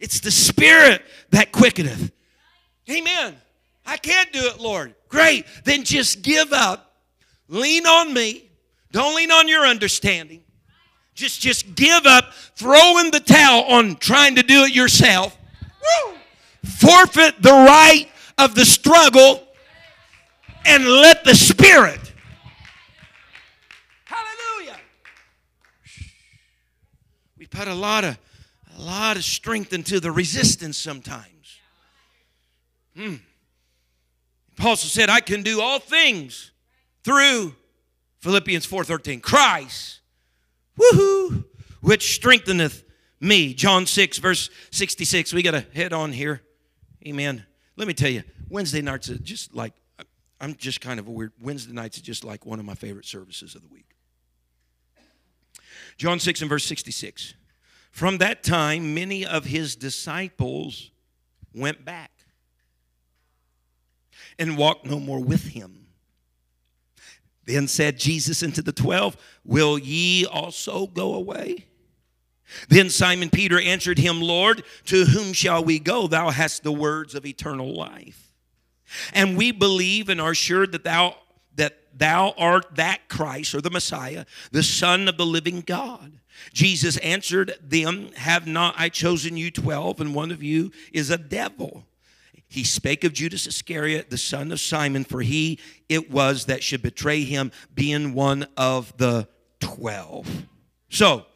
It's 0.00 0.20
the 0.20 0.30
Spirit 0.30 1.02
that 1.30 1.52
quickeneth. 1.52 2.12
Amen. 2.90 3.36
I 3.86 3.96
can't 3.96 4.32
do 4.32 4.40
it, 4.46 4.60
Lord. 4.60 4.94
Great. 5.08 5.46
Then 5.64 5.84
just 5.84 6.22
give 6.22 6.52
up. 6.52 6.96
Lean 7.48 7.86
on 7.86 8.12
me. 8.12 8.50
Don't 8.90 9.14
lean 9.14 9.30
on 9.30 9.48
your 9.48 9.64
understanding. 9.64 10.42
Just 11.14 11.40
just 11.40 11.74
give 11.74 12.06
up. 12.06 12.32
throwing 12.56 13.10
the 13.10 13.20
towel 13.20 13.64
on 13.64 13.96
trying 13.96 14.36
to 14.36 14.42
do 14.42 14.64
it 14.64 14.74
yourself. 14.74 15.36
Woo! 15.80 16.14
Forfeit 16.64 17.42
the 17.42 17.52
right 17.52 18.06
of 18.38 18.54
the 18.54 18.64
struggle 18.64 19.42
and 20.64 20.86
let 20.86 21.24
the 21.24 21.34
Spirit. 21.34 22.12
Hallelujah. 24.04 24.76
We 27.38 27.46
put 27.46 27.68
a 27.68 27.74
lot 27.74 28.04
of 28.04 28.18
a 28.76 28.80
lot 28.82 29.16
of 29.16 29.24
strength 29.24 29.72
into 29.72 30.00
the 30.00 30.10
resistance 30.10 30.76
sometimes. 30.76 31.58
Hmm. 32.96 33.16
Paul 34.56 34.76
said, 34.76 35.10
I 35.10 35.20
can 35.20 35.42
do 35.42 35.60
all 35.60 35.80
things 35.80 36.52
through 37.02 37.54
Philippians 38.20 38.66
4:13. 38.66 39.20
Christ. 39.20 40.00
Woohoo! 40.78 41.44
which 41.84 42.14
strengtheneth 42.14 42.82
me. 43.20 43.52
John 43.52 43.84
6, 43.86 44.18
verse 44.18 44.48
66. 44.70 45.34
We 45.34 45.42
got 45.42 45.50
to 45.50 45.60
head 45.74 45.92
on 45.92 46.12
here. 46.12 46.40
Amen. 47.06 47.44
Let 47.76 47.86
me 47.86 47.92
tell 47.92 48.10
you, 48.10 48.22
Wednesday 48.48 48.80
nights 48.80 49.10
are 49.10 49.18
just 49.18 49.54
like, 49.54 49.74
I'm 50.40 50.54
just 50.54 50.80
kind 50.80 50.98
of 50.98 51.06
a 51.06 51.10
weird, 51.10 51.32
Wednesday 51.40 51.74
nights 51.74 51.98
are 51.98 52.02
just 52.02 52.24
like 52.24 52.46
one 52.46 52.58
of 52.58 52.64
my 52.64 52.74
favorite 52.74 53.04
services 53.04 53.54
of 53.54 53.62
the 53.62 53.68
week. 53.68 53.96
John 55.98 56.18
6 56.18 56.40
and 56.40 56.48
verse 56.48 56.64
66. 56.64 57.34
From 57.90 58.18
that 58.18 58.42
time, 58.42 58.94
many 58.94 59.26
of 59.26 59.44
his 59.44 59.76
disciples 59.76 60.90
went 61.54 61.84
back 61.84 62.10
and 64.38 64.56
walked 64.56 64.86
no 64.86 64.98
more 64.98 65.20
with 65.20 65.48
him. 65.48 65.83
Then 67.46 67.68
said 67.68 67.98
Jesus 67.98 68.42
unto 68.42 68.62
the 68.62 68.72
twelve, 68.72 69.16
Will 69.44 69.78
ye 69.78 70.24
also 70.24 70.86
go 70.86 71.14
away? 71.14 71.66
Then 72.68 72.90
Simon 72.90 73.30
Peter 73.30 73.60
answered 73.60 73.98
him, 73.98 74.20
Lord, 74.20 74.62
to 74.86 75.04
whom 75.06 75.32
shall 75.32 75.64
we 75.64 75.78
go? 75.78 76.06
Thou 76.06 76.30
hast 76.30 76.62
the 76.62 76.72
words 76.72 77.14
of 77.14 77.26
eternal 77.26 77.74
life. 77.74 78.32
And 79.12 79.36
we 79.36 79.50
believe 79.50 80.08
and 80.08 80.20
are 80.20 80.34
sure 80.34 80.66
that 80.66 80.84
thou 80.84 81.16
that 81.56 81.78
thou 81.96 82.34
art 82.36 82.74
that 82.74 83.08
Christ 83.08 83.54
or 83.54 83.60
the 83.60 83.70
Messiah, 83.70 84.24
the 84.50 84.62
Son 84.62 85.08
of 85.08 85.16
the 85.16 85.26
living 85.26 85.60
God. 85.60 86.18
Jesus 86.52 86.96
answered 86.98 87.54
them, 87.62 88.10
Have 88.16 88.46
not 88.46 88.74
I 88.76 88.88
chosen 88.88 89.36
you 89.36 89.50
twelve, 89.50 90.00
and 90.00 90.14
one 90.14 90.30
of 90.30 90.42
you 90.42 90.72
is 90.92 91.10
a 91.10 91.18
devil? 91.18 91.86
He 92.54 92.62
spake 92.62 93.02
of 93.02 93.12
Judas 93.12 93.48
Iscariot, 93.48 94.10
the 94.10 94.16
son 94.16 94.52
of 94.52 94.60
Simon, 94.60 95.02
for 95.02 95.22
he 95.22 95.58
it 95.88 96.08
was 96.08 96.44
that 96.44 96.62
should 96.62 96.82
betray 96.82 97.24
him, 97.24 97.50
being 97.74 98.14
one 98.14 98.46
of 98.56 98.96
the 98.96 99.26
twelve. 99.58 100.46
So, 100.88 101.26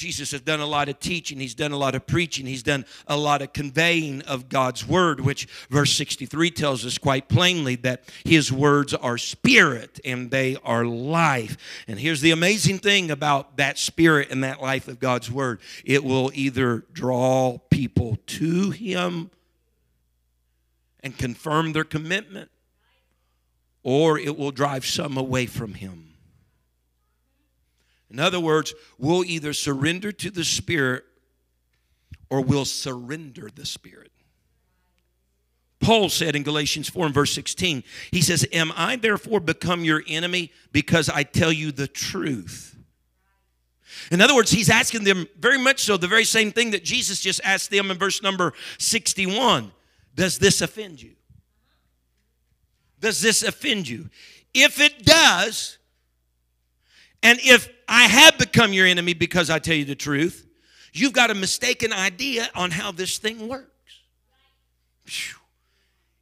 Jesus 0.00 0.30
has 0.30 0.40
done 0.40 0.60
a 0.60 0.66
lot 0.66 0.88
of 0.88 0.98
teaching, 0.98 1.38
he's 1.38 1.54
done 1.54 1.72
a 1.72 1.76
lot 1.76 1.94
of 1.94 2.06
preaching, 2.06 2.46
he's 2.46 2.62
done 2.62 2.86
a 3.06 3.18
lot 3.18 3.42
of 3.42 3.52
conveying 3.52 4.22
of 4.22 4.48
God's 4.48 4.88
word, 4.88 5.20
which 5.20 5.44
verse 5.68 5.92
63 5.92 6.50
tells 6.52 6.86
us 6.86 6.96
quite 6.96 7.28
plainly 7.28 7.76
that 7.76 8.04
his 8.24 8.50
words 8.50 8.94
are 8.94 9.18
spirit 9.18 10.00
and 10.02 10.30
they 10.30 10.56
are 10.64 10.86
life. 10.86 11.58
And 11.86 12.00
here's 12.00 12.22
the 12.22 12.30
amazing 12.30 12.78
thing 12.78 13.10
about 13.10 13.58
that 13.58 13.76
spirit 13.76 14.30
and 14.30 14.42
that 14.42 14.62
life 14.62 14.88
of 14.88 15.00
God's 15.00 15.30
word 15.30 15.60
it 15.84 16.02
will 16.02 16.30
either 16.32 16.86
draw 16.94 17.58
people 17.68 18.16
to 18.26 18.70
him 18.70 19.30
and 21.02 21.18
confirm 21.18 21.74
their 21.74 21.84
commitment, 21.84 22.50
or 23.82 24.18
it 24.18 24.38
will 24.38 24.50
drive 24.50 24.86
some 24.86 25.18
away 25.18 25.44
from 25.44 25.74
him. 25.74 26.09
In 28.10 28.18
other 28.18 28.40
words, 28.40 28.74
we'll 28.98 29.24
either 29.24 29.52
surrender 29.52 30.12
to 30.12 30.30
the 30.30 30.44
Spirit 30.44 31.04
or 32.28 32.40
we'll 32.40 32.64
surrender 32.64 33.50
the 33.54 33.66
Spirit. 33.66 34.10
Paul 35.80 36.10
said 36.10 36.36
in 36.36 36.42
Galatians 36.42 36.88
4 36.88 37.06
and 37.06 37.14
verse 37.14 37.32
16, 37.32 37.82
he 38.10 38.20
says, 38.20 38.46
Am 38.52 38.70
I 38.76 38.96
therefore 38.96 39.40
become 39.40 39.84
your 39.84 40.02
enemy 40.06 40.52
because 40.72 41.08
I 41.08 41.22
tell 41.22 41.52
you 41.52 41.72
the 41.72 41.88
truth? 41.88 42.76
In 44.10 44.20
other 44.20 44.34
words, 44.34 44.50
he's 44.50 44.70
asking 44.70 45.04
them 45.04 45.26
very 45.38 45.58
much 45.58 45.80
so 45.80 45.96
the 45.96 46.06
very 46.06 46.24
same 46.24 46.52
thing 46.52 46.72
that 46.72 46.84
Jesus 46.84 47.20
just 47.20 47.40
asked 47.44 47.70
them 47.70 47.90
in 47.90 47.98
verse 47.98 48.22
number 48.22 48.52
61 48.78 49.72
Does 50.14 50.38
this 50.38 50.60
offend 50.60 51.02
you? 51.02 51.12
Does 53.00 53.20
this 53.20 53.42
offend 53.42 53.88
you? 53.88 54.10
If 54.52 54.80
it 54.80 55.04
does, 55.04 55.78
and 57.22 57.38
if 57.42 57.68
I 57.90 58.04
have 58.04 58.38
become 58.38 58.72
your 58.72 58.86
enemy 58.86 59.14
because 59.14 59.50
I 59.50 59.58
tell 59.58 59.74
you 59.74 59.84
the 59.84 59.96
truth, 59.96 60.46
you've 60.92 61.12
got 61.12 61.30
a 61.30 61.34
mistaken 61.34 61.92
idea 61.92 62.48
on 62.54 62.70
how 62.70 62.92
this 62.92 63.18
thing 63.18 63.48
works. 63.48 63.66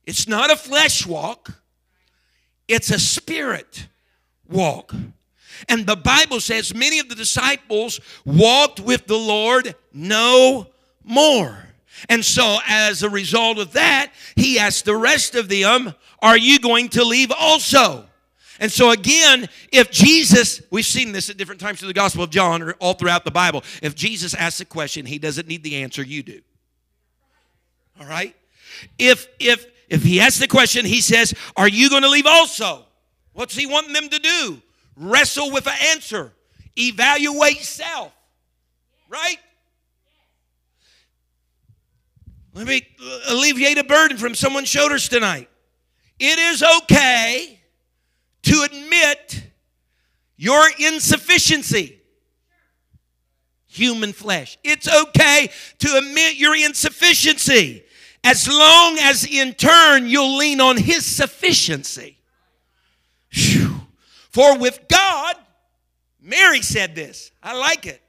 It's 0.07 0.27
not 0.27 0.51
a 0.51 0.57
flesh 0.57 1.07
walk, 1.07 1.51
it's 2.67 2.91
a 2.91 2.99
spirit 2.99 3.87
walk. 4.49 4.95
And 5.69 5.87
the 5.87 5.97
Bible 5.97 6.41
says 6.41 6.75
many 6.75 7.01
of 7.01 7.11
the 7.11 7.15
disciples 7.15 8.01
walked 8.25 8.81
with 8.81 9.07
the 9.07 9.19
Lord 9.19 9.75
no 9.93 10.69
more. 11.05 11.67
And 12.09 12.25
so, 12.25 12.59
as 12.67 13.03
a 13.03 13.11
result 13.11 13.59
of 13.59 13.73
that, 13.73 14.13
he 14.37 14.59
asked 14.59 14.87
the 14.87 14.97
rest 14.97 15.35
of 15.35 15.49
them, 15.49 15.95
Are 16.23 16.39
you 16.39 16.61
going 16.61 16.89
to 16.91 17.05
leave 17.05 17.33
also? 17.33 18.08
And 18.61 18.73
so, 18.73 18.91
again, 18.91 19.49
if 19.73 19.91
Jesus, 19.91 20.63
we've 20.71 20.85
seen 20.85 21.13
this 21.13 21.31
at 21.31 21.37
different 21.37 21.61
times 21.61 21.79
through 21.79 21.89
the 21.89 21.95
Gospel 21.95 22.25
of 22.25 22.31
John 22.31 22.63
or 22.63 22.73
all 22.75 22.95
throughout 22.95 23.25
the 23.25 23.31
Bible, 23.31 23.63
if 23.83 23.95
Jesus 23.95 24.35
asks 24.35 24.61
a 24.61 24.65
question, 24.65 25.07
he 25.07 25.19
doesn't 25.19 25.47
need 25.47 25.63
the 25.63 25.77
answer, 25.77 26.03
you 26.03 26.23
do. 26.23 26.41
All 28.01 28.07
right? 28.07 28.35
If, 28.99 29.29
if, 29.39 29.67
if 29.89 30.03
he 30.03 30.21
asks 30.21 30.41
the 30.41 30.49
question, 30.49 30.85
he 30.85 31.01
says, 31.01 31.35
Are 31.57 31.69
you 31.69 31.89
going 31.89 32.03
to 32.03 32.09
leave 32.09 32.27
also? 32.27 32.85
What's 33.33 33.55
he 33.55 33.67
wanting 33.67 33.93
them 33.93 34.09
to 34.09 34.19
do? 34.19 34.63
Wrestle 34.97 35.53
with 35.53 35.67
an 35.69 35.77
answer, 35.93 36.33
evaluate 36.77 37.63
self. 37.63 38.13
Right? 39.09 39.39
Let 42.55 42.67
me 42.67 42.87
alleviate 43.29 43.79
a 43.79 43.85
burden 43.85 44.17
from 44.17 44.35
someone's 44.35 44.69
shoulders 44.69 45.09
tonight. 45.09 45.49
It 46.19 46.39
is 46.41 46.65
okay 46.83 47.58
to 48.49 48.63
admit 48.63 49.43
your 50.39 50.65
insufficiency. 50.79 52.01
Human 53.67 54.15
flesh. 54.15 54.57
It's 54.65 54.89
okay 54.89 55.51
to 55.81 55.97
admit 55.99 56.37
your 56.37 56.57
insufficiency 56.57 57.85
as 58.25 58.49
long 58.49 58.97
as 59.01 59.27
in 59.27 59.53
turn 59.53 60.07
you'll 60.09 60.39
lean 60.39 60.63
on 60.63 60.79
His 60.79 61.05
sufficiency. 61.05 62.17
Whew. 63.31 63.83
For 64.31 64.57
with 64.57 64.81
God, 64.89 65.37
Mary 66.23 66.63
said 66.63 66.95
this. 66.95 67.31
I 67.43 67.55
like 67.55 67.85
it. 67.85 68.03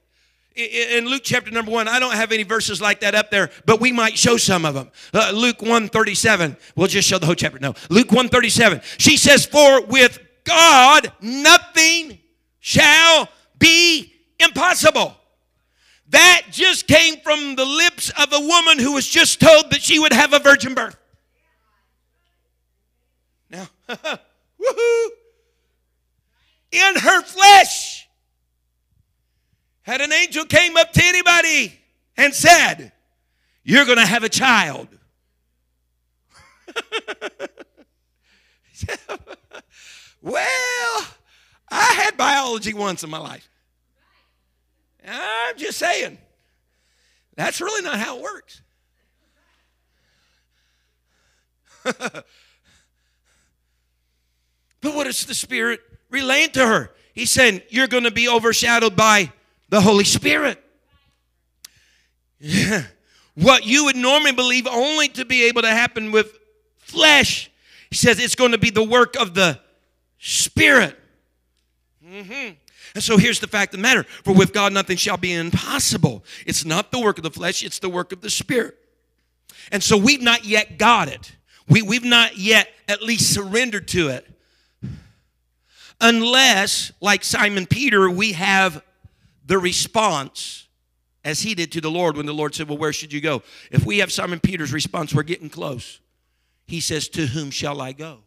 In 0.56 1.06
Luke 1.06 1.22
chapter 1.22 1.50
number 1.50 1.70
one, 1.70 1.86
I 1.86 2.00
don't 2.00 2.14
have 2.14 2.32
any 2.32 2.44
verses 2.44 2.80
like 2.80 3.00
that 3.00 3.14
up 3.14 3.30
there, 3.30 3.50
but 3.66 3.78
we 3.78 3.92
might 3.92 4.16
show 4.16 4.38
some 4.38 4.64
of 4.64 4.74
them. 4.74 4.90
Uh, 5.12 5.32
Luke 5.34 5.60
137. 5.60 6.56
We'll 6.76 6.88
just 6.88 7.06
show 7.06 7.18
the 7.18 7.26
whole 7.26 7.34
chapter. 7.34 7.58
No. 7.58 7.74
Luke 7.90 8.08
137. 8.08 8.80
She 8.98 9.16
says, 9.16 9.44
For 9.44 9.84
with 9.84 10.18
God 10.50 11.12
nothing 11.20 12.18
shall 12.58 13.28
be 13.58 14.12
impossible. 14.40 15.16
That 16.08 16.42
just 16.50 16.88
came 16.88 17.20
from 17.20 17.54
the 17.54 17.64
lips 17.64 18.10
of 18.20 18.32
a 18.32 18.40
woman 18.40 18.80
who 18.80 18.94
was 18.94 19.06
just 19.06 19.38
told 19.38 19.70
that 19.70 19.80
she 19.80 20.00
would 20.00 20.12
have 20.12 20.32
a 20.32 20.40
virgin 20.40 20.74
birth. 20.74 20.96
Now, 23.48 23.68
woohoo! 23.88 25.06
In 26.72 26.96
her 26.96 27.22
flesh, 27.22 28.08
had 29.82 30.00
an 30.00 30.12
angel 30.12 30.44
came 30.46 30.76
up 30.76 30.92
to 30.92 31.04
anybody 31.04 31.78
and 32.16 32.34
said, 32.34 32.90
You're 33.62 33.84
going 33.84 33.98
to 33.98 34.06
have 34.06 34.24
a 34.24 34.28
child. 34.28 34.88
Well, 40.22 41.06
I 41.70 41.92
had 42.04 42.16
biology 42.16 42.74
once 42.74 43.02
in 43.02 43.10
my 43.10 43.18
life. 43.18 43.48
I'm 45.06 45.56
just 45.56 45.78
saying, 45.78 46.18
that's 47.36 47.60
really 47.60 47.82
not 47.82 47.98
how 47.98 48.18
it 48.18 48.22
works. 48.22 48.62
but 51.84 52.24
what 54.82 55.06
is 55.06 55.24
the 55.24 55.34
Spirit 55.34 55.80
relaying 56.10 56.50
to 56.50 56.66
her? 56.66 56.90
He's 57.14 57.30
saying, 57.30 57.62
You're 57.70 57.86
going 57.86 58.04
to 58.04 58.10
be 58.10 58.28
overshadowed 58.28 58.96
by 58.96 59.32
the 59.70 59.80
Holy 59.80 60.04
Spirit. 60.04 60.62
what 63.34 63.64
you 63.64 63.86
would 63.86 63.96
normally 63.96 64.32
believe 64.32 64.66
only 64.66 65.08
to 65.08 65.24
be 65.24 65.44
able 65.44 65.62
to 65.62 65.70
happen 65.70 66.12
with 66.12 66.38
flesh, 66.78 67.50
he 67.88 67.96
says 67.96 68.18
it's 68.18 68.34
going 68.34 68.52
to 68.52 68.58
be 68.58 68.70
the 68.70 68.84
work 68.84 69.16
of 69.16 69.34
the 69.34 69.58
Spirit. 70.20 70.96
Mm-hmm. 72.04 72.54
And 72.94 73.02
so 73.02 73.16
here's 73.16 73.40
the 73.40 73.46
fact 73.46 73.74
of 73.74 73.78
the 73.78 73.82
matter 73.82 74.04
for 74.04 74.34
with 74.34 74.52
God 74.52 74.72
nothing 74.72 74.96
shall 74.96 75.16
be 75.16 75.32
impossible. 75.32 76.24
It's 76.46 76.64
not 76.64 76.92
the 76.92 77.00
work 77.00 77.18
of 77.18 77.24
the 77.24 77.30
flesh, 77.30 77.64
it's 77.64 77.78
the 77.78 77.88
work 77.88 78.12
of 78.12 78.20
the 78.20 78.30
Spirit. 78.30 78.76
And 79.72 79.82
so 79.82 79.96
we've 79.96 80.22
not 80.22 80.44
yet 80.44 80.78
got 80.78 81.08
it. 81.08 81.36
We, 81.68 81.82
we've 81.82 82.04
not 82.04 82.36
yet 82.36 82.68
at 82.88 83.02
least 83.02 83.32
surrendered 83.32 83.88
to 83.88 84.08
it. 84.08 84.26
Unless, 86.00 86.92
like 87.00 87.22
Simon 87.22 87.66
Peter, 87.66 88.10
we 88.10 88.32
have 88.32 88.82
the 89.46 89.58
response 89.58 90.66
as 91.24 91.42
he 91.42 91.54
did 91.54 91.70
to 91.72 91.80
the 91.80 91.90
Lord 91.90 92.16
when 92.16 92.26
the 92.26 92.32
Lord 92.32 92.54
said, 92.54 92.68
Well, 92.68 92.78
where 92.78 92.92
should 92.92 93.12
you 93.12 93.20
go? 93.20 93.42
If 93.70 93.84
we 93.84 93.98
have 93.98 94.10
Simon 94.10 94.40
Peter's 94.40 94.72
response, 94.72 95.14
we're 95.14 95.22
getting 95.22 95.50
close. 95.50 96.00
He 96.66 96.80
says, 96.80 97.08
To 97.10 97.26
whom 97.26 97.50
shall 97.50 97.80
I 97.80 97.92
go? 97.92 98.20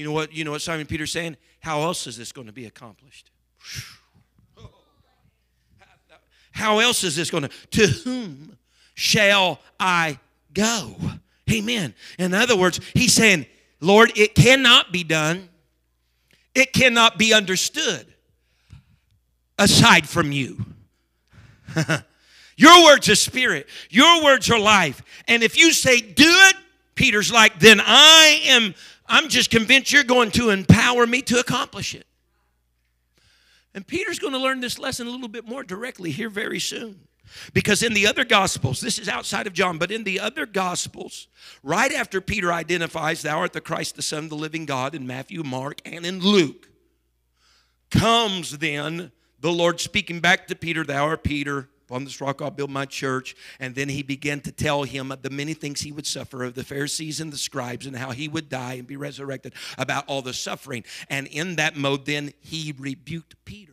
You 0.00 0.06
know 0.06 0.12
what? 0.12 0.32
You 0.32 0.44
know 0.44 0.52
what 0.52 0.62
Simon 0.62 0.86
Peter's 0.86 1.12
saying? 1.12 1.36
How 1.58 1.82
else 1.82 2.06
is 2.06 2.16
this 2.16 2.32
going 2.32 2.46
to 2.46 2.54
be 2.54 2.64
accomplished? 2.64 3.30
How 6.52 6.78
else 6.78 7.04
is 7.04 7.16
this 7.16 7.30
going 7.30 7.42
to? 7.42 7.50
To 7.72 7.86
whom 7.86 8.56
shall 8.94 9.60
I 9.78 10.18
go? 10.54 10.96
Amen. 11.52 11.92
In 12.18 12.32
other 12.32 12.56
words, 12.56 12.80
he's 12.94 13.12
saying, 13.12 13.44
Lord, 13.78 14.10
it 14.16 14.34
cannot 14.34 14.90
be 14.90 15.04
done, 15.04 15.50
it 16.54 16.72
cannot 16.72 17.18
be 17.18 17.34
understood 17.34 18.06
aside 19.58 20.08
from 20.08 20.32
you. 20.32 20.64
Your 22.56 22.84
words 22.84 23.06
are 23.10 23.16
spirit, 23.16 23.68
your 23.90 24.24
words 24.24 24.50
are 24.50 24.58
life. 24.58 25.02
And 25.28 25.42
if 25.42 25.58
you 25.58 25.72
say, 25.72 26.00
do 26.00 26.24
it, 26.26 26.56
Peter's 26.94 27.32
like, 27.32 27.58
then 27.58 27.80
I 27.82 28.40
am, 28.44 28.74
I'm 29.10 29.28
just 29.28 29.50
convinced 29.50 29.92
you're 29.92 30.04
going 30.04 30.30
to 30.32 30.50
empower 30.50 31.06
me 31.06 31.20
to 31.22 31.40
accomplish 31.40 31.94
it. 31.94 32.06
And 33.74 33.86
Peter's 33.86 34.18
going 34.18 34.32
to 34.32 34.38
learn 34.38 34.60
this 34.60 34.78
lesson 34.78 35.06
a 35.06 35.10
little 35.10 35.28
bit 35.28 35.46
more 35.46 35.62
directly 35.62 36.12
here 36.12 36.30
very 36.30 36.60
soon. 36.60 37.00
Because 37.52 37.82
in 37.82 37.92
the 37.92 38.06
other 38.06 38.24
Gospels, 38.24 38.80
this 38.80 38.98
is 38.98 39.08
outside 39.08 39.46
of 39.46 39.52
John, 39.52 39.78
but 39.78 39.90
in 39.90 40.04
the 40.04 40.18
other 40.18 40.46
Gospels, 40.46 41.28
right 41.62 41.92
after 41.92 42.20
Peter 42.20 42.52
identifies, 42.52 43.22
Thou 43.22 43.38
art 43.38 43.52
the 43.52 43.60
Christ, 43.60 43.96
the 43.96 44.02
Son 44.02 44.24
of 44.24 44.30
the 44.30 44.36
living 44.36 44.64
God, 44.64 44.94
in 44.94 45.06
Matthew, 45.06 45.42
Mark, 45.42 45.80
and 45.84 46.04
in 46.04 46.20
Luke, 46.20 46.68
comes 47.90 48.58
then 48.58 49.12
the 49.40 49.52
Lord 49.52 49.80
speaking 49.80 50.20
back 50.20 50.48
to 50.48 50.56
Peter, 50.56 50.84
Thou 50.84 51.06
art 51.06 51.24
Peter, 51.24 51.68
upon 51.90 52.04
this 52.04 52.20
rock 52.20 52.40
I'll 52.40 52.50
build 52.50 52.70
my 52.70 52.84
church. 52.86 53.34
And 53.58 53.74
then 53.74 53.88
he 53.88 54.02
began 54.02 54.40
to 54.42 54.52
tell 54.52 54.84
him 54.84 55.12
the 55.22 55.30
many 55.30 55.54
things 55.54 55.80
he 55.80 55.92
would 55.92 56.06
suffer 56.06 56.44
of 56.44 56.54
the 56.54 56.62
Pharisees 56.62 57.20
and 57.20 57.32
the 57.32 57.38
scribes 57.38 57.86
and 57.86 57.96
how 57.96 58.12
he 58.12 58.28
would 58.28 58.48
die 58.48 58.74
and 58.74 58.86
be 58.86 58.96
resurrected, 58.96 59.54
about 59.76 60.04
all 60.06 60.22
the 60.22 60.32
suffering. 60.32 60.84
And 61.08 61.26
in 61.26 61.56
that 61.56 61.76
mode, 61.76 62.06
then 62.06 62.32
he 62.40 62.72
rebuked 62.78 63.34
Peter 63.44 63.69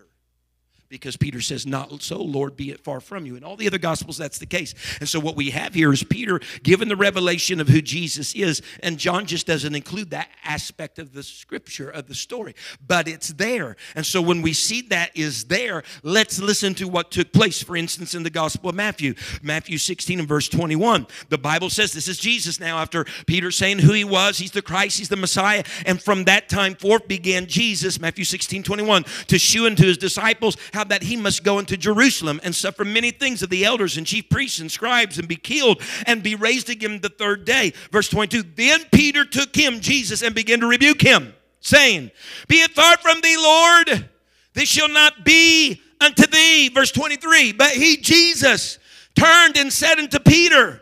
because 0.89 1.17
Peter 1.17 1.41
says, 1.41 1.65
Not 1.65 2.01
so, 2.01 2.21
Lord, 2.21 2.55
be 2.55 2.71
it 2.71 2.79
far 2.79 2.99
from 2.99 3.25
you. 3.25 3.35
In 3.35 3.43
all 3.43 3.55
the 3.55 3.67
other 3.67 3.77
gospels, 3.77 4.17
that's 4.17 4.37
the 4.37 4.45
case. 4.45 4.73
And 4.99 5.09
so, 5.09 5.19
what 5.19 5.35
we 5.35 5.49
have 5.51 5.73
here 5.73 5.91
is 5.91 6.03
Peter 6.03 6.39
given 6.63 6.87
the 6.87 6.95
revelation 6.95 7.59
of 7.59 7.67
who 7.67 7.81
Jesus 7.81 8.33
is, 8.35 8.61
and 8.81 8.97
John 8.97 9.25
just 9.25 9.47
doesn't 9.47 9.75
include 9.75 10.11
that 10.11 10.29
aspect 10.43 10.99
of 10.99 11.13
the 11.13 11.23
scripture, 11.23 11.89
of 11.89 12.07
the 12.07 12.15
story, 12.15 12.55
but 12.85 13.07
it's 13.07 13.29
there. 13.29 13.75
And 13.95 14.05
so, 14.05 14.21
when 14.21 14.41
we 14.41 14.53
see 14.53 14.81
that 14.83 15.15
is 15.15 15.45
there, 15.45 15.83
let's 16.03 16.39
listen 16.39 16.73
to 16.75 16.87
what 16.87 17.11
took 17.11 17.33
place, 17.33 17.61
for 17.61 17.75
instance, 17.75 18.15
in 18.15 18.23
the 18.23 18.29
Gospel 18.29 18.69
of 18.69 18.75
Matthew, 18.75 19.13
Matthew 19.41 19.77
16 19.77 20.19
and 20.19 20.27
verse 20.27 20.47
21. 20.47 21.07
The 21.29 21.37
Bible 21.37 21.69
says 21.69 21.91
this 21.93 22.07
is 22.07 22.17
Jesus 22.17 22.59
now, 22.59 22.77
after 22.77 23.05
Peter 23.25 23.51
saying 23.51 23.79
who 23.79 23.93
he 23.93 24.03
was, 24.03 24.37
he's 24.37 24.51
the 24.51 24.61
Christ, 24.61 24.99
he's 24.99 25.09
the 25.09 25.15
Messiah. 25.15 25.63
And 25.85 26.01
from 26.01 26.23
that 26.25 26.49
time 26.49 26.75
forth 26.75 27.07
began 27.07 27.47
Jesus, 27.47 27.99
Matthew 27.99 28.23
16 28.23 28.63
21, 28.63 29.03
to 29.27 29.37
shew 29.37 29.65
unto 29.65 29.85
his 29.85 29.97
disciples 29.97 30.55
that 30.85 31.03
he 31.03 31.15
must 31.15 31.43
go 31.43 31.59
into 31.59 31.77
Jerusalem 31.77 32.39
and 32.43 32.55
suffer 32.55 32.83
many 32.83 33.11
things 33.11 33.43
of 33.43 33.49
the 33.49 33.65
elders 33.65 33.97
and 33.97 34.05
chief 34.05 34.29
priests 34.29 34.59
and 34.59 34.71
scribes 34.71 35.17
and 35.17 35.27
be 35.27 35.35
killed 35.35 35.81
and 36.05 36.23
be 36.23 36.35
raised 36.35 36.69
again 36.69 36.99
the 37.01 37.09
third 37.09 37.45
day. 37.45 37.73
Verse 37.91 38.09
22 38.09 38.43
Then 38.55 38.81
Peter 38.91 39.25
took 39.25 39.55
him, 39.55 39.79
Jesus, 39.79 40.21
and 40.21 40.33
began 40.33 40.59
to 40.59 40.67
rebuke 40.67 41.01
him, 41.01 41.33
saying, 41.59 42.11
Be 42.47 42.61
it 42.61 42.71
far 42.71 42.97
from 42.97 43.21
thee, 43.21 43.37
Lord, 43.37 44.09
this 44.53 44.69
shall 44.69 44.89
not 44.89 45.23
be 45.23 45.81
unto 46.01 46.25
thee. 46.27 46.69
Verse 46.69 46.91
23 46.91 47.53
But 47.53 47.71
he, 47.71 47.97
Jesus, 47.97 48.79
turned 49.15 49.57
and 49.57 49.71
said 49.71 49.99
unto 49.99 50.19
Peter, 50.19 50.81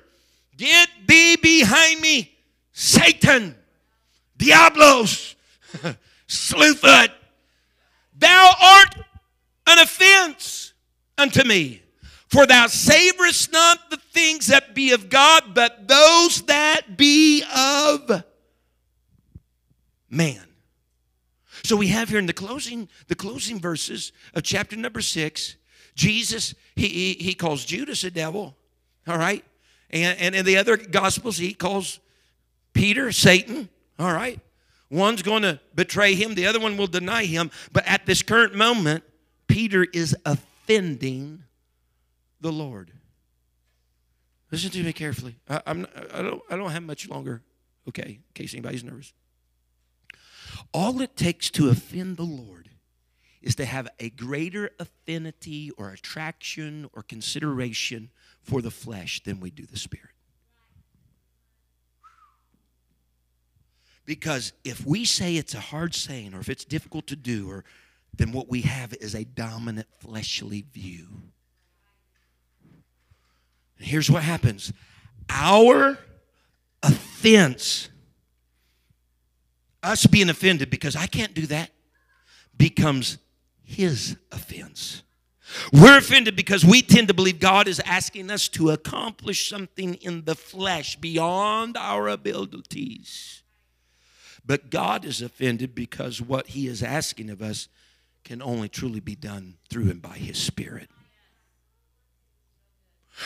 Get 0.58 0.90
thee 1.08 1.36
behind 1.36 2.02
me, 2.02 2.32
Satan, 2.72 3.56
Diablos, 4.38 5.36
Slewfoot. 6.28 7.12
Thou 8.18 8.52
art 8.62 8.96
an 9.68 9.80
offense 9.80 10.74
unto 11.18 11.44
me. 11.44 11.82
For 12.28 12.46
thou 12.46 12.66
savorest 12.66 13.52
not 13.52 13.90
the 13.90 13.98
things 13.98 14.48
that 14.48 14.76
be 14.76 14.92
of 14.92 15.10
God, 15.10 15.54
but 15.54 15.88
those 15.88 16.42
that 16.44 16.98
be 16.98 17.44
of 17.56 18.24
man. 20.10 20.46
So 21.64 21.76
we 21.76 21.88
have 21.88 22.10
here 22.10 22.20
in 22.20 22.26
the 22.26 22.34
closing, 22.34 22.90
the 23.08 23.16
closing 23.16 23.60
verses 23.60 24.12
of 24.34 24.44
chapter 24.44 24.76
number 24.76 25.02
six, 25.02 25.56
Jesus, 25.96 26.54
he, 26.76 26.88
he, 26.88 27.14
he 27.14 27.34
calls 27.34 27.66
Judas 27.66 28.04
a 28.04 28.12
devil, 28.12 28.56
all 29.08 29.18
right? 29.18 29.44
And, 29.90 30.20
and 30.20 30.36
in 30.36 30.46
the 30.46 30.58
other 30.58 30.78
gospels, 30.78 31.38
he 31.38 31.54
calls 31.54 32.00
Peter 32.74 33.12
Satan, 33.12 33.70
all 33.98 34.12
right? 34.14 34.40
One's 34.92 35.22
going 35.22 35.42
to 35.44 35.60
betray 35.74 36.14
him, 36.16 36.36
the 36.36 36.46
other 36.46 36.60
one 36.60 36.78
will 36.78 36.88
deny 36.88 37.26
him. 37.26 37.50
But 37.72 37.88
at 37.88 38.06
this 38.06 38.22
current 38.22 38.54
moment, 38.54 39.04
Peter 39.56 39.86
is 39.94 40.14
offending 40.26 41.42
the 42.42 42.52
Lord. 42.52 42.92
Listen 44.52 44.70
to 44.72 44.84
me 44.84 44.92
carefully. 44.92 45.38
I, 45.50 45.62
I'm, 45.66 45.88
I, 46.14 46.22
don't, 46.22 46.42
I 46.50 46.58
don't 46.58 46.72
have 46.72 46.84
much 46.84 47.08
longer, 47.08 47.42
okay, 47.88 48.20
in 48.20 48.24
case 48.34 48.54
anybody's 48.54 48.84
nervous. 48.84 49.14
All 50.74 51.00
it 51.00 51.16
takes 51.16 51.50
to 51.52 51.70
offend 51.70 52.18
the 52.18 52.24
Lord 52.24 52.68
is 53.42 53.56
to 53.56 53.64
have 53.64 53.88
a 53.98 54.10
greater 54.10 54.72
affinity 54.78 55.72
or 55.78 55.90
attraction 55.92 56.90
or 56.92 57.02
consideration 57.02 58.10
for 58.42 58.62
the 58.62 58.72
flesh 58.72 59.24
than 59.24 59.40
we 59.40 59.52
do 59.52 59.66
the 59.66 59.80
spirit. 59.80 60.10
Because 64.06 64.52
if 64.66 64.86
we 64.86 65.06
say 65.06 65.38
it's 65.38 65.54
a 65.54 65.62
hard 65.62 65.96
saying 65.96 66.34
or 66.34 66.42
if 66.42 66.50
it's 66.50 66.66
difficult 66.66 67.08
to 67.08 67.16
do 67.16 67.50
or 67.50 67.64
then 68.18 68.32
what 68.32 68.50
we 68.50 68.62
have 68.62 68.94
is 68.94 69.16
a 69.16 69.24
dominant 69.24 69.88
fleshly 70.00 70.66
view. 70.74 71.08
And 73.78 73.88
here's 73.88 74.10
what 74.10 74.24
happens 74.24 74.74
our 75.30 75.98
offense, 76.84 77.90
us 79.82 80.06
being 80.06 80.30
offended 80.30 80.70
because 80.70 80.96
I 80.96 81.08
can't 81.08 81.34
do 81.34 81.48
that, 81.48 81.72
becomes 82.58 83.18
his 83.64 84.18
offense. 84.32 85.04
We're 85.72 86.00
offended 86.00 86.36
because 86.36 86.66
we 86.66 86.82
tend 86.82 87.08
to 87.08 87.14
believe 87.14 87.40
God 87.40 87.68
is 87.68 87.80
asking 87.82 88.32
us 88.32 88.48
to 88.50 88.72
accomplish 88.72 89.48
something 89.48 89.94
in 89.96 90.26
the 90.26 90.36
flesh 90.36 90.96
beyond 90.96 91.78
our 91.78 92.08
abilities. 92.08 93.44
But 94.46 94.70
God 94.70 95.06
is 95.06 95.22
offended 95.22 95.76
because 95.76 96.22
what 96.22 96.48
He 96.48 96.68
is 96.68 96.82
asking 96.84 97.30
of 97.30 97.42
us 97.42 97.68
can 98.26 98.42
only 98.42 98.68
truly 98.68 99.00
be 99.00 99.16
done 99.16 99.56
through 99.70 99.90
and 99.90 100.02
by 100.02 100.18
His 100.18 100.38
Spirit. 100.38 100.90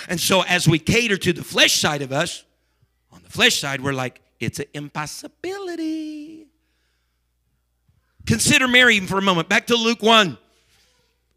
And 0.08 0.20
so, 0.20 0.43
as 0.43 0.68
we 0.68 0.78
cater 0.78 1.18
to 1.18 1.34
the 1.34 1.43
flesh 1.43 1.80
side 1.80 2.04
of 2.04 2.12
us, 2.12 2.43
on 3.12 3.24
the 3.24 3.30
flesh 3.30 3.60
side, 3.60 3.82
we're 3.82 3.93
like, 3.93 4.22
it's 4.39 4.60
an 4.60 4.68
impossibility. 4.74 6.45
Consider 8.28 8.68
Mary 8.68 9.00
for 9.00 9.18
a 9.18 9.22
moment. 9.22 9.50
Back 9.50 9.68
to 9.68 9.76
Luke 9.76 10.04
1. 10.04 10.38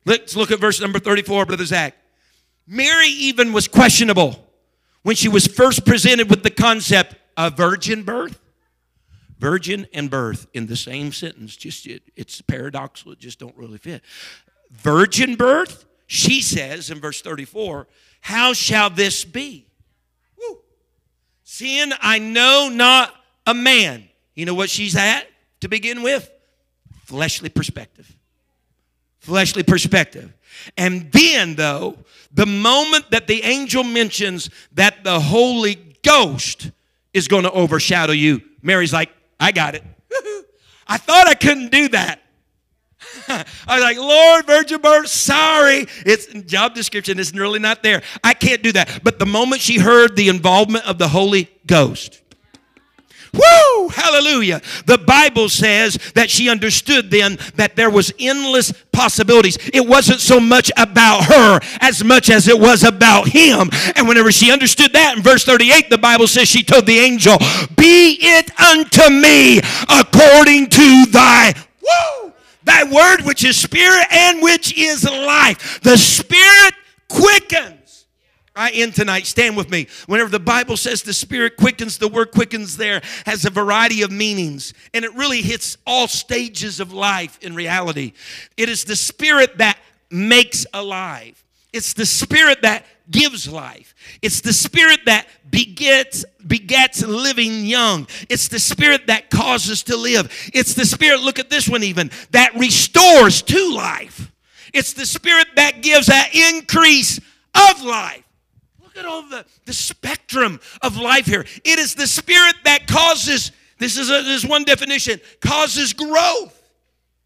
Let's 0.04 0.36
look 0.36 0.50
at 0.50 0.58
verse 0.58 0.80
number 0.80 0.98
34, 0.98 1.46
Brother 1.46 1.64
Zach. 1.64 1.94
Mary 2.66 3.08
even 3.08 3.52
was 3.52 3.68
questionable 3.68 4.46
when 5.02 5.16
she 5.16 5.28
was 5.28 5.46
first 5.46 5.86
presented 5.86 6.28
with 6.28 6.42
the 6.42 6.50
concept 6.50 7.14
of 7.36 7.56
virgin 7.56 8.02
birth 8.02 8.41
virgin 9.42 9.88
and 9.92 10.08
birth 10.08 10.46
in 10.54 10.66
the 10.66 10.76
same 10.76 11.10
sentence. 11.10 11.56
Just 11.56 11.84
it, 11.88 12.04
it's 12.14 12.40
paradoxical. 12.40 13.10
It 13.10 13.18
just 13.18 13.40
don't 13.40 13.56
really 13.56 13.76
fit. 13.76 14.00
Virgin 14.70 15.34
birth 15.34 15.84
she 16.06 16.40
says 16.40 16.90
in 16.90 17.00
verse 17.00 17.20
34 17.22 17.88
how 18.20 18.52
shall 18.52 18.88
this 18.88 19.24
be? 19.24 19.66
Woo. 20.38 20.58
seeing 21.42 21.90
i 22.00 22.20
know 22.20 22.70
not 22.72 23.12
a 23.44 23.52
man. 23.52 24.08
You 24.36 24.46
know 24.46 24.54
what 24.54 24.70
she's 24.70 24.94
at 24.94 25.26
to 25.60 25.68
begin 25.68 26.04
with? 26.04 26.30
Fleshly 27.06 27.48
perspective. 27.48 28.16
Fleshly 29.18 29.64
perspective. 29.64 30.32
And 30.76 31.10
then 31.10 31.56
though 31.56 31.96
the 32.32 32.46
moment 32.46 33.10
that 33.10 33.26
the 33.26 33.42
angel 33.42 33.82
mentions 33.82 34.50
that 34.72 35.02
the 35.02 35.18
holy 35.18 35.96
ghost 36.04 36.70
is 37.12 37.26
going 37.26 37.42
to 37.42 37.50
overshadow 37.50 38.12
you 38.12 38.40
mary's 38.62 38.92
like 38.92 39.10
I 39.42 39.50
got 39.50 39.74
it. 39.74 39.82
I 40.86 40.98
thought 40.98 41.26
I 41.26 41.34
couldn't 41.34 41.72
do 41.72 41.88
that. 41.88 42.20
I 43.28 43.44
was 43.74 43.82
like, 43.82 43.98
Lord, 43.98 44.46
Virgin 44.46 44.80
Birth, 44.80 45.08
sorry. 45.08 45.86
It's 46.06 46.26
job 46.44 46.74
description 46.74 47.18
it's 47.18 47.34
really 47.34 47.58
not 47.58 47.82
there. 47.82 48.02
I 48.22 48.34
can't 48.34 48.62
do 48.62 48.70
that. 48.72 49.00
But 49.02 49.18
the 49.18 49.26
moment 49.26 49.60
she 49.60 49.78
heard 49.78 50.14
the 50.14 50.28
involvement 50.28 50.86
of 50.86 50.98
the 50.98 51.08
Holy 51.08 51.50
Ghost, 51.66 52.21
Woo! 53.34 53.88
Hallelujah. 53.88 54.60
The 54.84 54.98
Bible 54.98 55.48
says 55.48 55.96
that 56.14 56.28
she 56.28 56.50
understood 56.50 57.10
then 57.10 57.38
that 57.54 57.76
there 57.76 57.88
was 57.88 58.12
endless 58.18 58.72
possibilities. 58.92 59.56
It 59.72 59.86
wasn't 59.86 60.20
so 60.20 60.38
much 60.38 60.70
about 60.76 61.24
her 61.24 61.60
as 61.80 62.04
much 62.04 62.28
as 62.28 62.46
it 62.46 62.58
was 62.58 62.84
about 62.84 63.28
him. 63.28 63.70
And 63.96 64.06
whenever 64.06 64.30
she 64.32 64.52
understood 64.52 64.92
that 64.92 65.16
in 65.16 65.22
verse 65.22 65.44
38, 65.44 65.88
the 65.88 65.98
Bible 65.98 66.26
says 66.26 66.48
she 66.48 66.62
told 66.62 66.84
the 66.84 66.98
angel, 66.98 67.38
Be 67.76 68.18
it 68.20 68.50
unto 68.60 69.08
me 69.08 69.58
according 69.88 70.68
to 70.68 71.06
thy 71.10 71.54
woo! 71.80 72.32
Thy 72.64 72.84
word, 72.84 73.22
which 73.24 73.44
is 73.44 73.56
spirit 73.56 74.06
and 74.10 74.42
which 74.42 74.76
is 74.76 75.04
life. 75.04 75.80
The 75.80 75.96
spirit 75.96 76.74
quickens. 77.08 77.81
I 78.54 78.70
end 78.70 78.94
tonight. 78.94 79.26
Stand 79.26 79.56
with 79.56 79.70
me. 79.70 79.88
Whenever 80.06 80.28
the 80.28 80.40
Bible 80.40 80.76
says 80.76 81.02
the 81.02 81.14
Spirit 81.14 81.56
quickens, 81.56 81.98
the 81.98 82.08
word 82.08 82.32
quickens 82.32 82.76
there 82.76 83.00
has 83.24 83.44
a 83.44 83.50
variety 83.50 84.02
of 84.02 84.10
meanings, 84.10 84.74
and 84.92 85.04
it 85.04 85.14
really 85.14 85.42
hits 85.42 85.78
all 85.86 86.08
stages 86.08 86.80
of 86.80 86.92
life 86.92 87.38
in 87.42 87.54
reality. 87.54 88.12
It 88.56 88.68
is 88.68 88.84
the 88.84 88.96
Spirit 88.96 89.58
that 89.58 89.78
makes 90.10 90.66
alive, 90.74 91.42
it's 91.72 91.94
the 91.94 92.06
Spirit 92.06 92.62
that 92.62 92.84
gives 93.10 93.48
life. 93.50 93.94
It's 94.22 94.40
the 94.40 94.52
spirit 94.52 95.00
that 95.06 95.26
begets 95.50 96.24
begets 96.46 97.04
living 97.04 97.64
young. 97.64 98.06
It's 98.28 98.48
the 98.48 98.58
spirit 98.58 99.06
that 99.08 99.30
causes 99.30 99.82
to 99.84 99.96
live. 99.96 100.32
It's 100.52 100.74
the 100.74 100.84
spirit, 100.84 101.20
look 101.20 101.38
at 101.38 101.50
this 101.50 101.68
one 101.68 101.82
even, 101.82 102.10
that 102.30 102.54
restores 102.54 103.42
to 103.42 103.74
life. 103.74 104.32
It's 104.72 104.94
the 104.94 105.06
spirit 105.06 105.48
that 105.56 105.82
gives 105.82 106.08
an 106.08 106.24
increase 106.32 107.18
of 107.54 107.84
life. 107.84 108.24
Look 108.94 109.04
at 109.04 109.10
all 109.10 109.22
the, 109.22 109.44
the 109.64 109.72
spectrum 109.72 110.60
of 110.82 110.96
life 110.96 111.26
here. 111.26 111.44
It 111.64 111.78
is 111.78 111.94
the 111.94 112.06
spirit 112.06 112.56
that 112.64 112.86
causes, 112.86 113.52
this 113.78 113.96
is, 113.96 114.10
a, 114.10 114.22
this 114.22 114.44
is 114.44 114.46
one 114.46 114.64
definition, 114.64 115.20
causes 115.40 115.92
growth. 115.92 116.58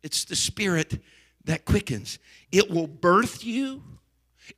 It's 0.02 0.24
the 0.24 0.36
spirit 0.36 1.00
that 1.44 1.64
quickens. 1.64 2.18
It 2.52 2.70
will 2.70 2.86
birth 2.86 3.44
you 3.44 3.82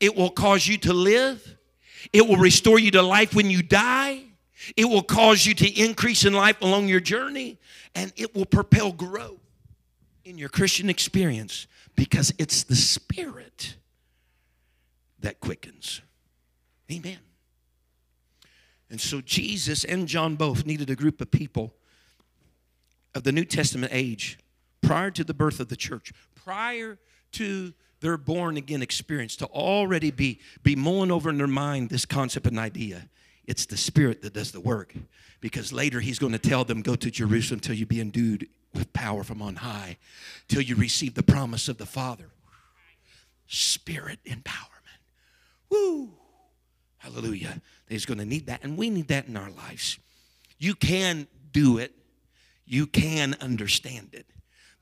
it 0.01 0.17
will 0.17 0.31
cause 0.31 0.67
you 0.67 0.79
to 0.79 0.93
live. 0.93 1.57
It 2.13 2.27
will 2.27 2.37
restore 2.37 2.79
you 2.79 2.91
to 2.93 3.03
life 3.03 3.35
when 3.35 3.51
you 3.51 3.63
die. 3.63 4.23
It 4.77 4.85
will 4.85 5.03
cause 5.03 5.47
you 5.47 5.55
to 5.55 5.81
increase 5.81 6.25
in 6.25 6.33
life 6.33 6.61
along 6.61 6.89
your 6.89 7.01
journey. 7.01 7.59
And 7.95 8.13
it 8.17 8.35
will 8.35 8.47
propel 8.47 8.93
growth 8.93 9.41
in 10.25 10.39
your 10.39 10.49
Christian 10.49 10.91
experience 10.91 11.67
because 11.97 12.33
it's 12.39 12.65
the 12.65 12.77
Spirit 12.77 13.77
that 15.21 15.41
quickens. 15.41 16.03
Amen. 16.91 17.19
And 18.91 19.01
so 19.01 19.21
Jesus 19.21 19.85
and 19.85 20.09
John 20.09 20.37
both 20.37 20.65
needed 20.65 20.89
a 20.91 20.97
group 20.97 21.21
of 21.21 21.31
people 21.31 21.75
of 23.15 23.25
the 23.25 23.33
New 23.33 23.45
Testament 23.45 23.93
age 23.95 24.39
prior 24.81 25.11
to 25.11 25.25
the 25.25 25.35
birth 25.35 25.61
of 25.61 25.69
the 25.69 25.77
church, 25.77 26.13
prior 26.35 26.99
to 27.33 27.75
their 28.01 28.17
born 28.17 28.57
again 28.57 28.81
experience 28.81 29.37
to 29.37 29.47
already 29.47 30.11
be, 30.11 30.41
be 30.63 30.77
mulling 30.77 31.11
over 31.11 31.29
in 31.29 31.37
their 31.37 31.47
mind 31.47 31.91
this 31.91 32.05
concept 32.05 32.47
and 32.47 32.59
idea. 32.59 33.09
It's 33.45 33.67
the 33.67 33.77
Spirit 33.77 34.23
that 34.23 34.35
does 34.35 34.53
the 34.53 34.61
work. 34.61 34.95
Because 35.41 35.73
later 35.73 36.01
he's 36.01 36.19
going 36.19 36.33
to 36.33 36.39
tell 36.39 36.65
them, 36.65 36.83
Go 36.83 36.95
to 36.97 37.11
Jerusalem 37.11 37.61
till 37.61 37.75
you 37.75 37.87
be 37.87 38.01
endued 38.01 38.49
with 38.75 38.93
power 38.93 39.25
from 39.25 39.41
on 39.41 39.57
high, 39.57 39.97
till 40.49 40.61
you 40.61 40.77
receive 40.77 41.15
the 41.15 41.23
promise 41.23 41.69
of 41.69 41.79
the 41.79 41.87
Father. 41.87 42.31
Spirit 43.47 44.19
empowerment. 44.27 44.99
Woo! 45.71 46.18
Hallelujah. 46.99 47.61
He's 47.89 48.07
going 48.07 48.19
to 48.19 48.25
need 48.25 48.47
that, 48.47 48.63
and 48.63 48.77
we 48.77 48.91
need 48.91 49.09
that 49.09 49.29
in 49.29 49.37
our 49.37 49.51
lives. 49.51 49.99
You 50.59 50.75
can 50.75 51.27
do 51.53 51.79
it, 51.79 51.95
you 52.67 52.87
can 52.87 53.37
understand 53.41 54.11
it, 54.13 54.27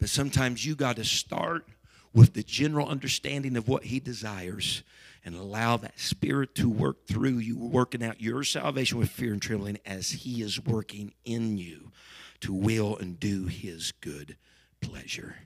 but 0.00 0.08
sometimes 0.08 0.64
you 0.64 0.74
got 0.74 0.96
to 0.96 1.04
start 1.04 1.66
with 2.12 2.32
the 2.32 2.42
general 2.42 2.88
understanding 2.88 3.56
of 3.56 3.68
what 3.68 3.84
He 3.84 4.00
desires 4.00 4.82
and 5.24 5.34
allow 5.34 5.76
that 5.76 5.98
Spirit 6.00 6.54
to 6.54 6.68
work 6.68 7.06
through 7.06 7.38
you, 7.38 7.58
working 7.58 8.02
out 8.02 8.20
your 8.20 8.42
salvation 8.42 8.98
with 8.98 9.10
fear 9.10 9.32
and 9.32 9.42
trembling 9.42 9.78
as 9.84 10.10
He 10.10 10.40
is 10.40 10.64
working 10.64 11.12
in 11.24 11.58
you 11.58 11.92
to 12.40 12.52
will 12.52 12.96
and 12.96 13.20
do 13.20 13.46
His 13.46 13.92
good 14.00 14.36
pleasure. 14.80 15.36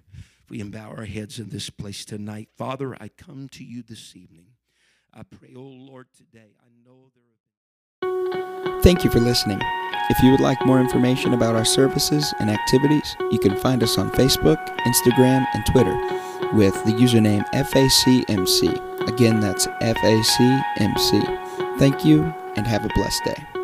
We 0.48 0.62
bow 0.62 0.90
our 0.90 1.04
heads 1.04 1.38
in 1.38 1.48
this 1.48 1.70
place 1.70 2.04
tonight, 2.04 2.48
Father, 2.56 2.96
I 3.00 3.08
come 3.08 3.48
to 3.50 3.64
you 3.64 3.82
this 3.82 4.14
evening. 4.14 4.49
I 5.12 5.22
pray, 5.22 5.52
oh 5.56 5.60
Lord, 5.60 6.06
today, 6.16 6.54
I 6.60 6.68
know 6.84 7.10
there. 7.14 8.80
Thank 8.82 9.04
you 9.04 9.10
for 9.10 9.20
listening. 9.20 9.60
If 10.08 10.22
you 10.22 10.30
would 10.30 10.40
like 10.40 10.64
more 10.64 10.80
information 10.80 11.34
about 11.34 11.54
our 11.54 11.64
services 11.64 12.32
and 12.40 12.50
activities, 12.50 13.16
you 13.30 13.38
can 13.38 13.56
find 13.56 13.82
us 13.82 13.98
on 13.98 14.10
Facebook, 14.10 14.58
Instagram, 14.80 15.46
and 15.54 15.66
Twitter 15.66 15.94
with 16.54 16.74
the 16.84 16.92
username 16.92 17.44
FACMC. 17.52 19.08
Again, 19.08 19.40
that's 19.40 19.66
FACMC. 19.66 21.38
Thank 21.78 22.04
you 22.04 22.22
and 22.56 22.66
have 22.66 22.84
a 22.84 22.90
blessed 22.94 23.24
day. 23.24 23.59